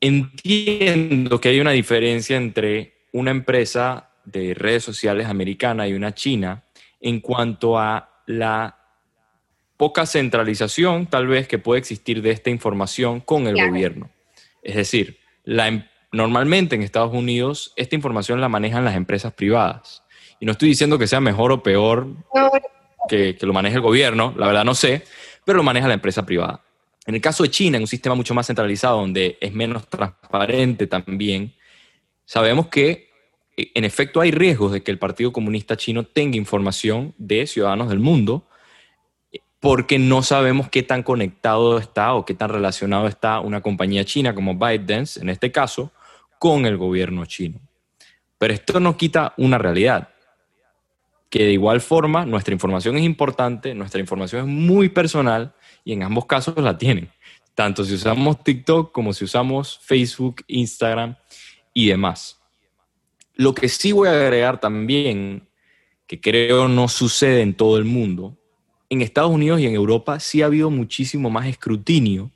entiendo 0.01 1.39
que 1.41 1.51
hay 1.51 1.61
una 1.61 1.73
diferencia 1.73 2.39
entre 2.39 2.95
una 3.13 3.33
empresa 3.33 4.13
de 4.25 4.55
redes 4.55 4.83
sociales 4.83 5.27
americana 5.27 5.87
y 5.87 5.93
una 5.93 6.15
china 6.15 6.65
en 7.03 7.21
cuanto 7.21 7.79
a 7.79 8.23
la 8.27 8.79
poca 9.77 10.07
centralización 10.07 11.07
tal 11.07 11.27
vez 11.27 11.47
que 11.47 11.59
puede 11.59 11.81
existir 11.81 12.23
de 12.23 12.31
esta 12.31 12.49
información 12.49 13.21
con 13.21 13.47
el 13.47 13.55
gobierno. 13.55 14.11
Es 14.63 14.77
decir, 14.77 15.19
em, 15.45 15.85
normalmente 16.13 16.77
en 16.77 16.83
Estados 16.83 17.13
Unidos 17.13 17.73
esta 17.77 17.95
información 17.97 18.41
la 18.41 18.49
manejan 18.49 18.85
las 18.85 18.97
empresas 18.97 19.33
privadas. 19.33 20.03
Y 20.41 20.47
no 20.47 20.53
estoy 20.53 20.69
diciendo 20.69 20.99
que 20.99 21.07
sea 21.07 21.21
mejor 21.21 21.53
o 21.53 21.63
peor 21.63 22.09
que, 23.09 23.37
que 23.37 23.47
lo 23.47 23.53
maneje 23.53 23.77
el 23.77 23.83
gobierno, 23.83 24.35
la 24.37 24.47
verdad 24.47 24.65
no 24.65 24.75
sé, 24.75 25.05
pero 25.45 25.57
lo 25.57 25.63
maneja 25.63 25.89
la 25.89 25.95
empresa 25.95 26.25
privada. 26.25 26.63
En 27.07 27.15
el 27.15 27.23
caso 27.23 27.43
de 27.43 27.51
China, 27.51 27.79
en 27.79 27.85
un 27.85 27.89
sistema 27.89 28.15
mucho 28.15 28.35
más 28.35 28.47
centralizado, 28.47 29.01
donde 29.01 29.39
es 29.41 29.53
menos 29.53 29.89
transparente 29.89 30.87
también, 30.87 31.55
sabemos 32.27 32.69
que 32.69 33.09
eh, 33.57 33.73
en 33.75 33.85
efecto 33.85 34.21
hay 34.21 34.31
riesgos 34.31 34.73
de 34.73 34.83
que 34.83 34.91
el 34.91 34.99
Partido 34.99 35.33
Comunista 35.33 35.77
Chino 35.77 36.05
tenga 36.05 36.37
información 36.37 37.15
de 37.17 37.47
ciudadanos 37.47 37.89
del 37.89 37.99
mundo, 37.99 38.48
porque 39.61 39.99
no 39.99 40.23
sabemos 40.23 40.69
qué 40.69 40.83
tan 40.83 41.03
conectado 41.03 41.79
está 41.79 42.15
o 42.15 42.25
qué 42.25 42.35
tan 42.35 42.51
relacionado 42.51 43.09
está 43.09 43.41
una 43.41 43.61
compañía 43.61 44.05
china 44.05 44.35
como 44.35 44.55
ByteDance, 44.55 45.21
en 45.21 45.31
este 45.31 45.51
caso, 45.51 45.93
con 46.39 46.65
el 46.67 46.77
gobierno 46.77 47.27
chino. 47.27 47.61
Pero 48.39 48.55
esto 48.55 48.79
no 48.79 48.97
quita 48.97 49.35
una 49.37 49.59
realidad, 49.59 50.11
que 51.29 51.45
de 51.45 51.53
igual 51.53 51.81
forma 51.81 52.25
nuestra 52.25 52.55
información 52.55 52.97
es 52.97 53.05
importante, 53.05 53.75
nuestra 53.75 54.01
información 54.01 54.43
es 54.43 54.47
muy 54.47 54.89
personal 54.89 55.55
y 55.85 55.93
en 55.93 56.05
ambos 56.05 56.27
casos 56.27 56.57
la 56.57 56.79
tienen, 56.79 57.11
tanto 57.55 57.85
si 57.85 57.95
usamos 57.95 58.43
TikTok 58.45 58.93
como 58.93 59.13
si 59.13 59.25
usamos 59.25 59.81
Facebook, 59.83 60.45
Instagram 60.47 61.17
y 61.75 61.89
demás. 61.89 62.41
Lo 63.35 63.55
que 63.55 63.69
sí 63.69 63.91
voy 63.91 64.09
a 64.09 64.13
agregar 64.13 64.61
también, 64.61 65.49
que 66.07 66.21
creo 66.21 66.69
no 66.69 66.89
sucede 66.89 67.43
en 67.43 67.55
todo 67.55 67.77
el 67.77 67.85
mundo, 67.85 68.38
en 68.91 69.03
Estados 69.03 69.30
Unidos 69.30 69.61
y 69.61 69.66
en 69.66 69.74
Europa 69.74 70.20
sí 70.20 70.43
ha 70.43 70.47
habido 70.47 70.70
muchísimo 70.70 71.30
más 71.30 71.47
escrutinio 71.47 72.30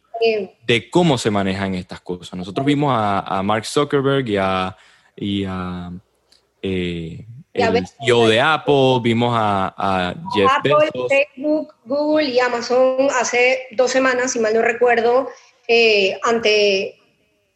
de 0.66 0.90
cómo 0.90 1.18
se 1.18 1.30
manejan 1.30 1.74
estas 1.74 2.00
cosas. 2.00 2.34
Nosotros 2.34 2.64
vimos 2.64 2.92
a, 2.94 3.42
Mark 3.42 3.64
Zuckerberg 3.66 4.28
y 4.28 4.36
a, 4.36 4.76
y 5.16 5.44
a 5.44 5.90
eh, 6.62 7.26
el 7.53 7.86
CEO 7.86 8.28
de 8.28 8.40
Apple, 8.40 9.00
vimos 9.03 9.34
a, 9.36 10.14
Jeff 10.34 10.50
Apple, 10.59 10.74
Facebook, 11.09 11.74
Google 11.84 12.28
y 12.28 12.38
Amazon 12.38 13.09
hace 13.20 13.66
dos 13.72 13.90
semanas, 13.90 14.32
si 14.32 14.38
mal 14.38 14.55
no 14.55 14.62
recuerdo, 14.62 15.28
eh, 15.66 16.18
ante, 16.22 16.98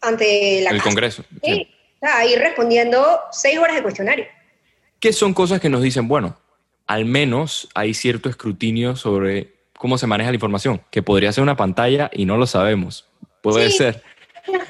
ante 0.00 0.62
la 0.62 0.70
El 0.70 0.82
Congreso. 0.82 1.24
Sí, 1.42 1.68
ahí 2.02 2.34
respondiendo 2.36 3.20
seis 3.30 3.58
horas 3.58 3.76
de 3.76 3.82
cuestionario. 3.82 4.26
¿Qué 4.98 5.12
son 5.12 5.32
cosas 5.32 5.60
que 5.60 5.68
nos 5.68 5.82
dicen, 5.82 6.08
bueno, 6.08 6.36
al 6.86 7.04
menos 7.04 7.68
hay 7.74 7.94
cierto 7.94 8.28
escrutinio 8.28 8.96
sobre 8.96 9.54
cómo 9.76 9.98
se 9.98 10.06
maneja 10.06 10.30
la 10.30 10.36
información, 10.36 10.80
que 10.90 11.02
podría 11.02 11.32
ser 11.32 11.42
una 11.42 11.56
pantalla 11.56 12.10
y 12.12 12.24
no 12.24 12.36
lo 12.36 12.46
sabemos. 12.46 13.06
Puede 13.42 13.70
ser. 13.70 14.02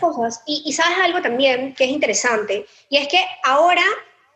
Cosas. 0.01 0.43
Y, 0.47 0.63
y 0.65 0.73
sabes 0.73 0.99
algo 1.03 1.21
también 1.21 1.75
que 1.75 1.85
es 1.85 1.91
interesante, 1.91 2.67
y 2.89 2.97
es 2.97 3.09
que 3.09 3.21
ahora 3.45 3.83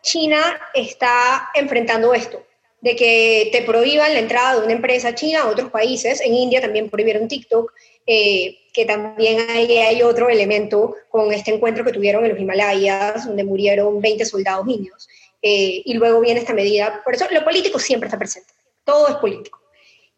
China 0.01 0.59
está 0.73 1.49
enfrentando 1.55 2.13
esto, 2.13 2.43
de 2.81 2.95
que 2.95 3.49
te 3.51 3.61
prohíban 3.61 4.13
la 4.13 4.19
entrada 4.19 4.59
de 4.59 4.65
una 4.65 4.73
empresa 4.73 5.13
china 5.13 5.41
a 5.41 5.49
otros 5.49 5.69
países. 5.69 6.21
En 6.21 6.33
India 6.33 6.61
también 6.61 6.89
prohibieron 6.89 7.27
TikTok, 7.27 7.71
eh, 8.07 8.57
que 8.73 8.85
también 8.85 9.47
hay, 9.49 9.77
hay, 9.77 10.01
otro 10.01 10.29
elemento 10.29 10.95
con 11.09 11.31
este 11.31 11.53
encuentro 11.53 11.85
que 11.85 11.91
tuvieron 11.91 12.23
en 12.25 12.31
los 12.31 12.39
Himalayas, 12.39 13.27
donde 13.27 13.43
murieron 13.43 14.01
20 14.01 14.25
soldados 14.25 14.65
niños. 14.65 15.07
Eh, 15.41 15.81
y 15.85 15.93
luego 15.95 16.19
viene 16.19 16.39
esta 16.39 16.53
medida. 16.53 17.01
Por 17.03 17.15
eso 17.15 17.25
lo 17.31 17.43
político 17.43 17.79
siempre 17.79 18.07
está 18.07 18.17
presente, 18.17 18.53
todo 18.83 19.07
es 19.07 19.15
político. 19.15 19.59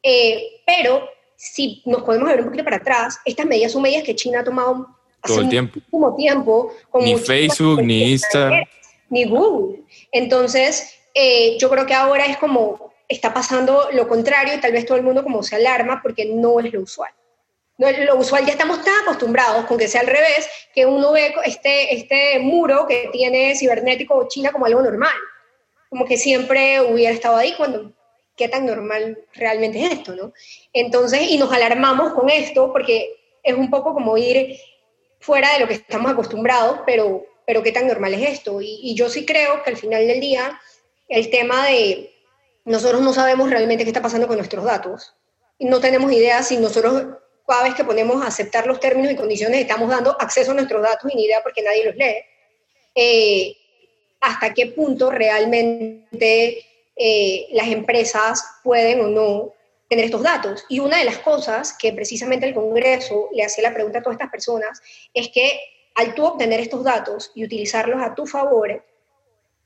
Eh, 0.01 0.61
pero 0.65 1.07
si 1.35 1.81
nos 1.85 2.03
podemos 2.03 2.27
ver 2.29 2.39
un 2.39 2.45
poquito 2.45 2.63
para 2.63 2.77
atrás, 2.77 3.19
estas 3.25 3.45
medidas 3.45 3.71
son 3.71 3.81
medidas 3.81 4.03
que 4.03 4.15
China 4.15 4.41
ha 4.41 4.43
tomado 4.43 4.87
hace 5.21 5.33
todo 5.33 5.41
el 5.41 5.49
tiempo. 5.49 5.79
tiempo. 6.17 6.73
ni 7.01 7.17
Facebook, 7.17 7.81
ni 7.81 8.11
Instagram 8.11 8.65
ni 9.13 9.25
Google. 9.25 9.83
Entonces, 10.11 10.95
eh, 11.13 11.57
yo 11.59 11.69
creo 11.69 11.85
que 11.85 11.93
ahora 11.93 12.25
es 12.25 12.37
como 12.37 12.91
está 13.07 13.33
pasando 13.33 13.89
lo 13.93 14.07
contrario 14.07 14.55
y 14.55 14.59
tal 14.59 14.71
vez 14.71 14.85
todo 14.85 14.97
el 14.97 15.03
mundo 15.03 15.23
como 15.23 15.43
se 15.43 15.55
alarma 15.55 16.01
porque 16.01 16.25
no 16.25 16.59
es 16.59 16.73
lo 16.73 16.81
usual. 16.81 17.11
Lo 17.77 18.15
usual, 18.17 18.45
ya 18.45 18.51
estamos 18.51 18.83
tan 18.83 18.93
acostumbrados 19.01 19.65
con 19.65 19.77
que 19.77 19.87
sea 19.87 20.01
al 20.01 20.07
revés, 20.07 20.47
que 20.73 20.85
uno 20.85 21.11
ve 21.11 21.33
este, 21.45 21.95
este 21.95 22.39
muro 22.39 22.85
que 22.87 23.09
tiene 23.11 23.55
cibernético 23.55 24.27
China 24.27 24.51
como 24.51 24.65
algo 24.65 24.81
normal. 24.81 25.15
Como 25.89 26.05
que 26.05 26.17
siempre 26.17 26.81
hubiera 26.81 27.13
estado 27.13 27.37
ahí 27.37 27.53
cuando, 27.57 27.91
¿qué 28.37 28.47
tan 28.47 28.65
normal 28.65 29.17
realmente 29.33 29.83
es 29.83 29.93
esto, 29.93 30.15
no? 30.15 30.33
Entonces, 30.71 31.21
y 31.29 31.37
nos 31.37 31.51
alarmamos 31.51 32.13
con 32.13 32.29
esto 32.29 32.71
porque 32.71 33.15
es 33.41 33.55
un 33.55 33.69
poco 33.69 33.93
como 33.93 34.17
ir 34.17 34.57
fuera 35.19 35.53
de 35.53 35.59
lo 35.59 35.67
que 35.67 35.73
estamos 35.75 36.11
acostumbrados, 36.11 36.79
pero 36.85 37.25
pero 37.45 37.63
qué 37.63 37.71
tan 37.71 37.87
normal 37.87 38.13
es 38.13 38.29
esto. 38.29 38.61
Y, 38.61 38.95
yo 38.95 39.09
sí 39.09 39.25
creo 39.25 39.63
que 39.63 39.71
al 39.71 39.77
final 39.77 40.07
del 40.07 40.19
día, 40.19 40.59
el 41.09 41.29
tema 41.29 41.67
de 41.67 42.11
nosotros 42.65 43.01
no 43.01 43.13
sabemos 43.13 43.49
realmente 43.49 43.83
qué 43.83 43.89
está 43.89 44.01
pasando 44.01 44.27
con 44.27 44.37
nuestros 44.37 44.63
datos. 44.63 45.13
Y 45.57 45.65
no 45.65 45.79
tenemos 45.79 46.11
idea 46.11 46.41
si 46.43 46.57
nosotros 46.57 47.17
cada 47.47 47.63
vez 47.63 47.75
que 47.75 47.83
ponemos 47.83 48.23
a 48.23 48.27
aceptar 48.27 48.67
los 48.67 48.79
términos 48.79 49.11
y 49.11 49.15
condiciones 49.15 49.61
estamos 49.61 49.89
dando 49.89 50.15
acceso 50.19 50.51
a 50.51 50.55
nuestros 50.55 50.81
datos 50.81 51.11
y 51.11 51.15
ni 51.15 51.25
idea 51.25 51.41
porque 51.43 51.61
nadie 51.61 51.85
los 51.85 51.95
lee. 51.95 52.23
Eh, 52.95 53.57
hasta 54.21 54.53
qué 54.53 54.67
punto 54.67 55.11
realmente 55.11 56.65
eh, 56.95 57.47
las 57.51 57.67
empresas 57.67 58.45
pueden 58.63 59.01
o 59.01 59.07
no 59.07 59.53
tener 59.89 60.05
estos 60.05 60.23
datos. 60.23 60.63
Y 60.69 60.79
una 60.79 60.97
de 60.99 61.05
las 61.05 61.19
cosas 61.19 61.75
que 61.77 61.91
precisamente 61.93 62.47
el 62.47 62.53
Congreso 62.53 63.29
le 63.33 63.43
hacía 63.43 63.63
la 63.63 63.73
pregunta 63.73 63.99
a 63.99 64.01
todas 64.01 64.15
estas 64.15 64.31
personas 64.31 64.81
es 65.13 65.29
que 65.29 65.59
al 65.95 66.15
tú 66.15 66.25
obtener 66.25 66.59
estos 66.59 66.83
datos 66.83 67.31
y 67.35 67.43
utilizarlos 67.43 68.01
a 68.01 68.15
tu 68.15 68.25
favor, 68.25 68.83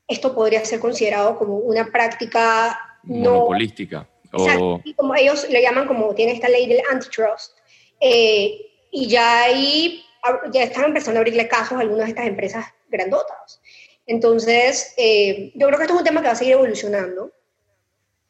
esto 0.07 0.33
podría 0.33 0.63
ser 0.65 0.79
considerado 0.79 1.37
como 1.37 1.57
una 1.57 1.85
práctica 1.85 2.99
monopolística. 3.03 4.07
O... 4.33 4.81
como 4.95 5.15
ellos 5.15 5.47
le 5.49 5.61
llaman, 5.61 5.87
como 5.87 6.13
tiene 6.13 6.33
esta 6.33 6.49
ley 6.49 6.67
del 6.67 6.81
antitrust. 6.91 7.57
Eh, 7.99 8.61
y 8.91 9.07
ya 9.07 9.43
ahí 9.43 10.03
ya 10.51 10.63
están 10.63 10.85
empezando 10.85 11.19
a 11.19 11.21
abrirle 11.21 11.47
casos 11.47 11.77
a 11.77 11.81
algunas 11.81 12.05
de 12.05 12.11
estas 12.11 12.27
empresas 12.27 12.65
grandotas. 12.89 13.61
Entonces, 14.05 14.93
eh, 14.97 15.51
yo 15.55 15.67
creo 15.67 15.77
que 15.77 15.83
esto 15.83 15.93
es 15.93 15.99
un 15.99 16.05
tema 16.05 16.21
que 16.21 16.27
va 16.27 16.33
a 16.33 16.37
seguir 16.37 16.53
evolucionando. 16.53 17.31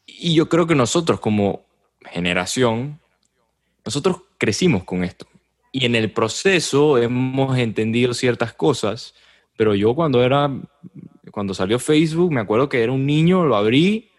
Y 0.05 0.33
yo 0.33 0.49
creo 0.49 0.67
que 0.67 0.75
nosotros 0.75 1.19
como 1.19 1.65
generación, 2.11 2.99
nosotros 3.85 4.17
crecimos 4.37 4.83
con 4.83 5.03
esto 5.03 5.27
y 5.71 5.85
en 5.85 5.95
el 5.95 6.11
proceso 6.11 6.97
hemos 6.97 7.55
entendido 7.57 8.15
ciertas 8.15 8.53
cosas, 8.53 9.13
pero 9.57 9.75
yo 9.75 9.93
cuando 9.93 10.23
era, 10.23 10.51
cuando 11.31 11.53
salió 11.53 11.77
Facebook, 11.77 12.31
me 12.31 12.41
acuerdo 12.41 12.67
que 12.67 12.81
era 12.81 12.91
un 12.91 13.05
niño, 13.05 13.45
lo 13.45 13.55
abrí 13.55 14.09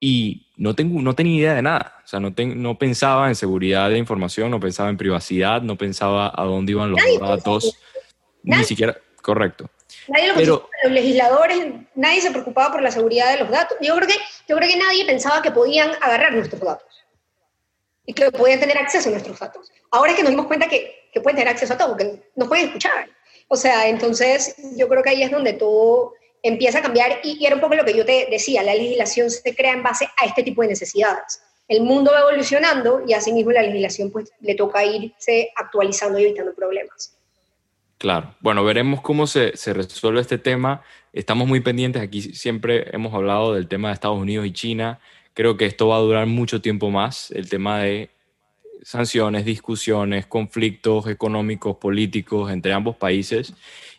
y 0.00 0.46
no, 0.56 0.74
tengo, 0.74 1.00
no 1.00 1.14
tenía 1.14 1.40
idea 1.40 1.54
de 1.54 1.62
nada. 1.62 2.00
O 2.04 2.06
sea, 2.06 2.20
no, 2.20 2.32
no 2.36 2.78
pensaba 2.78 3.28
en 3.28 3.34
seguridad 3.34 3.90
de 3.90 3.98
información, 3.98 4.50
no 4.50 4.60
pensaba 4.60 4.88
en 4.88 4.96
privacidad, 4.96 5.62
no 5.62 5.76
pensaba 5.76 6.32
a 6.34 6.44
dónde 6.44 6.72
iban 6.72 6.90
los 6.90 7.00
datos, 7.20 7.78
ni 8.42 8.64
siquiera, 8.64 8.96
correcto. 9.22 9.68
Nadie 10.08 10.28
lo 10.28 10.34
pero, 10.34 10.70
los 10.84 10.92
legisladores, 10.92 11.72
nadie 11.94 12.20
se 12.20 12.30
preocupaba 12.30 12.72
por 12.72 12.82
la 12.82 12.90
seguridad 12.90 13.32
de 13.32 13.40
los 13.40 13.50
datos. 13.50 13.76
Yo 13.80 13.94
creo 13.96 14.08
que, 14.08 14.14
yo 14.48 14.56
creo 14.56 14.68
que 14.68 14.76
nadie 14.76 15.04
pensaba 15.04 15.42
que 15.42 15.50
podían 15.50 15.90
agarrar 16.00 16.32
nuestros 16.32 16.60
datos 16.60 17.06
y 18.04 18.12
que 18.12 18.30
pueden 18.30 18.60
tener 18.60 18.78
acceso 18.78 19.08
a 19.08 19.12
nuestros 19.12 19.38
datos. 19.38 19.72
Ahora 19.90 20.12
es 20.12 20.16
que 20.16 20.22
nos 20.22 20.30
dimos 20.30 20.46
cuenta 20.46 20.68
que, 20.68 21.08
que 21.12 21.20
pueden 21.20 21.36
tener 21.36 21.52
acceso 21.52 21.74
a 21.74 21.78
todo, 21.78 21.96
que 21.96 22.30
nos 22.36 22.48
pueden 22.48 22.66
escuchar. 22.66 23.08
O 23.48 23.56
sea, 23.56 23.88
entonces 23.88 24.54
yo 24.76 24.88
creo 24.88 25.02
que 25.02 25.10
ahí 25.10 25.22
es 25.22 25.30
donde 25.30 25.52
todo 25.54 26.14
empieza 26.42 26.78
a 26.78 26.82
cambiar 26.82 27.20
y, 27.22 27.38
y 27.40 27.46
era 27.46 27.54
un 27.54 27.60
poco 27.60 27.74
lo 27.74 27.84
que 27.84 27.96
yo 27.96 28.04
te 28.04 28.28
decía, 28.30 28.62
la 28.62 28.74
legislación 28.74 29.30
se 29.30 29.54
crea 29.54 29.72
en 29.72 29.82
base 29.82 30.08
a 30.16 30.26
este 30.26 30.42
tipo 30.42 30.62
de 30.62 30.68
necesidades. 30.68 31.42
El 31.68 31.82
mundo 31.82 32.12
va 32.12 32.20
evolucionando 32.20 33.02
y 33.06 33.12
asimismo 33.14 33.52
la 33.52 33.62
legislación 33.62 34.10
pues 34.10 34.30
le 34.40 34.54
toca 34.54 34.84
irse 34.84 35.50
actualizando 35.56 36.18
y 36.18 36.24
evitando 36.24 36.54
problemas. 36.54 37.16
Claro, 37.98 38.34
bueno, 38.40 38.62
veremos 38.62 39.00
cómo 39.00 39.26
se, 39.26 39.56
se, 39.56 39.72
resuelve 39.72 40.20
este 40.20 40.38
tema. 40.38 40.82
Estamos 41.12 41.48
muy 41.48 41.60
pendientes, 41.60 42.02
aquí 42.02 42.20
siempre 42.20 42.88
hemos 42.92 43.14
hablado 43.14 43.54
del 43.54 43.68
tema 43.68 43.88
de 43.88 43.94
Estados 43.94 44.18
Unidos 44.18 44.46
y 44.46 44.52
China, 44.52 45.00
Creo 45.36 45.58
que 45.58 45.66
esto 45.66 45.88
va 45.88 45.96
a 45.96 46.00
durar 46.00 46.26
mucho 46.26 46.62
tiempo 46.62 46.90
más, 46.90 47.30
el 47.30 47.50
tema 47.50 47.80
de 47.80 48.08
sanciones, 48.80 49.44
discusiones, 49.44 50.24
conflictos 50.24 51.06
económicos, 51.08 51.76
políticos 51.76 52.50
entre 52.50 52.72
ambos 52.72 52.96
países. 52.96 53.52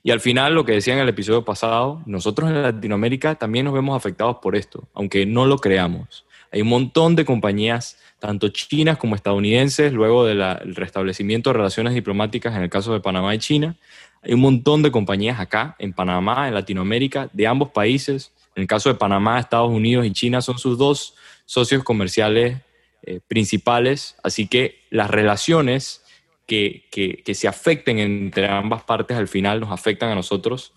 Y 0.08 0.12
al 0.12 0.22
final, 0.22 0.56
lo 0.56 0.64
que 0.64 0.72
decía 0.72 0.94
en 0.94 1.02
el 1.02 1.10
episodio 1.10 1.44
pasado, 1.44 2.02
nosotros 2.06 2.50
en 2.50 2.62
Latinoamérica 2.62 3.36
también 3.36 3.66
nos 3.66 3.74
vemos 3.74 3.94
afectados 3.94 4.38
por 4.42 4.56
esto, 4.56 4.88
aunque 4.94 5.26
no 5.26 5.46
lo 5.46 5.58
creamos. 5.58 6.24
Hay 6.50 6.62
un 6.62 6.70
montón 6.70 7.18
de 7.18 7.26
compañías, 7.26 8.00
tanto 8.18 8.48
chinas 8.48 8.98
como 8.98 9.16
estadounidenses, 9.16 9.92
luego 9.92 10.24
del 10.24 10.42
restablecimiento 10.78 11.50
de 11.50 11.56
relaciones 11.56 11.94
diplomáticas 11.94 12.56
en 12.56 12.62
el 12.62 12.70
caso 12.70 12.94
de 12.94 13.02
Panamá 13.02 13.36
y 13.36 13.40
China. 13.40 13.76
Hay 14.22 14.34
un 14.34 14.40
montón 14.40 14.82
de 14.82 14.92
compañías 14.92 15.42
acá, 15.42 15.76
en 15.78 15.92
Panamá, 15.92 16.48
en 16.48 16.54
Latinoamérica, 16.54 17.30
de 17.34 17.46
ambos 17.46 17.72
países. 17.72 18.32
En 18.56 18.62
el 18.62 18.68
caso 18.68 18.88
de 18.88 18.96
Panamá, 18.96 19.42
Estados 19.42 19.70
Unidos 19.70 20.06
y 20.06 20.14
China 20.14 20.42
son 20.42 20.58
sus 20.58 20.78
dos 20.78 21.16
socios 21.46 21.84
comerciales 21.84 22.60
eh, 23.04 23.20
principales, 23.28 24.16
así 24.24 24.48
que 24.48 24.80
las 24.90 25.12
relaciones 25.12 26.02
que, 26.48 26.88
que, 26.90 27.36
se 27.36 27.48
afecten 27.48 28.00
entre 28.00 28.48
ambas 28.48 28.84
partes 28.84 29.18
al 29.18 29.28
final 29.28 29.60
nos 29.60 29.72
afectan 29.72 30.10
a 30.10 30.16
nosotros 30.16 30.74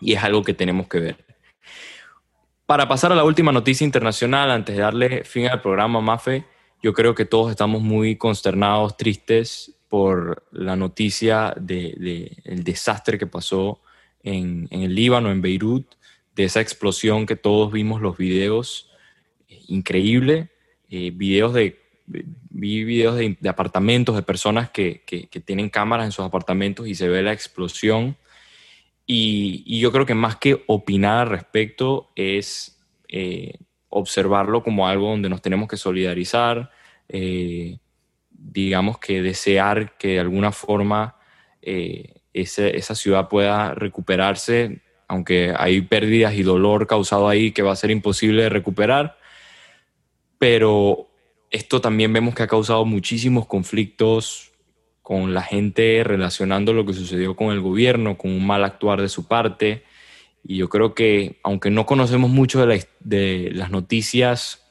y 0.00 0.12
es 0.12 0.22
algo 0.22 0.42
que 0.42 0.52
tenemos 0.52 0.88
que 0.88 0.98
ver. 0.98 1.24
Para 2.66 2.88
pasar 2.88 3.12
a 3.12 3.14
la 3.14 3.24
última 3.24 3.52
noticia 3.52 3.84
internacional, 3.84 4.50
antes 4.50 4.74
de 4.74 4.82
darle 4.82 5.24
fin 5.24 5.46
al 5.46 5.62
programa 5.62 6.00
Mafe, 6.00 6.44
yo 6.82 6.92
creo 6.92 7.14
que 7.14 7.24
todos 7.24 7.50
estamos 7.50 7.80
muy 7.80 8.16
consternados, 8.16 8.96
tristes 8.96 9.78
por 9.88 10.44
la 10.50 10.74
noticia 10.74 11.54
del 11.56 11.94
de, 12.44 12.62
desastre 12.62 13.16
que 13.16 13.28
pasó 13.28 13.80
en, 14.24 14.66
en, 14.72 14.82
el 14.82 14.94
Líbano, 14.96 15.30
en 15.30 15.40
Beirut, 15.40 15.94
de 16.34 16.44
esa 16.44 16.60
explosión 16.60 17.24
que 17.24 17.36
todos 17.36 17.70
vimos 17.72 18.02
los 18.02 18.16
videos, 18.18 18.90
increíble, 19.68 20.50
eh, 20.90 21.12
videos 21.14 21.54
de, 21.54 21.85
vi 22.06 22.84
videos 22.84 23.16
de, 23.16 23.36
apartamentos, 23.48 24.14
de 24.16 24.22
personas 24.22 24.70
que, 24.70 25.02
que, 25.04 25.40
tienen 25.40 25.68
cámaras 25.68 26.06
en 26.06 26.12
sus 26.12 26.24
apartamentos 26.24 26.86
y 26.86 26.94
se 26.94 27.08
ve 27.08 27.22
la 27.22 27.32
explosión. 27.32 28.16
Y, 29.06 29.62
y 29.66 29.80
yo 29.80 29.92
creo 29.92 30.06
que 30.06 30.14
más 30.14 30.36
que 30.36 30.64
opinar 30.66 31.26
al 31.26 31.30
respecto 31.30 32.10
es 32.16 32.82
eh, 33.08 33.54
observarlo 33.88 34.62
como 34.62 34.88
algo 34.88 35.10
donde 35.10 35.28
nos 35.28 35.42
tenemos 35.42 35.68
que 35.68 35.76
solidarizar, 35.76 36.70
eh, 37.08 37.78
digamos 38.30 38.98
que 38.98 39.22
desear 39.22 39.96
que 39.96 40.08
de 40.08 40.20
alguna 40.20 40.52
forma 40.52 41.16
esa 42.32 42.94
ciudad 42.94 43.28
pueda 43.28 43.74
recuperarse 43.74 44.82
aunque 45.08 45.54
hay 45.56 45.80
pérdidas 45.82 46.34
y 46.34 46.42
dolor 46.42 46.86
causado 46.86 47.28
ahí 47.28 47.52
que 47.52 47.62
va 47.62 47.72
a 47.72 47.76
ser 47.76 47.90
imposible 47.90 48.44
de 48.44 48.48
recuperar, 48.48 49.16
pero 50.38 51.08
esto 51.50 51.80
también 51.80 52.12
vemos 52.12 52.34
que 52.34 52.42
ha 52.42 52.48
causado 52.48 52.84
muchísimos 52.84 53.46
conflictos 53.46 54.52
con 55.02 55.34
la 55.34 55.42
gente 55.42 56.02
relacionando 56.04 56.72
lo 56.72 56.84
que 56.84 56.92
sucedió 56.92 57.36
con 57.36 57.52
el 57.52 57.60
gobierno, 57.60 58.18
con 58.18 58.32
un 58.32 58.44
mal 58.44 58.64
actuar 58.64 59.00
de 59.00 59.08
su 59.08 59.28
parte. 59.28 59.84
Y 60.42 60.56
yo 60.56 60.68
creo 60.68 60.94
que, 60.94 61.38
aunque 61.44 61.70
no 61.70 61.86
conocemos 61.86 62.30
mucho 62.30 62.66
de, 62.66 63.50
las 63.52 63.70
noticias 63.70 64.64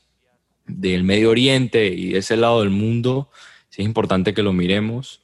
del 0.68 1.04
Medio 1.04 1.30
Oriente 1.30 1.88
y 1.88 2.10
de 2.10 2.20
ese 2.20 2.36
lado 2.36 2.60
del 2.62 2.70
mundo, 2.70 3.30
sí 3.70 3.82
es 3.82 3.88
importante 3.88 4.34
que 4.34 4.44
lo 4.44 4.52
miremos, 4.52 5.22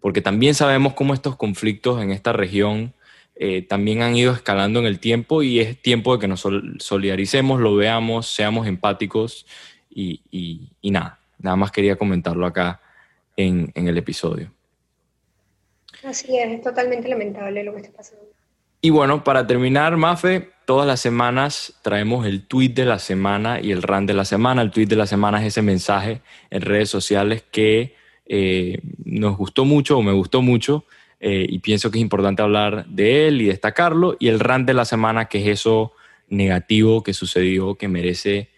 porque 0.00 0.20
también 0.20 0.54
sabemos 0.54 0.94
cómo 0.94 1.14
estos 1.14 1.36
conflictos 1.36 2.00
en 2.00 2.12
esta 2.12 2.32
región 2.32 2.94
eh, 3.34 3.62
también 3.62 4.02
han 4.02 4.14
ido 4.14 4.32
escalando 4.32 4.78
en 4.78 4.86
el 4.86 5.00
tiempo 5.00 5.42
y 5.42 5.58
es 5.58 5.80
tiempo 5.80 6.14
de 6.14 6.20
que 6.20 6.28
nos 6.28 6.46
solidaricemos, 6.78 7.60
lo 7.60 7.74
veamos, 7.74 8.26
seamos 8.26 8.66
empáticos 8.66 9.46
y, 9.94 10.90
nada, 10.90 11.18
nada 11.38 11.56
más 11.56 11.70
quería 11.70 11.96
comentarlo 11.96 12.46
acá 12.46 12.80
en, 13.36 13.72
el 13.74 13.98
episodio. 13.98 14.50
Así 16.04 16.36
es, 16.36 16.52
es 16.52 16.62
totalmente 16.62 17.08
lamentable 17.08 17.62
lo 17.62 17.74
que 17.74 17.82
está 17.82 17.92
pasando. 17.92 18.24
Y 18.80 18.90
bueno, 18.90 19.22
para 19.22 19.46
terminar, 19.46 19.96
Mafe, 19.96 20.50
todas 20.64 20.86
las 20.86 21.00
semanas 21.00 21.74
traemos 21.82 22.26
el 22.26 22.46
tweet 22.46 22.70
de 22.70 22.84
la 22.84 22.98
semana 22.98 23.60
y 23.60 23.70
el 23.70 23.82
run 23.82 24.06
de 24.06 24.14
la 24.14 24.24
semana. 24.24 24.62
El 24.62 24.72
tweet 24.72 24.86
de 24.86 24.96
la 24.96 25.06
semana 25.06 25.40
es 25.40 25.48
ese 25.48 25.62
mensaje 25.62 26.20
en 26.50 26.62
redes 26.62 26.90
sociales 26.90 27.44
que 27.50 27.94
eh, 28.26 28.80
nos 29.04 29.36
gustó 29.36 29.64
mucho 29.64 29.98
o 29.98 30.02
me 30.02 30.12
gustó 30.12 30.42
mucho 30.42 30.84
eh, 31.20 31.46
y 31.48 31.60
pienso 31.60 31.90
que 31.90 31.98
es 31.98 32.02
importante 32.02 32.42
hablar 32.42 32.86
de 32.86 33.28
él 33.28 33.40
y 33.40 33.46
destacarlo. 33.46 34.16
Y 34.18 34.26
el 34.26 34.40
rant 34.40 34.66
de 34.66 34.74
la 34.74 34.84
semana, 34.84 35.26
que 35.26 35.38
es 35.42 35.60
eso 35.60 35.92
negativo 36.28 37.04
que 37.04 37.14
sucedió, 37.14 37.76
que 37.76 37.86
merece 37.86 38.48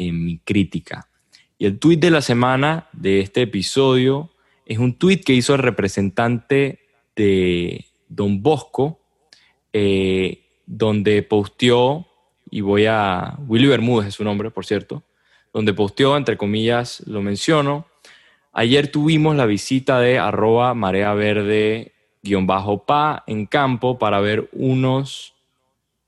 eh, 0.00 0.12
mi 0.12 0.38
crítica. 0.38 1.10
Y 1.58 1.66
el 1.66 1.78
tweet 1.78 1.98
de 1.98 2.10
la 2.10 2.22
semana 2.22 2.88
de 2.94 3.20
este 3.20 3.42
episodio 3.42 4.30
es 4.64 4.78
un 4.78 4.94
tweet 4.94 5.18
que 5.18 5.34
hizo 5.34 5.52
el 5.52 5.60
representante 5.60 6.78
de 7.14 7.84
Don 8.08 8.42
Bosco, 8.42 9.02
eh, 9.74 10.42
donde 10.64 11.22
posteó, 11.22 12.06
y 12.50 12.62
voy 12.62 12.86
a, 12.86 13.36
Willy 13.46 13.66
Bermúdez 13.66 14.08
es 14.08 14.14
su 14.14 14.24
nombre, 14.24 14.50
por 14.50 14.64
cierto, 14.64 15.02
donde 15.52 15.74
posteó, 15.74 16.16
entre 16.16 16.38
comillas, 16.38 17.06
lo 17.06 17.20
menciono, 17.20 17.86
ayer 18.54 18.90
tuvimos 18.90 19.36
la 19.36 19.44
visita 19.44 20.00
de 20.00 20.18
arroba 20.18 20.72
marea 20.72 21.12
verde 21.12 21.92
guion 22.22 22.46
bajo 22.46 22.86
PA 22.86 23.22
en 23.26 23.44
campo 23.44 23.98
para 23.98 24.20
ver 24.20 24.48
unos, 24.52 25.34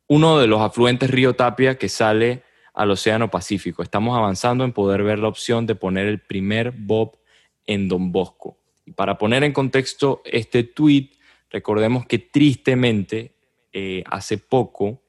uno 0.06 0.38
de 0.38 0.46
los 0.46 0.62
afluentes 0.62 1.10
río 1.10 1.34
Tapia 1.34 1.76
que 1.76 1.90
sale 1.90 2.42
al 2.74 2.90
Océano 2.90 3.30
Pacífico. 3.30 3.82
Estamos 3.82 4.16
avanzando 4.16 4.64
en 4.64 4.72
poder 4.72 5.02
ver 5.02 5.18
la 5.18 5.28
opción 5.28 5.66
de 5.66 5.74
poner 5.74 6.06
el 6.06 6.20
primer 6.20 6.72
Bob 6.72 7.18
en 7.66 7.88
Don 7.88 8.12
Bosco. 8.12 8.58
Y 8.84 8.92
para 8.92 9.18
poner 9.18 9.44
en 9.44 9.52
contexto 9.52 10.22
este 10.24 10.64
tweet, 10.64 11.10
recordemos 11.50 12.06
que 12.06 12.18
tristemente 12.18 13.34
eh, 13.72 14.02
hace 14.06 14.38
poco 14.38 15.02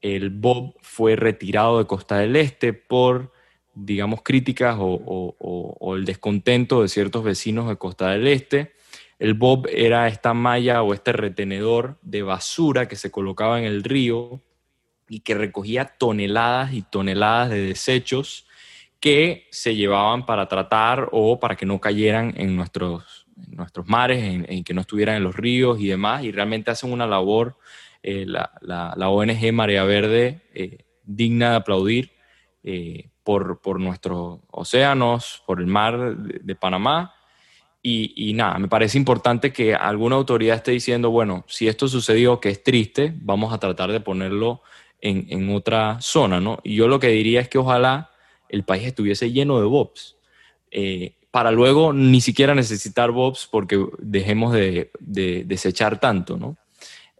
el 0.00 0.30
Bob 0.30 0.74
fue 0.80 1.16
retirado 1.16 1.78
de 1.78 1.86
Costa 1.86 2.18
del 2.18 2.34
Este 2.34 2.72
por, 2.72 3.32
digamos, 3.74 4.22
críticas 4.22 4.76
o 4.78 5.94
el 5.96 6.04
descontento 6.04 6.82
de 6.82 6.88
ciertos 6.88 7.22
vecinos 7.22 7.68
de 7.68 7.76
Costa 7.76 8.10
del 8.10 8.26
Este 8.26 8.72
el 9.22 9.34
bob 9.34 9.68
era 9.70 10.08
esta 10.08 10.34
malla 10.34 10.82
o 10.82 10.94
este 10.94 11.12
retenedor 11.12 11.96
de 12.02 12.24
basura 12.24 12.88
que 12.88 12.96
se 12.96 13.12
colocaba 13.12 13.60
en 13.60 13.64
el 13.64 13.84
río 13.84 14.40
y 15.12 15.20
que 15.20 15.34
recogía 15.34 15.84
toneladas 15.84 16.72
y 16.72 16.80
toneladas 16.80 17.50
de 17.50 17.60
desechos 17.60 18.46
que 18.98 19.46
se 19.50 19.76
llevaban 19.76 20.24
para 20.24 20.48
tratar 20.48 21.10
o 21.12 21.38
para 21.38 21.54
que 21.54 21.66
no 21.66 21.82
cayeran 21.82 22.32
en 22.34 22.56
nuestros, 22.56 23.26
nuestros 23.36 23.86
mares, 23.86 24.24
en, 24.48 24.64
que 24.64 24.72
no 24.72 24.80
estuvieran 24.80 25.16
en 25.16 25.24
los 25.24 25.36
ríos 25.36 25.78
y 25.80 25.88
demás. 25.88 26.24
Y 26.24 26.32
realmente 26.32 26.70
hacen 26.70 26.90
una 26.90 27.06
labor, 27.06 27.58
eh, 28.02 28.24
la, 28.26 28.96
ONG 29.10 29.52
Marea 29.52 29.84
Verde, 29.84 30.48
eh, 30.54 30.78
digna 31.04 31.50
de 31.50 31.56
aplaudir 31.56 32.12
eh, 32.62 33.10
por, 33.22 33.60
por, 33.60 33.80
nuestros 33.80 34.40
océanos, 34.50 35.42
por 35.46 35.60
el 35.60 35.66
mar 35.66 36.16
de 36.16 36.54
Panamá 36.54 37.12
y, 37.84 38.32
nada, 38.34 38.58
me 38.60 38.68
parece 38.68 38.96
importante 38.96 39.52
que 39.52 39.74
alguna 39.74 40.14
autoridad 40.14 40.56
esté 40.56 40.70
diciendo, 40.70 41.10
bueno, 41.10 41.44
si 41.48 41.66
esto 41.66 41.88
sucedió, 41.88 42.38
que 42.38 42.48
es 42.48 42.62
triste, 42.62 43.12
vamos 43.16 43.52
a 43.52 43.58
tratar 43.58 43.90
de 43.90 43.98
ponerlo 43.98 44.62
en, 45.02 45.50
otra 45.50 46.00
zona, 46.00 46.40
¿no? 46.40 46.60
Y 46.62 46.76
yo 46.76 46.88
lo 46.88 47.00
que 47.00 47.08
diría 47.08 47.40
es 47.40 47.48
que 47.48 47.58
ojalá 47.58 48.10
el 48.48 48.64
país 48.64 48.86
estuviese 48.86 49.32
lleno 49.32 49.58
de 49.58 49.66
BOBs, 49.66 50.16
eh, 50.70 51.16
para 51.30 51.50
luego 51.50 51.92
ni 51.92 52.20
siquiera 52.20 52.54
necesitar 52.54 53.10
BOBs 53.10 53.48
porque 53.50 53.84
dejemos 53.98 54.52
de, 54.52 54.90
desechar 55.00 55.98
tanto, 55.98 56.36
¿no? 56.36 56.56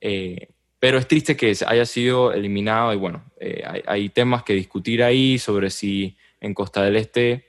Eh, 0.00 0.48
pero 0.78 0.98
es 0.98 1.08
triste 1.08 1.36
que 1.36 1.56
haya 1.66 1.86
sido 1.86 2.32
eliminado 2.32 2.92
y 2.92 2.96
bueno, 2.96 3.24
eh, 3.40 3.62
hay, 3.86 4.08
temas 4.08 4.42
que 4.42 4.52
discutir 4.52 5.02
ahí 5.02 5.38
sobre 5.38 5.70
si 5.70 6.16
en 6.40 6.54
Costa 6.54 6.82
del 6.82 6.96
Este 6.96 7.46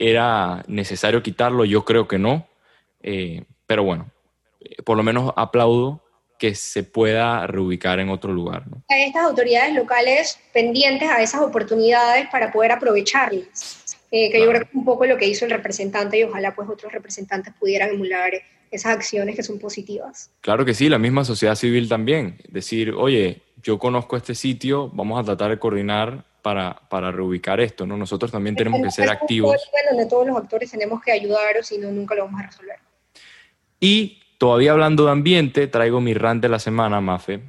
¿Era 0.00 0.62
necesario 0.68 1.24
quitarlo? 1.24 1.64
Yo 1.64 1.84
creo 1.84 2.06
que 2.06 2.18
no. 2.18 2.46
Pero 3.66 3.82
bueno, 3.82 4.12
por 4.84 4.96
lo 4.96 5.02
menos 5.02 5.32
aplaudo 5.34 6.04
que 6.38 6.54
se 6.54 6.84
pueda 6.84 7.46
reubicar 7.46 7.98
en 7.98 8.08
otro 8.08 8.32
lugar. 8.32 8.64
Hay 8.88 9.02
estas 9.02 9.24
autoridades 9.24 9.74
locales 9.74 10.38
pendientes 10.52 11.10
a 11.10 11.20
esas 11.20 11.42
oportunidades 11.42 12.28
para 12.30 12.52
poder 12.52 12.72
aprovecharlas, 12.72 13.98
eh, 14.12 14.30
que 14.30 14.38
yo 14.38 14.46
creo 14.48 14.62
que 14.62 14.68
es 14.68 14.74
un 14.74 14.84
poco 14.84 15.04
lo 15.04 15.18
que 15.18 15.26
hizo 15.26 15.44
el 15.44 15.50
representante 15.50 16.18
y 16.18 16.22
ojalá 16.22 16.54
pues 16.54 16.68
otros 16.68 16.92
representantes 16.92 17.52
pudieran 17.58 17.90
emular 17.90 18.32
esas 18.70 18.92
acciones 18.92 19.34
que 19.34 19.42
son 19.42 19.58
positivas. 19.58 20.30
Claro 20.40 20.64
que 20.64 20.74
sí, 20.74 20.88
la 20.88 20.98
misma 20.98 21.24
sociedad 21.24 21.56
civil 21.56 21.88
también. 21.88 22.38
Decir, 22.48 22.92
oye, 22.92 23.42
yo 23.62 23.78
conozco 23.78 24.16
este 24.16 24.34
sitio, 24.34 24.90
vamos 24.90 25.20
a 25.20 25.24
tratar 25.24 25.50
de 25.50 25.58
coordinar 25.58 26.24
para, 26.42 26.80
para 26.88 27.10
reubicar 27.10 27.60
esto, 27.60 27.84
¿no? 27.84 27.96
Nosotros 27.96 28.30
también 28.30 28.54
tenemos 28.54 28.80
que 28.80 28.90
ser 28.90 29.10
activos. 29.10 29.56
Donde 29.90 30.06
todos 30.06 30.26
los 30.26 30.36
actores 30.36 30.70
tenemos 30.70 31.02
que 31.02 31.10
ayudar 31.10 31.56
o 31.58 31.62
si 31.62 31.78
no, 31.78 31.90
nunca 31.90 32.14
lo 32.14 32.26
vamos 32.26 32.40
a 32.40 32.46
resolver. 32.46 32.76
Y 33.80 34.20
todavía 34.38 34.72
hablando 34.72 35.04
de 35.04 35.10
ambiente, 35.10 35.66
traigo 35.66 36.00
mi 36.00 36.14
rant 36.14 36.40
de 36.42 36.48
la 36.48 36.58
semana, 36.58 37.00
Mafe, 37.00 37.42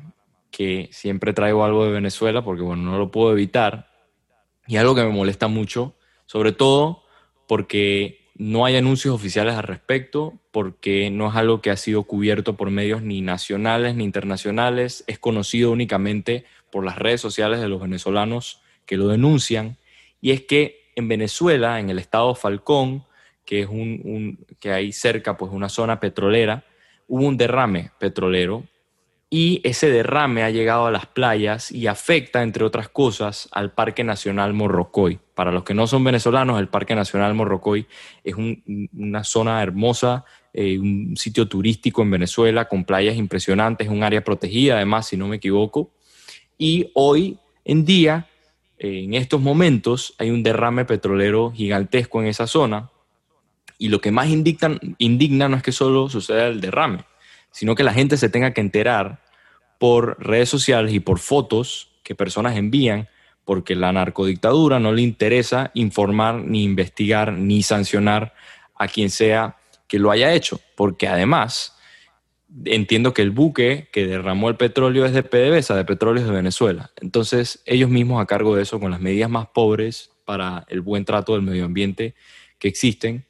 que 0.52 0.90
siempre 0.92 1.34
traigo 1.34 1.64
algo 1.64 1.86
de 1.86 1.92
Venezuela 1.92 2.44
porque, 2.44 2.64
bueno, 2.64 2.92
no 2.92 2.98
lo 2.98 3.12
puedo 3.12 3.32
evitar. 3.32 3.90
Y 4.68 4.78
algo 4.78 4.96
que 4.96 5.04
me 5.04 5.10
molesta 5.10 5.48
mucho, 5.48 5.96
sobre 6.26 6.52
todo 6.52 7.04
porque 7.48 8.20
no 8.36 8.66
hay 8.66 8.76
anuncios 8.76 9.14
oficiales 9.14 9.56
al 9.56 9.64
respecto, 9.64 10.40
porque 10.52 11.10
no 11.10 11.30
es 11.30 11.36
algo 11.36 11.62
que 11.62 11.72
ha 11.72 11.76
sido 11.76 12.04
cubierto 12.04 12.56
por 12.56 12.70
medios 12.70 13.02
ni 13.02 13.22
nacionales 13.22 13.96
ni 13.96 14.04
internacionales, 14.04 15.04
es 15.08 15.20
conocido 15.20 15.72
únicamente 15.72 16.46
por 16.72 16.86
las 16.86 16.98
redes 16.98 17.22
sociales 17.22 17.60
de 17.60 17.68
los 17.68 17.82
venezolanos 17.82 18.62
que 18.86 18.98
lo 18.98 19.08
denuncian, 19.08 19.78
y 20.22 20.32
es 20.32 20.42
que 20.42 20.92
en 20.96 21.08
Venezuela, 21.08 21.80
en 21.80 21.90
el 21.90 22.00
estado 22.00 22.36
Falcón, 22.36 23.04
que 23.46 23.62
es 23.62 23.68
un, 23.68 24.46
que 24.60 24.72
hay 24.72 24.92
cerca, 24.92 25.36
pues 25.36 25.52
una 25.52 25.70
zona 25.70 26.00
petrolera, 26.00 26.66
hubo 27.10 27.26
un 27.26 27.36
derrame 27.36 27.92
petrolero 28.00 28.64
y 29.30 29.62
ese 29.64 29.90
derrame 29.90 30.44
ha 30.44 30.50
llegado 30.50 30.88
a 30.88 30.92
las 30.92 31.06
playas 31.06 31.72
y 31.72 31.86
afecta, 31.86 32.42
entre 32.42 32.64
otras 32.64 32.90
cosas, 32.90 33.48
al 33.52 33.72
Parque 33.72 34.04
Nacional 34.04 34.54
Morrocoy. 34.54 35.20
Para 35.36 35.52
los 35.52 35.64
que 35.64 35.76
no 35.76 35.86
son 35.86 36.04
venezolanos, 36.04 36.60
el 36.60 36.68
Parque 36.68 36.96
Nacional 36.96 37.36
Morrocoy 37.36 37.86
es 38.24 38.36
una 38.36 39.24
zona 39.24 39.62
hermosa, 39.62 40.26
eh, 40.52 40.80
un 40.80 41.16
sitio 41.16 41.48
turístico 41.48 42.02
en 42.02 42.10
Venezuela 42.10 42.68
con 42.68 42.86
playas 42.86 43.18
impresionantes, 43.18 43.88
un 43.88 44.02
área 44.02 44.24
protegida, 44.24 44.78
además, 44.78 45.08
si 45.08 45.18
no 45.18 45.28
me 45.28 45.36
equivoco. 45.36 45.92
Y 46.58 46.90
hoy 46.96 47.38
en 47.66 47.86
día, 47.86 48.28
eh, 48.80 49.04
en 49.04 49.14
estos 49.14 49.40
momentos, 49.40 50.16
hay 50.18 50.32
un 50.32 50.42
derrame 50.42 50.86
petrolero 50.86 51.52
gigantesco 51.52 52.20
en 52.20 52.30
esa 52.30 52.48
zona. 52.48 52.90
Y 53.80 53.88
lo 53.88 54.00
que 54.02 54.12
más 54.12 54.28
indigna 54.30 55.50
no 55.50 55.58
es 55.58 55.64
que 55.64 55.72
solo 55.72 56.08
suceda 56.10 56.46
el 56.48 56.62
derrame, 56.62 57.06
sino 57.50 57.74
que 57.74 57.84
la 57.84 57.94
gente 57.94 58.18
se 58.18 58.30
tenga 58.30 58.54
que 58.54 58.62
enterar 58.62 59.24
por 59.80 60.24
redes 60.24 60.50
sociales 60.50 60.94
y 60.94 61.00
por 61.00 61.18
fotos 61.18 61.90
que 62.04 62.14
personas 62.14 62.58
envían, 62.58 63.08
porque 63.46 63.76
la 63.76 63.92
narcodictadura 63.92 64.80
no 64.80 64.92
le 64.92 65.02
interesa 65.02 65.72
informar, 65.74 66.36
ni 66.36 66.64
investigar, 66.64 67.34
ni 67.34 67.64
sancionar 67.64 68.36
a 68.76 68.88
quien 68.88 69.10
sea 69.10 69.56
que 69.88 69.98
lo 69.98 70.12
haya 70.12 70.34
hecho, 70.34 70.60
porque 70.76 71.08
además 71.08 71.76
entiendo 72.66 73.14
que 73.14 73.22
el 73.22 73.32
buque 73.32 73.90
que 73.92 74.06
derramó 74.06 74.50
el 74.50 74.56
petróleo 74.56 75.06
es 75.06 75.14
de 75.14 75.24
PDVSA, 75.24 75.76
de 75.76 75.86
Petróleos 75.86 76.28
de 76.28 76.34
Venezuela. 76.34 76.92
Entonces, 76.98 77.64
ellos 77.66 77.90
mismos 77.90 78.22
a 78.22 78.26
cargo 78.26 78.56
de 78.56 78.64
eso, 78.64 78.80
con 78.80 78.92
las 78.92 79.00
medidas 79.00 79.30
más 79.30 79.48
pobres 79.48 80.12
para 80.26 80.66
el 80.68 80.82
buen 80.82 81.06
trato 81.06 81.34
del 81.34 81.42
medio 81.42 81.66
ambiente 81.66 82.16
que 82.60 82.68
existen, 82.68 83.26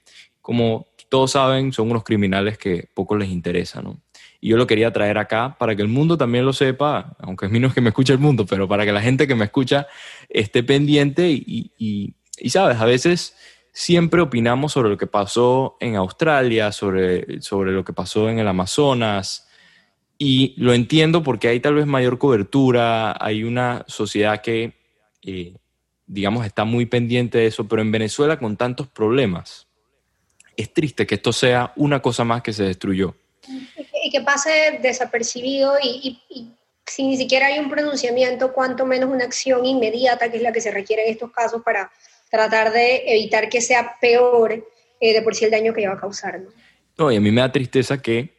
como 0.49 0.87
todos 1.09 1.33
saben, 1.33 1.71
son 1.73 1.91
unos 1.91 2.03
criminales 2.03 2.57
que 2.57 2.89
poco 2.95 3.15
les 3.15 3.29
interesa, 3.29 3.83
¿no? 3.83 4.01
Y 4.41 4.49
yo 4.49 4.57
lo 4.57 4.65
quería 4.65 4.91
traer 4.91 5.19
acá 5.19 5.55
para 5.59 5.75
que 5.75 5.83
el 5.83 5.89
mundo 5.89 6.17
también 6.17 6.43
lo 6.43 6.53
sepa, 6.53 7.15
aunque 7.19 7.45
es 7.45 7.51
mí 7.51 7.59
no 7.59 7.67
es 7.67 7.75
que 7.75 7.81
me 7.81 7.89
escuche 7.89 8.13
el 8.13 8.17
mundo, 8.17 8.47
pero 8.47 8.67
para 8.67 8.83
que 8.83 8.91
la 8.91 8.99
gente 8.99 9.27
que 9.27 9.35
me 9.35 9.45
escucha 9.45 9.85
esté 10.27 10.63
pendiente 10.63 11.29
y, 11.29 11.71
y, 11.77 12.49
sabes, 12.49 12.77
a 12.77 12.85
veces 12.85 13.35
siempre 13.73 14.21
opinamos 14.21 14.71
sobre 14.71 14.89
lo 14.89 14.97
que 14.97 15.05
pasó 15.05 15.77
en 15.79 15.95
Australia, 15.95 16.71
sobre, 16.71 17.41
sobre 17.41 17.71
lo 17.71 17.85
que 17.85 17.93
pasó 17.93 18.27
en 18.27 18.39
el 18.39 18.47
Amazonas, 18.47 19.47
y 20.17 20.55
lo 20.57 20.73
entiendo 20.73 21.21
porque 21.21 21.47
hay 21.47 21.59
tal 21.59 21.75
vez 21.75 21.85
mayor 21.85 22.17
cobertura, 22.17 23.15
hay 23.23 23.43
una 23.43 23.85
sociedad 23.87 24.41
que, 24.41 24.73
eh, 25.21 25.57
digamos, 26.07 26.47
está 26.47 26.63
muy 26.63 26.87
pendiente 26.87 27.37
de 27.37 27.45
eso, 27.45 27.67
pero 27.67 27.83
en 27.83 27.91
Venezuela 27.91 28.39
con 28.39 28.57
tantos 28.57 28.87
problemas, 28.87 29.68
es 30.61 30.73
triste 30.73 31.07
que 31.07 31.15
esto 31.15 31.33
sea 31.33 31.73
una 31.75 32.01
cosa 32.01 32.23
más 32.23 32.41
que 32.41 32.53
se 32.53 32.63
destruyó 32.63 33.15
y 34.03 34.09
que 34.09 34.21
pase 34.21 34.79
desapercibido 34.81 35.73
y, 35.81 36.19
si 36.85 37.05
ni 37.05 37.17
siquiera 37.17 37.47
hay 37.47 37.59
un 37.59 37.69
pronunciamiento, 37.69 38.51
cuanto 38.51 38.83
menos 38.83 39.11
una 39.11 39.23
acción 39.23 39.63
inmediata, 39.63 40.31
que 40.31 40.37
es 40.37 40.43
la 40.43 40.51
que 40.51 40.59
se 40.59 40.71
requiere 40.71 41.05
en 41.05 41.11
estos 41.11 41.31
casos 41.31 41.61
para 41.63 41.91
tratar 42.31 42.71
de 42.71 43.03
evitar 43.05 43.47
que 43.47 43.61
sea 43.61 43.95
peor 44.01 44.67
eh, 44.99 45.13
de 45.13 45.21
por 45.21 45.35
sí 45.35 45.45
el 45.45 45.51
daño 45.51 45.71
que 45.71 45.87
va 45.87 45.93
a 45.93 45.99
causar. 45.99 46.39
¿no? 46.39 46.49
no, 46.97 47.11
y 47.11 47.17
a 47.17 47.21
mí 47.21 47.29
me 47.31 47.41
da 47.41 47.51
tristeza 47.51 48.01
que 48.01 48.33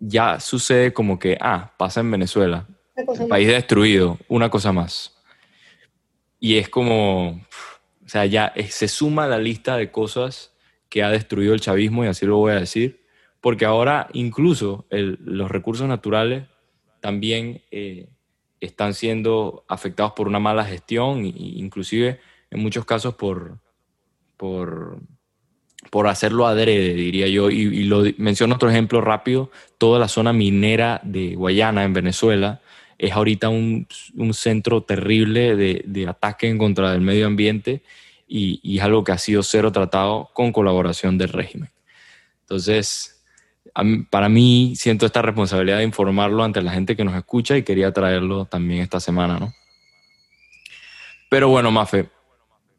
ya 0.00 0.40
sucede 0.40 0.92
como 0.92 1.20
que, 1.20 1.38
ah, 1.40 1.72
pasa 1.76 2.00
en 2.00 2.10
Venezuela, 2.10 2.66
país 3.28 3.46
destruido, 3.46 4.18
una 4.28 4.50
cosa 4.50 4.72
más. 4.72 5.16
Y 6.40 6.58
es 6.58 6.68
como, 6.68 7.28
o 8.04 8.08
sea, 8.08 8.26
ya 8.26 8.52
se 8.70 8.88
suma 8.88 9.28
la 9.28 9.38
lista 9.38 9.76
de 9.76 9.92
cosas 9.92 10.49
que 10.90 11.02
ha 11.02 11.08
destruido 11.08 11.54
el 11.54 11.60
chavismo, 11.60 12.04
y 12.04 12.08
así 12.08 12.26
lo 12.26 12.36
voy 12.36 12.52
a 12.52 12.56
decir, 12.60 13.00
porque 13.40 13.64
ahora 13.64 14.08
incluso 14.12 14.86
los 14.90 15.50
recursos 15.50 15.88
naturales 15.88 16.44
también 17.00 17.62
eh, 17.70 18.08
están 18.60 18.92
siendo 18.92 19.64
afectados 19.68 20.12
por 20.12 20.28
una 20.28 20.38
mala 20.38 20.64
gestión 20.64 21.24
e 21.24 21.32
inclusive 21.34 22.20
en 22.50 22.60
muchos 22.60 22.84
casos 22.84 23.14
por, 23.14 23.58
por, 24.36 24.98
por 25.90 26.08
hacerlo 26.08 26.46
adrede, 26.46 26.92
diría 26.94 27.28
yo. 27.28 27.50
Y, 27.50 27.84
lo 27.84 28.04
menciono 28.18 28.56
otro 28.56 28.68
ejemplo 28.68 29.00
rápido, 29.00 29.50
toda 29.78 29.98
la 29.98 30.08
zona 30.08 30.32
minera 30.32 31.00
de 31.04 31.36
Guayana 31.36 31.84
en 31.84 31.94
Venezuela 31.94 32.60
es 32.98 33.12
ahorita 33.12 33.48
un, 33.48 33.86
centro 34.32 34.82
terrible 34.82 35.56
de, 35.56 35.82
de, 35.86 36.06
ataque 36.06 36.48
en 36.48 36.58
contra 36.58 36.92
del 36.92 37.00
medio 37.00 37.26
ambiente 37.26 37.82
y, 38.30 38.78
es 38.78 38.84
algo 38.84 39.02
que 39.02 39.12
ha 39.12 39.18
sido 39.18 39.42
cero 39.42 39.72
tratado 39.72 40.30
con 40.32 40.52
colaboración 40.52 41.18
del 41.18 41.30
régimen. 41.30 41.70
Entonces, 42.42 43.22
para 44.08 44.28
mí 44.28 44.74
siento 44.76 45.04
esta 45.04 45.20
responsabilidad 45.20 45.78
de 45.78 45.84
informarlo 45.84 46.44
ante 46.44 46.62
la 46.62 46.72
gente 46.72 46.96
que 46.96 47.04
nos 47.04 47.14
escucha 47.16 47.56
y 47.56 47.64
quería 47.64 47.92
traerlo 47.92 48.44
también 48.44 48.82
esta 48.82 49.00
semana, 49.00 49.38
¿no? 49.38 49.52
Pero 51.28 51.48
bueno, 51.48 51.70
Mafe, 51.70 52.08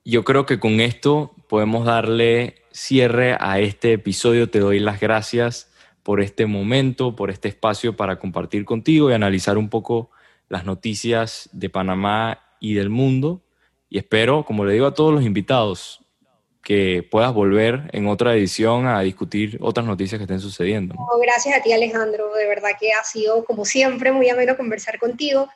yo 0.04 0.24
creo 0.24 0.45
que 0.45 0.60
con 0.60 0.80
esto 0.80 1.36
podemos 1.47 1.86
darle 1.86 2.56
cierre 2.72 3.38
a 3.39 3.60
este 3.60 3.93
episodio. 3.93 4.49
Te 4.49 4.60
doy 4.60 4.80
las 4.80 4.99
gracias 4.99 5.72
por 6.04 6.22
este 6.22 6.45
momento, 6.45 7.16
por 7.16 7.30
este 7.30 7.49
espacio 7.49 7.95
para 7.95 8.20
compartir 8.20 8.66
contigo 8.66 9.10
y 9.10 9.14
analizar 9.14 9.58
un 9.58 9.70
poco 9.70 10.12
las 10.49 10.66
noticias 10.66 11.49
de 11.54 11.70
Panamá 11.70 12.39
y 12.60 12.74
del 12.74 12.89
mundo. 12.89 13.41
Y 13.92 13.98
espero, 13.98 14.46
como 14.46 14.64
le 14.64 14.72
digo 14.72 14.86
a 14.86 14.94
todos 14.94 15.14
los 15.14 15.26
invitados, 15.26 16.00
que 16.64 17.06
puedas 17.12 17.34
volver 17.34 17.89
en 17.92 18.08
otra 18.08 18.34
edición 18.34 18.88
a 18.88 19.02
discutir 19.02 19.58
otras 19.60 19.86
noticias 19.86 20.18
que 20.18 20.24
estén 20.24 20.39
sucediendo. 20.39 20.96
gracias 21.22 21.58
a 21.58 21.62
ti 21.62 21.74
Alejandro, 21.74 22.34
de 22.34 22.48
verdad 22.48 22.70
que 22.80 22.94
ha 22.94 23.04
sido 23.04 23.44
como 23.44 23.66
siempre 23.66 24.14
muy 24.14 24.30
ameno 24.30 24.56
conversar 24.56 24.98
contigo 24.98 25.50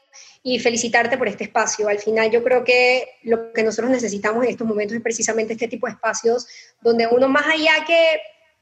y 0.44 0.60
felicitarte 0.60 1.18
por 1.18 1.30
este 1.30 1.46
espacio. 1.46 1.88
Al 1.88 2.00
final 2.00 2.30
yo 2.30 2.44
creo 2.44 2.66
que 2.66 3.08
lo 3.24 3.54
que 3.54 3.64
nosotros 3.64 3.90
necesitamos 3.90 4.44
en 4.44 4.50
estos 4.50 4.68
momentos 4.68 4.98
es 4.98 5.02
precisamente 5.04 5.54
este 5.54 5.70
tipo 5.70 5.88
de 5.88 5.94
espacios 5.94 6.46
donde 6.82 7.08
uno 7.08 7.30
más 7.30 7.48
allá 7.48 7.86
que, 7.88 8.20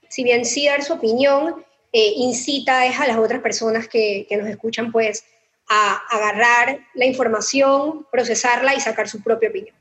si 0.08 0.24
bien 0.24 0.46
sí 0.46 0.68
dar 0.68 0.84
su 0.84 0.94
opinión, 0.94 1.66
eh, 1.92 2.14
incita 2.18 2.86
es 2.86 3.00
a 3.00 3.08
las 3.08 3.18
otras 3.18 3.42
personas 3.42 3.88
que, 3.88 4.28
que 4.30 4.38
nos 4.38 4.48
escuchan 4.48 4.92
pues 4.92 5.24
a 5.70 6.02
agarrar 6.10 6.80
la 6.94 7.06
información, 7.06 8.06
procesarla 8.12 8.76
y 8.76 8.80
sacar 8.80 9.08
su 9.08 9.22
propia 9.22 9.50
opinión. 9.50 9.76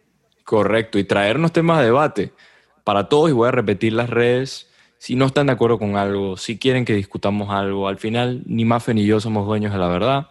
Correcto, 0.44 0.98
y 0.98 1.04
traernos 1.04 1.52
temas 1.52 1.78
de 1.78 1.84
debate 1.86 2.32
para 2.84 3.08
todos 3.08 3.30
y 3.30 3.32
voy 3.32 3.48
a 3.48 3.52
repetir 3.52 3.92
las 3.92 4.10
redes. 4.10 4.68
Si 4.98 5.16
no 5.16 5.26
están 5.26 5.46
de 5.46 5.52
acuerdo 5.52 5.78
con 5.78 5.96
algo, 5.96 6.36
si 6.36 6.58
quieren 6.58 6.84
que 6.84 6.94
discutamos 6.94 7.50
algo, 7.50 7.88
al 7.88 7.98
final 7.98 8.42
ni 8.46 8.64
Mafe 8.64 8.94
ni 8.94 9.04
yo 9.04 9.20
somos 9.20 9.46
dueños 9.46 9.72
de 9.72 9.78
la 9.78 9.88
verdad. 9.88 10.28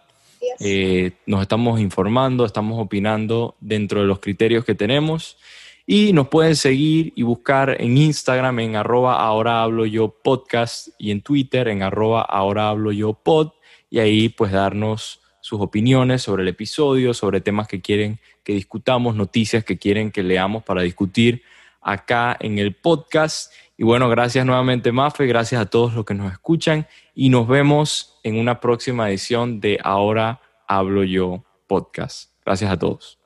Eh, 0.60 1.12
nos 1.26 1.42
estamos 1.42 1.80
informando, 1.80 2.44
estamos 2.44 2.80
opinando 2.80 3.54
dentro 3.60 4.00
de 4.00 4.06
los 4.06 4.18
criterios 4.18 4.64
que 4.64 4.74
tenemos 4.74 5.38
y 5.86 6.12
nos 6.12 6.28
pueden 6.28 6.56
seguir 6.56 7.12
y 7.16 7.22
buscar 7.22 7.76
en 7.80 7.96
Instagram 7.96 8.58
en 8.60 8.76
arroba 8.76 9.20
ahora 9.20 9.62
hablo 9.62 9.86
yo 9.86 10.08
podcast 10.22 10.88
y 10.98 11.10
en 11.10 11.22
Twitter 11.22 11.68
en 11.68 11.82
arroba 11.82 12.22
ahora 12.22 12.68
hablo 12.68 12.92
yo 12.92 13.14
pod 13.14 13.52
y 13.90 13.98
ahí 13.98 14.28
pues 14.28 14.52
darnos 14.52 15.21
sus 15.52 15.60
opiniones 15.60 16.22
sobre 16.22 16.44
el 16.44 16.48
episodio, 16.48 17.12
sobre 17.12 17.42
temas 17.42 17.68
que 17.68 17.82
quieren 17.82 18.18
que 18.42 18.54
discutamos, 18.54 19.14
noticias 19.14 19.64
que 19.64 19.76
quieren 19.76 20.10
que 20.10 20.22
leamos 20.22 20.62
para 20.62 20.80
discutir 20.80 21.42
acá 21.82 22.34
en 22.40 22.58
el 22.58 22.74
podcast. 22.74 23.52
Y 23.76 23.84
bueno, 23.84 24.08
gracias 24.08 24.46
nuevamente 24.46 24.92
Mafe, 24.92 25.26
gracias 25.26 25.60
a 25.60 25.66
todos 25.66 25.92
los 25.92 26.06
que 26.06 26.14
nos 26.14 26.32
escuchan 26.32 26.86
y 27.14 27.28
nos 27.28 27.46
vemos 27.46 28.18
en 28.22 28.38
una 28.38 28.60
próxima 28.60 29.10
edición 29.10 29.60
de 29.60 29.78
Ahora 29.84 30.40
Hablo 30.66 31.04
Yo 31.04 31.44
Podcast. 31.66 32.30
Gracias 32.46 32.72
a 32.72 32.78
todos. 32.78 33.21